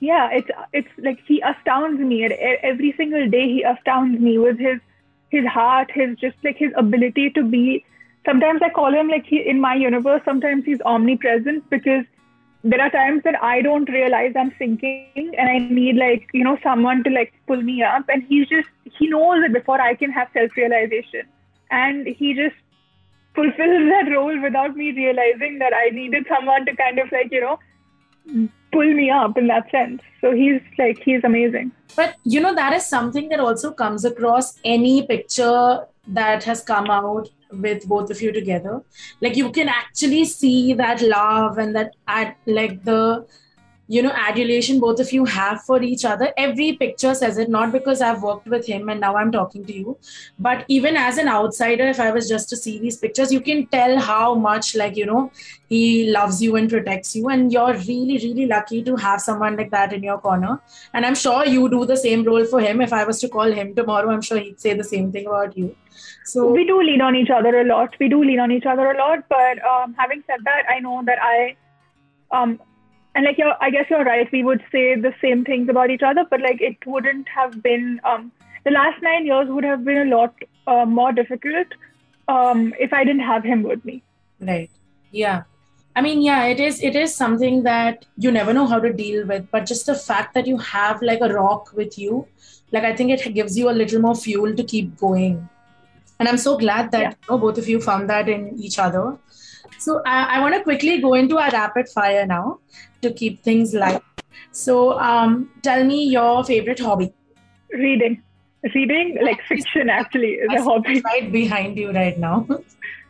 yeah 0.00 0.28
it's 0.30 0.50
it's 0.72 0.88
like 0.98 1.18
he 1.26 1.40
astounds 1.40 2.00
me 2.00 2.24
every 2.24 2.92
single 2.96 3.28
day 3.28 3.48
he 3.48 3.62
astounds 3.62 4.20
me 4.20 4.38
with 4.38 4.58
his 4.58 4.80
his 5.30 5.46
heart 5.46 5.90
his 5.90 6.16
just 6.18 6.36
like 6.44 6.56
his 6.56 6.72
ability 6.76 7.30
to 7.30 7.42
be 7.42 7.84
sometimes 8.26 8.60
i 8.62 8.68
call 8.68 8.92
him 8.92 9.08
like 9.08 9.24
he 9.24 9.40
in 9.40 9.60
my 9.60 9.74
universe 9.74 10.20
sometimes 10.24 10.64
he's 10.64 10.82
omnipresent 10.82 11.68
because 11.70 12.04
there 12.64 12.80
are 12.80 12.90
times 12.90 13.22
that 13.24 13.40
i 13.42 13.62
don't 13.62 13.88
realize 13.88 14.32
i'm 14.36 14.52
sinking 14.58 15.34
and 15.38 15.48
i 15.48 15.58
need 15.58 15.96
like 15.96 16.28
you 16.32 16.42
know 16.42 16.58
someone 16.62 17.02
to 17.04 17.10
like 17.10 17.32
pull 17.46 17.62
me 17.62 17.82
up. 17.82 18.04
And 18.08 18.22
he's 18.24 18.48
just 18.48 18.68
he 18.98 19.08
knows 19.08 19.44
it 19.44 19.52
before 19.52 19.80
i 19.80 19.94
can 19.94 20.10
have 20.10 20.28
self 20.32 20.56
realization 20.56 21.22
and 21.70 22.06
he 22.06 22.34
just 22.34 22.56
fulfills 23.34 23.88
that 23.90 24.10
role 24.10 24.40
without 24.40 24.76
me 24.76 24.92
realizing 24.92 25.58
that 25.58 25.74
i 25.74 25.90
needed 25.90 26.26
someone 26.28 26.64
to 26.66 26.74
kind 26.76 26.98
of 26.98 27.10
like 27.12 27.30
you 27.30 27.40
know 27.40 28.48
pull 28.72 28.92
me 28.94 29.10
up 29.10 29.36
in 29.36 29.46
that 29.48 29.70
sense. 29.70 30.02
So 30.20 30.32
he's 30.32 30.60
like 30.78 31.02
he's 31.02 31.24
amazing. 31.24 31.72
But 31.94 32.16
you 32.24 32.40
know, 32.40 32.54
that 32.54 32.72
is 32.72 32.86
something 32.86 33.28
that 33.30 33.40
also 33.40 33.72
comes 33.72 34.04
across 34.04 34.58
any 34.64 35.06
picture 35.06 35.86
that 36.08 36.44
has 36.44 36.62
come 36.62 36.90
out 36.90 37.28
with 37.50 37.86
both 37.86 38.10
of 38.10 38.20
you 38.20 38.32
together. 38.32 38.82
Like 39.20 39.36
you 39.36 39.50
can 39.50 39.68
actually 39.68 40.24
see 40.24 40.74
that 40.74 41.00
love 41.00 41.58
and 41.58 41.74
that 41.76 41.92
like 42.46 42.84
the 42.84 43.26
you 43.88 44.02
know 44.02 44.12
adulation 44.14 44.80
both 44.80 45.00
of 45.00 45.12
you 45.12 45.24
have 45.24 45.62
for 45.62 45.82
each 45.82 46.04
other. 46.04 46.32
Every 46.36 46.72
picture 46.72 47.14
says 47.14 47.38
it 47.38 47.48
not 47.48 47.72
because 47.72 48.00
i've 48.00 48.22
worked 48.22 48.46
with 48.46 48.66
him 48.66 48.88
and 48.88 49.00
now 49.00 49.16
i'm 49.16 49.30
talking 49.32 49.64
to 49.64 49.72
you 49.72 49.96
but 50.38 50.64
even 50.68 50.96
as 50.96 51.18
an 51.18 51.28
outsider 51.28 51.86
if 51.86 52.00
i 52.00 52.10
was 52.10 52.28
just 52.28 52.48
to 52.48 52.56
see 52.56 52.78
these 52.78 52.96
pictures 52.96 53.32
you 53.32 53.40
can 53.40 53.66
tell 53.66 53.98
how 53.98 54.34
much 54.34 54.74
like 54.74 54.96
you 54.96 55.06
know 55.06 55.30
he 55.68 56.10
loves 56.10 56.42
you 56.42 56.56
and 56.56 56.70
protects 56.70 57.16
you. 57.16 57.28
And 57.28 57.52
you're 57.52 57.74
really 57.74 58.18
really 58.18 58.46
lucky 58.46 58.82
to 58.84 58.96
have 58.96 59.20
someone 59.20 59.56
like 59.56 59.70
that 59.70 59.92
in 59.92 60.02
your 60.02 60.18
corner. 60.18 60.60
And 60.92 61.06
i'm 61.06 61.14
sure 61.14 61.46
you 61.46 61.68
do 61.68 61.84
the 61.84 61.96
same 61.96 62.24
role 62.24 62.44
for 62.44 62.60
him. 62.60 62.80
If 62.80 62.92
i 62.92 63.04
was 63.04 63.20
to 63.20 63.28
call 63.28 63.52
him 63.60 63.74
tomorrow 63.74 64.10
i'm 64.10 64.22
sure 64.22 64.38
he'd 64.38 64.60
say 64.60 64.74
the 64.74 64.84
same 64.84 65.10
thing 65.12 65.26
about 65.26 65.56
you. 65.56 65.74
So 66.24 66.52
We 66.52 66.66
do 66.66 66.82
lean 66.82 67.00
on 67.00 67.16
each 67.16 67.30
other 67.30 67.60
a 67.60 67.64
lot. 67.64 67.94
We 68.00 68.08
do 68.08 68.22
lean 68.22 68.40
on 68.40 68.50
each 68.52 68.66
other 68.66 68.90
a 68.90 68.98
lot. 68.98 69.24
But 69.28 69.64
um, 69.64 69.94
having 69.98 70.22
said 70.26 70.40
that, 70.44 70.64
I 70.68 70.80
know 70.80 71.02
that 71.06 71.18
I 71.22 71.56
um 72.32 72.58
and 73.16 73.24
like 73.24 73.38
you're 73.38 73.56
I 73.66 73.70
guess 73.70 73.86
you're 73.90 74.04
right, 74.04 74.30
we 74.30 74.44
would 74.44 74.62
say 74.70 74.84
the 74.94 75.12
same 75.20 75.44
things 75.44 75.70
about 75.74 75.90
each 75.90 76.02
other, 76.12 76.24
but 76.30 76.40
like 76.46 76.60
it 76.60 76.76
wouldn't 76.94 77.28
have 77.40 77.62
been 77.62 78.00
um 78.04 78.30
the 78.64 78.70
last 78.70 79.02
nine 79.02 79.26
years 79.26 79.48
would 79.48 79.64
have 79.64 79.84
been 79.84 80.00
a 80.06 80.16
lot 80.16 80.34
uh, 80.66 80.84
more 80.84 81.12
difficult 81.12 81.76
um 82.28 82.74
if 82.86 82.92
I 82.92 83.04
didn't 83.04 83.28
have 83.32 83.44
him 83.52 83.62
with 83.62 83.84
me. 83.90 84.02
Right. 84.40 84.70
Yeah. 85.10 85.44
I 85.98 86.02
mean, 86.02 86.20
yeah, 86.20 86.44
it 86.44 86.60
is 86.60 86.82
it 86.82 86.94
is 87.02 87.16
something 87.16 87.62
that 87.66 88.04
you 88.18 88.30
never 88.30 88.52
know 88.52 88.66
how 88.66 88.78
to 88.86 88.92
deal 88.92 89.26
with, 89.26 89.50
but 89.50 89.64
just 89.74 89.86
the 89.86 89.94
fact 89.94 90.34
that 90.34 90.46
you 90.46 90.58
have 90.58 91.00
like 91.10 91.22
a 91.28 91.32
rock 91.34 91.72
with 91.82 91.98
you, 91.98 92.26
like 92.70 92.84
I 92.84 92.94
think 92.94 93.10
it 93.18 93.34
gives 93.34 93.56
you 93.56 93.70
a 93.70 93.76
little 93.82 94.02
more 94.08 94.14
fuel 94.14 94.54
to 94.54 94.64
keep 94.74 94.96
going. 94.98 95.48
And 96.18 96.28
I'm 96.28 96.42
so 96.42 96.58
glad 96.58 96.90
that 96.90 97.00
Yeah. 97.00 97.10
you 97.10 97.30
know, 97.30 97.38
both 97.38 97.56
of 97.62 97.68
you 97.68 97.80
found 97.80 98.10
that 98.10 98.28
in 98.28 98.44
each 98.58 98.78
other. 98.78 99.06
So 99.78 100.02
I, 100.06 100.36
I 100.36 100.40
want 100.40 100.54
to 100.54 100.62
quickly 100.62 100.98
go 101.00 101.14
into 101.14 101.38
our 101.38 101.50
rapid 101.50 101.88
fire 101.88 102.26
now 102.26 102.58
to 103.02 103.12
keep 103.12 103.42
things 103.42 103.74
light. 103.74 104.02
So 104.52 104.98
um, 104.98 105.50
tell 105.62 105.84
me 105.84 106.04
your 106.04 106.44
favorite 106.44 106.78
hobby. 106.78 107.12
Reading. 107.72 108.22
Reading 108.74 109.18
like 109.22 109.42
fiction 109.42 109.88
actually 109.88 110.32
is 110.32 110.48
I 110.50 110.56
a 110.56 110.62
hobby. 110.62 111.00
right 111.04 111.30
behind 111.30 111.76
you 111.76 111.92
right 111.92 112.18
now. 112.18 112.46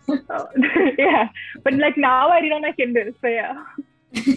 Uh, 0.09 0.45
yeah. 0.99 1.29
But 1.63 1.75
like 1.75 1.97
now 1.97 2.29
I 2.29 2.41
read 2.41 2.53
on 2.53 2.63
my 2.63 2.73
Kindle. 2.73 3.13
So 3.21 3.29
yeah. 3.29 3.65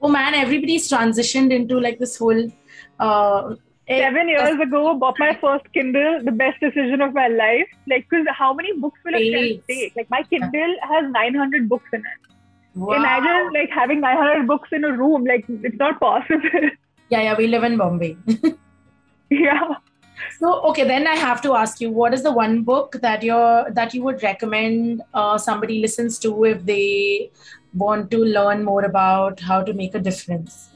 oh 0.00 0.08
man, 0.08 0.34
everybody's 0.34 0.90
transitioned 0.90 1.52
into 1.52 1.78
like 1.78 1.98
this 1.98 2.16
whole 2.18 2.50
uh, 2.98 3.54
eh, 3.88 4.00
Seven 4.00 4.28
years 4.28 4.60
ago, 4.60 4.94
bought 4.94 5.18
my 5.18 5.36
first 5.40 5.72
Kindle, 5.72 6.22
the 6.24 6.32
best 6.32 6.58
decision 6.60 7.00
of 7.00 7.14
my 7.14 7.28
life. 7.28 7.68
Like, 7.86 8.06
because 8.08 8.26
how 8.32 8.52
many 8.54 8.78
books 8.78 8.98
will 9.04 9.14
a 9.14 9.30
shelf 9.32 9.62
take? 9.68 9.96
Like, 9.96 10.10
my 10.10 10.22
Kindle 10.24 10.74
has 10.82 11.10
900 11.10 11.68
books 11.68 11.88
in 11.92 12.00
it. 12.00 12.25
Wow. 12.76 12.94
Imagine 12.94 13.52
like 13.52 13.70
having 13.70 14.00
900 14.00 14.46
books 14.46 14.68
in 14.72 14.84
a 14.84 14.92
room. 14.92 15.24
Like, 15.24 15.44
it's 15.48 15.78
not 15.78 15.98
possible. 16.00 16.40
Yeah, 17.08 17.22
yeah, 17.22 17.34
we 17.38 17.46
live 17.46 17.62
in 17.62 17.76
Bombay. 17.76 18.16
yeah. 19.30 19.76
so, 20.40 20.60
okay, 20.62 20.82
then 20.82 21.06
I 21.06 21.14
have 21.14 21.40
to 21.42 21.54
ask 21.54 21.80
you, 21.80 21.88
what 21.88 22.12
is 22.12 22.24
the 22.24 22.32
one 22.32 22.64
book 22.64 22.96
that 23.00 23.22
you're 23.22 23.70
that 23.70 23.94
you 23.94 24.02
would 24.02 24.24
recommend 24.24 25.02
uh, 25.14 25.38
somebody 25.38 25.78
listens 25.80 26.18
to 26.24 26.44
if 26.44 26.64
they 26.66 27.30
want 27.74 28.10
to 28.10 28.18
learn 28.24 28.64
more 28.64 28.84
about 28.84 29.38
how 29.38 29.62
to 29.62 29.72
make 29.72 29.94
a 29.94 30.00
difference? 30.00 30.70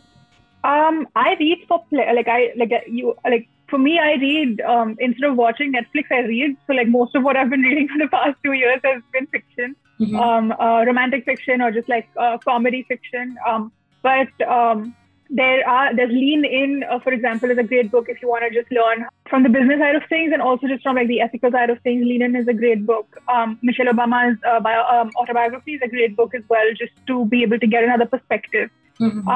Um, 0.62 1.08
I 1.16 1.34
read 1.40 1.64
for 1.66 1.84
play. 1.86 2.14
Like, 2.14 2.28
I 2.28 2.52
like 2.56 2.70
you 2.86 3.16
like. 3.24 3.48
For 3.70 3.78
me, 3.78 3.98
I 3.98 4.14
read 4.14 4.60
um, 4.62 4.96
instead 4.98 5.30
of 5.30 5.36
watching 5.36 5.72
Netflix. 5.72 6.10
I 6.10 6.20
read. 6.20 6.56
So, 6.66 6.72
like 6.74 6.88
most 6.88 7.14
of 7.14 7.22
what 7.22 7.36
I've 7.36 7.50
been 7.50 7.60
reading 7.70 7.88
for 7.88 7.98
the 7.98 8.08
past 8.08 8.36
two 8.44 8.52
years 8.52 8.80
has 8.84 9.02
been 9.12 9.26
fiction. 9.38 9.76
Mhm. 10.00 10.18
um, 10.26 10.52
uh, 10.52 10.82
romantic 10.88 11.26
fiction 11.26 11.60
or 11.60 11.70
just 11.70 11.88
like 11.94 12.06
uh, 12.16 12.38
comedy 12.38 12.78
fiction. 12.88 13.36
Um, 13.46 13.70
but 14.02 14.28
um, 14.48 14.94
there 15.28 15.68
are 15.68 15.94
there's 15.94 16.10
Lean 16.10 16.44
In, 16.44 16.84
uh, 16.90 17.00
for 17.00 17.12
example, 17.12 17.50
is 17.50 17.58
a 17.58 17.62
great 17.62 17.90
book 17.90 18.06
if 18.08 18.22
you 18.22 18.28
want 18.30 18.44
to 18.46 18.50
just 18.58 18.72
learn 18.72 19.04
from 19.28 19.42
the 19.42 19.50
business 19.50 19.78
side 19.78 19.94
of 19.94 20.02
things 20.08 20.32
and 20.32 20.40
also 20.42 20.66
just 20.68 20.82
from 20.82 20.96
like 20.96 21.06
the 21.08 21.20
ethical 21.20 21.52
side 21.52 21.68
of 21.68 21.78
things. 21.82 22.02
Lean 22.04 22.22
In 22.22 22.34
is 22.34 22.48
a 22.48 22.54
great 22.54 22.86
book. 22.86 23.18
Um, 23.28 23.58
Michelle 23.62 23.92
Obama's 23.92 24.38
uh, 24.52 24.58
bio, 24.60 24.82
um, 24.94 25.10
autobiography 25.20 25.74
is 25.74 25.82
a 25.84 25.88
great 25.88 26.16
book 26.16 26.34
as 26.34 26.42
well, 26.48 26.72
just 26.78 26.92
to 27.08 27.26
be 27.26 27.42
able 27.42 27.58
to 27.58 27.66
get 27.66 27.84
another 27.84 28.06
perspective. 28.06 28.70
Mhm. 28.98 29.28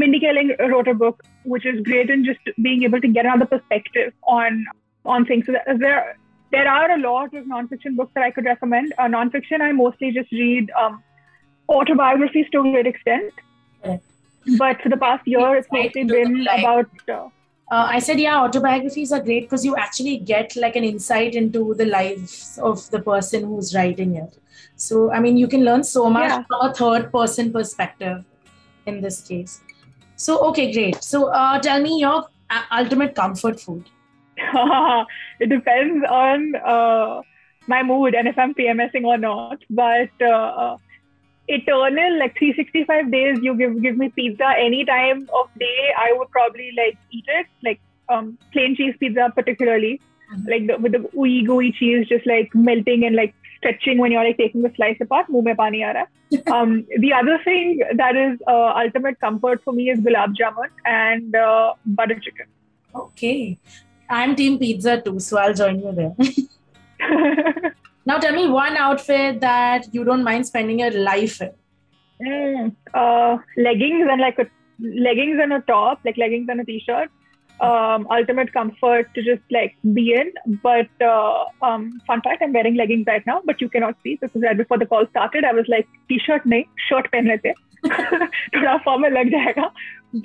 Mindy 0.00 0.20
Kaling 0.24 0.50
wrote 0.70 0.88
a 0.88 0.94
book 0.94 1.22
which 1.54 1.66
is 1.72 1.80
great 1.88 2.10
in 2.10 2.24
just 2.24 2.40
being 2.62 2.84
able 2.88 3.00
to 3.00 3.08
get 3.08 3.26
another 3.26 3.46
perspective 3.46 4.12
on 4.38 4.64
on 5.14 5.26
things. 5.30 5.46
So 5.46 5.54
there 5.84 6.16
there 6.56 6.68
are 6.68 6.90
a 6.96 6.98
lot 6.98 7.34
of 7.34 7.46
nonfiction 7.54 7.96
books 8.00 8.12
that 8.14 8.24
I 8.24 8.30
could 8.30 8.44
recommend. 8.44 8.94
Uh, 8.98 9.08
nonfiction, 9.14 9.60
I 9.60 9.72
mostly 9.72 10.12
just 10.12 10.32
read 10.32 10.70
um, 10.82 11.02
autobiographies 11.68 12.46
to 12.52 12.60
a 12.60 12.62
great 12.62 12.86
extent. 12.86 13.32
Correct. 13.82 14.04
But 14.58 14.82
for 14.82 14.88
the 14.90 15.00
past 15.06 15.26
year, 15.26 15.56
it's 15.56 15.68
mostly 15.72 16.04
been 16.04 16.46
about. 16.58 17.08
Uh, 17.16 17.24
Uh, 17.74 17.86
I 17.96 17.98
said, 18.06 18.20
yeah, 18.20 18.38
autobiographies 18.46 19.10
are 19.16 19.20
great 19.26 19.44
because 19.44 19.64
you 19.66 19.74
actually 19.82 20.18
get 20.30 20.54
like 20.64 20.74
an 20.80 20.84
insight 20.84 21.34
into 21.34 21.74
the 21.78 21.86
lives 21.86 22.58
of 22.70 22.82
the 22.94 23.00
person 23.06 23.46
who's 23.52 23.70
writing 23.76 24.16
it. 24.16 24.36
So, 24.86 25.10
I 25.10 25.20
mean, 25.26 25.38
you 25.42 25.48
can 25.54 25.64
learn 25.68 25.82
so 25.82 26.10
much 26.16 26.28
Yeah. 26.28 26.42
from 26.50 26.66
a 26.66 26.74
third 26.80 27.10
person 27.14 27.48
perspective 27.54 28.18
in 28.92 29.00
this 29.06 29.22
case. 29.30 29.54
So, 30.16 30.38
okay, 30.48 30.72
great. 30.72 31.02
So, 31.02 31.28
uh, 31.32 31.58
tell 31.60 31.80
me 31.80 32.00
your 32.00 32.24
uh, 32.50 32.62
ultimate 32.72 33.14
comfort 33.14 33.60
food. 33.60 33.88
it 35.40 35.48
depends 35.48 36.04
on 36.10 36.54
uh, 36.56 37.22
my 37.66 37.82
mood 37.82 38.14
and 38.14 38.28
if 38.28 38.38
I'm 38.38 38.54
PMSing 38.54 39.04
or 39.04 39.18
not. 39.18 39.58
But 39.70 40.10
uh, 40.24 40.76
eternal, 41.48 42.18
like 42.18 42.36
365 42.38 43.10
days, 43.10 43.38
you 43.42 43.56
give 43.56 43.80
give 43.82 43.96
me 43.96 44.10
pizza 44.14 44.48
any 44.58 44.84
time 44.84 45.28
of 45.34 45.46
day, 45.58 45.90
I 45.98 46.12
would 46.16 46.30
probably 46.30 46.70
like 46.76 46.98
eat 47.10 47.24
it. 47.28 47.46
Like 47.62 47.80
um, 48.08 48.38
plain 48.52 48.74
cheese 48.76 48.94
pizza, 49.00 49.32
particularly, 49.34 50.00
Mhm. 50.32 50.48
like 50.50 50.66
the, 50.66 50.78
with 50.78 50.92
the 50.92 50.98
ooey 51.16 51.44
gooey 51.46 51.72
cheese 51.72 52.06
just 52.08 52.26
like 52.26 52.48
melting 52.54 53.04
and 53.04 53.14
like 53.16 53.34
stretching 53.64 54.04
when 54.04 54.16
you're 54.16 54.24
like 54.28 54.38
taking 54.44 54.68
the 54.68 54.72
slice 54.78 55.08
apart. 55.08 55.32
Muh 55.36 55.42
mein 55.48 55.58
pani 55.64 55.82
aa 55.88 55.94
raha 55.98 56.08
um, 56.56 56.86
the 56.98 57.12
other 57.12 57.38
thing 57.44 57.80
that 58.02 58.16
is 58.16 58.38
uh, 58.46 58.72
ultimate 58.82 59.18
comfort 59.20 59.62
for 59.64 59.72
me 59.72 59.90
is 59.90 60.00
gulab 60.08 60.34
jamun 60.40 60.68
and 60.84 61.36
uh, 61.36 61.72
butter 61.86 62.18
chicken. 62.26 62.46
Okay. 62.94 63.58
I'm 64.10 64.34
team 64.36 64.58
pizza 64.58 65.00
too, 65.00 65.18
so 65.18 65.38
I'll 65.38 65.54
join 65.54 65.80
you 65.80 65.92
there. 65.92 67.72
Now, 68.06 68.18
tell 68.18 68.34
me 68.34 68.46
one 68.48 68.76
outfit 68.76 69.40
that 69.40 69.86
you 69.92 70.04
don't 70.04 70.24
mind 70.24 70.46
spending 70.46 70.80
your 70.80 70.90
life 70.90 71.40
in. 71.40 71.52
Mm, 72.22 72.76
uh, 72.92 73.38
leggings 73.56 74.06
and 74.10 74.20
like 74.20 74.38
a 74.38 74.46
leggings 74.78 75.38
and 75.42 75.54
a 75.54 75.60
top, 75.62 76.00
like 76.04 76.18
leggings 76.18 76.48
and 76.50 76.60
a 76.60 76.64
t-shirt 76.64 77.10
Um, 77.67 78.07
ultimate 78.09 78.53
comfort 78.53 79.07
to 79.15 79.21
just 79.21 79.41
like 79.51 79.75
be 79.93 80.13
in. 80.13 80.31
But 80.63 80.87
uh, 81.01 81.43
um, 81.61 81.99
fun 82.07 82.21
fact, 82.21 82.41
I'm 82.41 82.53
wearing 82.53 82.75
leggings 82.75 83.05
right 83.07 83.25
now, 83.25 83.41
but 83.43 83.59
you 83.59 83.67
cannot 83.67 83.97
see 84.03 84.17
because 84.21 84.41
right 84.41 84.55
before 84.55 84.77
the 84.77 84.85
call 84.85 85.05
started, 85.09 85.43
I 85.43 85.51
was 85.51 85.65
like 85.67 85.89
t-shirt 86.07 86.45
nahi, 86.45 86.67
shirt 86.87 87.11
पहन 87.11 87.27
लेते 87.31 87.53
थोड़ा 88.55 88.77
formal 88.85 89.11
लग 89.17 89.31
जाएगा. 89.31 89.71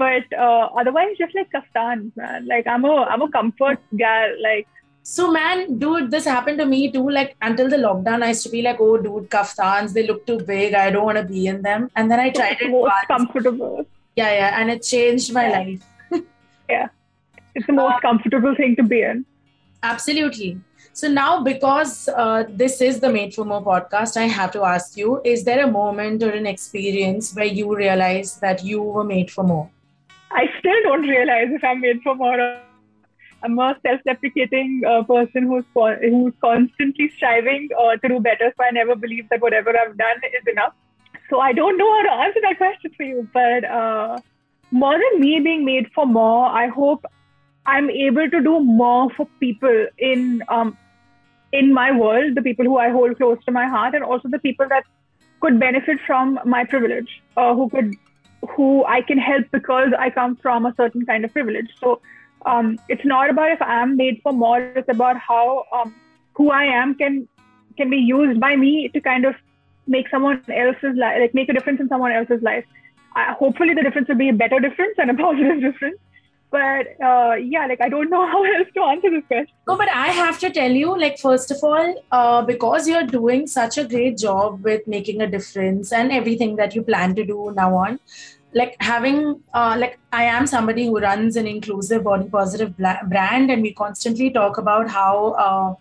But 0.04 0.38
uh, 0.44 0.68
otherwise, 0.82 1.18
just 1.18 1.34
like 1.34 1.50
kaftans, 1.56 2.16
man. 2.16 2.46
Like 2.46 2.68
I'm 2.68 2.84
a 2.84 2.94
I'm 3.16 3.22
a 3.22 3.28
comfort 3.28 3.80
gal. 4.04 4.38
Like 4.46 4.68
So, 5.02 5.30
man, 5.30 5.78
dude, 5.78 6.10
this 6.10 6.24
happened 6.24 6.58
to 6.58 6.64
me 6.64 6.90
too. 6.92 7.10
Like, 7.10 7.36
until 7.42 7.68
the 7.68 7.76
lockdown, 7.76 8.22
I 8.22 8.28
used 8.28 8.42
to 8.44 8.48
be 8.48 8.62
like, 8.62 8.78
oh, 8.80 8.96
dude, 8.96 9.28
kaftans, 9.34 9.92
they 9.92 10.06
look 10.06 10.26
too 10.26 10.38
big. 10.50 10.72
I 10.72 10.90
don't 10.90 11.04
want 11.04 11.18
to 11.18 11.24
be 11.24 11.46
in 11.46 11.60
them. 11.66 11.90
And 11.94 12.10
then 12.10 12.18
I 12.18 12.30
tried 12.30 12.52
it's 12.52 12.62
it 12.62 12.70
most 12.70 12.82
once. 12.84 13.06
comfortable. 13.08 13.84
Yeah, 14.16 14.32
yeah. 14.32 14.60
And 14.60 14.70
it 14.70 14.82
changed 14.82 15.34
my 15.34 15.44
Yeah. 15.48 15.58
life. 15.58 15.82
It's 17.59 17.67
the 17.67 17.73
most 17.73 18.01
comfortable 18.01 18.55
thing 18.55 18.75
to 18.77 18.83
be 18.83 19.01
in. 19.01 19.25
Absolutely. 19.83 20.61
So 20.93 21.09
now, 21.09 21.43
because 21.43 22.07
uh, 22.09 22.45
this 22.49 22.79
is 22.81 23.01
the 23.01 23.09
Made 23.09 23.33
for 23.33 23.43
More 23.43 23.63
podcast, 23.63 24.15
I 24.15 24.27
have 24.27 24.51
to 24.51 24.63
ask 24.63 24.95
you: 24.97 25.21
Is 25.25 25.43
there 25.43 25.65
a 25.65 25.71
moment 25.71 26.23
or 26.23 26.29
an 26.29 26.47
experience 26.51 27.35
where 27.35 27.51
you 27.59 27.75
realized 27.75 28.39
that 28.39 28.63
you 28.63 28.81
were 28.81 29.03
made 29.03 29.29
for 29.29 29.43
more? 29.43 29.69
I 30.31 30.45
still 30.59 30.81
don't 30.83 31.01
realize 31.01 31.53
if 31.59 31.63
I'm 31.63 31.81
made 31.81 32.01
for 32.01 32.15
more. 32.15 32.39
I'm 33.43 33.59
a 33.59 33.67
self-deprecating 33.85 34.81
uh, 34.87 35.03
person 35.03 35.51
who's 35.51 35.67
who's 35.75 36.33
constantly 36.41 37.11
striving 37.17 37.69
uh, 37.77 37.95
to 37.97 38.07
do 38.07 38.19
better. 38.31 38.53
So 38.57 38.63
I 38.63 38.71
never 38.71 38.95
believe 38.95 39.29
that 39.29 39.41
whatever 39.41 39.77
I've 39.77 39.97
done 39.97 40.17
is 40.39 40.51
enough. 40.55 40.73
So 41.29 41.39
I 41.51 41.53
don't 41.53 41.77
know 41.77 41.93
how 41.93 42.03
to 42.09 42.11
answer 42.25 42.41
that 42.49 42.57
question 42.57 42.91
for 42.97 43.03
you. 43.03 43.29
But 43.33 43.63
uh, 43.65 44.19
more 44.71 44.97
than 45.05 45.21
me 45.21 45.39
being 45.39 45.65
made 45.65 45.89
for 45.95 46.05
more, 46.05 46.45
I 46.47 46.67
hope 46.67 47.05
I'm 47.65 47.89
able 47.89 48.29
to 48.29 48.41
do 48.41 48.59
more 48.59 49.09
for 49.11 49.27
people 49.39 49.87
in 49.97 50.43
um, 50.49 50.77
in 51.51 51.73
my 51.73 51.91
world, 51.91 52.35
the 52.35 52.41
people 52.41 52.65
who 52.65 52.77
I 52.77 52.89
hold 52.89 53.17
close 53.17 53.43
to 53.45 53.51
my 53.51 53.67
heart, 53.67 53.95
and 53.95 54.03
also 54.03 54.29
the 54.29 54.39
people 54.39 54.67
that 54.69 54.83
could 55.39 55.59
benefit 55.59 55.99
from 56.05 56.39
my 56.45 56.63
privilege, 56.63 57.21
uh, 57.37 57.53
who 57.55 57.69
could 57.69 57.95
who 58.55 58.85
I 58.85 59.01
can 59.01 59.17
help 59.17 59.45
because 59.51 59.91
I 59.97 60.09
come 60.09 60.35
from 60.35 60.65
a 60.65 60.73
certain 60.75 61.05
kind 61.05 61.25
of 61.25 61.33
privilege. 61.33 61.69
So 61.79 62.01
um, 62.45 62.79
it's 62.87 63.05
not 63.05 63.29
about 63.29 63.51
if 63.51 63.61
I'm 63.61 63.97
made 63.97 64.21
for 64.23 64.31
more. 64.31 64.61
It's 64.61 64.89
about 64.89 65.17
how 65.17 65.65
um, 65.73 65.93
who 66.33 66.51
I 66.51 66.65
am 66.65 66.95
can 66.95 67.27
can 67.77 67.89
be 67.89 67.97
used 67.97 68.39
by 68.39 68.55
me 68.55 68.89
to 68.89 69.01
kind 69.01 69.25
of 69.25 69.35
make 69.87 70.09
someone 70.09 70.43
else's 70.49 70.95
life, 70.95 71.17
like 71.19 71.33
make 71.33 71.49
a 71.49 71.53
difference 71.53 71.79
in 71.79 71.89
someone 71.89 72.11
else's 72.11 72.41
life. 72.41 72.65
Hopefully, 73.15 73.73
the 73.73 73.81
difference 73.81 74.07
will 74.07 74.15
be 74.15 74.29
a 74.29 74.33
better 74.33 74.59
difference 74.59 74.95
and 74.97 75.11
a 75.11 75.13
positive 75.25 75.61
difference. 75.61 75.99
But 76.51 76.87
uh, 77.01 77.35
yeah, 77.35 77.67
like 77.67 77.81
I 77.81 77.89
don't 77.89 78.09
know 78.09 78.25
how 78.33 78.43
else 78.43 78.67
to 78.75 78.81
answer 78.83 79.11
this 79.11 79.23
question. 79.27 79.55
No, 79.67 79.77
but 79.77 79.89
I 79.89 80.07
have 80.07 80.39
to 80.39 80.49
tell 80.49 80.71
you, 80.71 80.97
like 80.99 81.19
first 81.19 81.51
of 81.51 81.57
all, 81.63 82.03
uh, 82.11 82.41
because 82.43 82.87
you're 82.87 83.03
doing 83.05 83.45
such 83.47 83.77
a 83.77 83.85
great 83.85 84.17
job 84.17 84.63
with 84.63 84.87
making 84.87 85.21
a 85.21 85.27
difference 85.27 85.91
and 85.91 86.11
everything 86.11 86.55
that 86.55 86.75
you 86.75 86.81
plan 86.81 87.15
to 87.15 87.25
do 87.25 87.53
now 87.55 87.75
on, 87.75 87.99
like 88.53 88.75
having 88.79 89.41
uh, 89.53 89.75
like 89.77 89.99
i 90.11 90.23
am 90.23 90.47
somebody 90.47 90.85
who 90.87 90.99
runs 90.99 91.35
an 91.35 91.45
inclusive 91.45 92.03
body 92.03 92.27
positive 92.29 92.75
brand 92.77 93.51
and 93.51 93.61
we 93.61 93.73
constantly 93.73 94.29
talk 94.31 94.57
about 94.57 94.89
how 94.89 95.31
uh, 95.33 95.73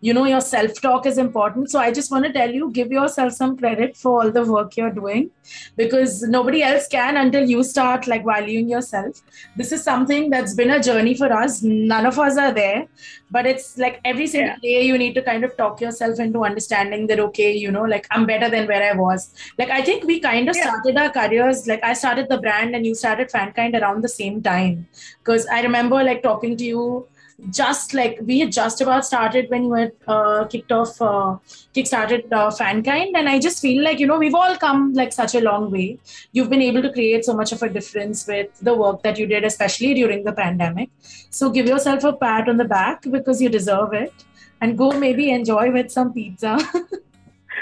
you 0.00 0.14
know 0.14 0.24
your 0.24 0.40
self 0.40 0.80
talk 0.80 1.06
is 1.06 1.18
important. 1.18 1.70
So 1.70 1.78
i 1.78 1.92
just 1.92 2.10
want 2.10 2.24
to 2.24 2.32
tell 2.32 2.50
you 2.50 2.70
give 2.72 2.90
yourself 2.90 3.32
some 3.32 3.56
credit 3.56 3.96
for 3.96 4.22
all 4.22 4.30
the 4.30 4.44
work 4.44 4.76
you're 4.76 4.90
doing 4.90 5.30
because 5.76 6.22
nobody 6.22 6.62
else 6.62 6.88
can 6.88 7.16
until 7.16 7.48
you 7.48 7.62
start 7.62 8.06
like 8.06 8.24
valuing 8.24 8.68
yourself. 8.68 9.22
This 9.56 9.72
is 9.72 9.82
something 9.82 10.30
that's 10.30 10.54
been 10.54 10.70
a 10.70 10.82
journey 10.82 11.14
for 11.14 11.32
us. 11.32 11.62
None 11.62 12.06
of 12.06 12.18
us 12.18 12.38
are 12.38 12.52
there 12.52 12.86
but 13.30 13.46
it's 13.46 13.78
like 13.78 14.00
every 14.04 14.26
single 14.26 14.56
yeah. 14.62 14.80
day 14.80 14.86
you 14.86 14.98
need 14.98 15.14
to 15.14 15.22
kind 15.22 15.44
of 15.44 15.56
talk 15.56 15.80
yourself 15.80 16.18
into 16.18 16.44
understanding 16.44 17.06
that 17.06 17.20
okay 17.20 17.52
you 17.52 17.70
know 17.70 17.84
like 17.84 18.06
i'm 18.10 18.26
better 18.26 18.50
than 18.50 18.66
where 18.66 18.82
i 18.82 18.96
was. 18.96 19.34
Like 19.58 19.70
i 19.70 19.82
think 19.82 20.04
we 20.04 20.20
kind 20.20 20.48
of 20.48 20.56
yeah. 20.56 20.62
started 20.62 20.96
our 20.96 21.10
careers 21.10 21.66
like 21.66 21.84
i 21.84 21.92
started 21.92 22.28
the 22.28 22.38
brand 22.38 22.74
and 22.74 22.86
you 22.86 22.94
started 22.94 23.30
fankind 23.30 23.80
around 23.80 24.02
the 24.02 24.08
same 24.08 24.42
time. 24.42 24.88
Because 25.18 25.46
i 25.46 25.62
remember 25.62 26.02
like 26.02 26.22
talking 26.22 26.56
to 26.56 26.64
you 26.64 27.06
just 27.50 27.94
like 27.94 28.18
we 28.22 28.38
had 28.40 28.52
just 28.52 28.80
about 28.80 29.04
started 29.04 29.48
when 29.50 29.64
you 29.64 29.72
had 29.72 29.92
uh, 30.06 30.44
kicked 30.44 30.72
off 30.72 31.00
uh, 31.00 31.36
kick-started 31.72 32.32
uh, 32.32 32.50
fankind 32.50 33.12
and 33.14 33.28
i 33.28 33.38
just 33.38 33.60
feel 33.60 33.82
like 33.82 33.98
you 33.98 34.06
know 34.06 34.18
we've 34.18 34.34
all 34.34 34.56
come 34.56 34.92
like 34.92 35.12
such 35.12 35.34
a 35.34 35.40
long 35.40 35.70
way. 35.70 35.98
You've 36.32 36.50
been 36.50 36.62
able 36.62 36.82
to 36.82 36.92
create 36.92 37.24
so 37.24 37.34
much 37.34 37.52
of 37.52 37.62
a 37.62 37.68
difference 37.68 38.26
with 38.26 38.48
the 38.60 38.74
work 38.74 39.02
that 39.02 39.18
you 39.18 39.26
did 39.26 39.44
especially 39.44 39.94
during 39.94 40.24
the 40.24 40.32
pandemic. 40.32 40.90
So 41.30 41.50
give 41.50 41.66
yourself 41.66 42.04
a 42.04 42.12
pat 42.12 42.48
on 42.48 42.56
the 42.56 42.64
back 42.64 43.02
because 43.02 43.40
you 43.40 43.48
deserve 43.48 43.92
it 43.92 44.12
and 44.60 44.76
go 44.76 44.90
maybe 44.92 45.30
enjoy 45.30 45.70
with 45.70 45.90
some 45.90 46.12
pizza. 46.12 46.58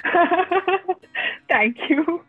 Thank 1.49 1.77
you 1.89 2.25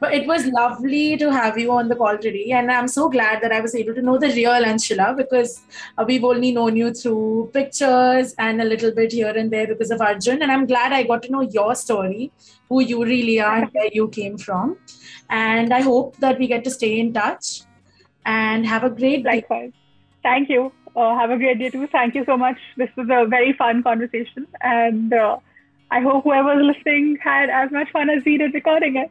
but 0.00 0.14
it 0.14 0.26
was 0.26 0.46
lovely 0.46 1.16
to 1.16 1.30
have 1.32 1.58
you 1.58 1.72
on 1.72 1.88
the 1.88 1.96
call 1.96 2.18
today. 2.18 2.50
And 2.52 2.70
I'm 2.70 2.88
so 2.88 3.08
glad 3.08 3.42
that 3.42 3.52
I 3.52 3.60
was 3.60 3.74
able 3.74 3.94
to 3.94 4.02
know 4.02 4.18
the 4.18 4.28
real 4.28 4.64
Anshula 4.72 5.16
because 5.16 5.62
uh, 5.98 6.04
we've 6.06 6.24
only 6.24 6.52
known 6.52 6.76
you 6.76 6.92
through 6.92 7.50
pictures 7.52 8.34
and 8.38 8.60
a 8.60 8.64
little 8.64 8.92
bit 8.92 9.12
here 9.12 9.36
and 9.36 9.50
there 9.50 9.66
because 9.66 9.90
of 9.90 10.00
Arjun. 10.00 10.42
And 10.42 10.50
I'm 10.50 10.66
glad 10.66 10.92
I 10.92 11.02
got 11.04 11.22
to 11.24 11.32
know 11.32 11.42
your 11.42 11.74
story, 11.74 12.32
who 12.68 12.80
you 12.80 13.04
really 13.04 13.40
are, 13.40 13.66
where 13.66 13.90
you 13.92 14.08
came 14.08 14.38
from. 14.38 14.76
And 15.28 15.72
I 15.72 15.80
hope 15.80 16.16
that 16.18 16.38
we 16.38 16.46
get 16.46 16.64
to 16.64 16.70
stay 16.70 16.98
in 16.98 17.12
touch 17.12 17.62
and 18.24 18.66
have 18.66 18.84
a 18.84 18.90
great 18.90 19.24
day. 19.24 19.30
Likewise. 19.30 19.72
Thank 20.22 20.50
you. 20.50 20.72
Uh, 20.94 21.16
have 21.16 21.30
a 21.30 21.36
great 21.36 21.58
day 21.58 21.70
too. 21.70 21.86
Thank 21.86 22.14
you 22.14 22.24
so 22.24 22.36
much. 22.36 22.58
This 22.76 22.90
was 22.96 23.08
a 23.10 23.26
very 23.26 23.52
fun 23.52 23.82
conversation. 23.82 24.46
And 24.60 25.12
uh, 25.12 25.38
I 25.90 26.00
hope 26.00 26.24
whoever's 26.24 26.64
listening 26.64 27.18
had 27.22 27.48
as 27.48 27.70
much 27.70 27.90
fun 27.90 28.10
as 28.10 28.24
we 28.24 28.36
did 28.38 28.54
recording 28.54 28.96
it. 28.96 29.10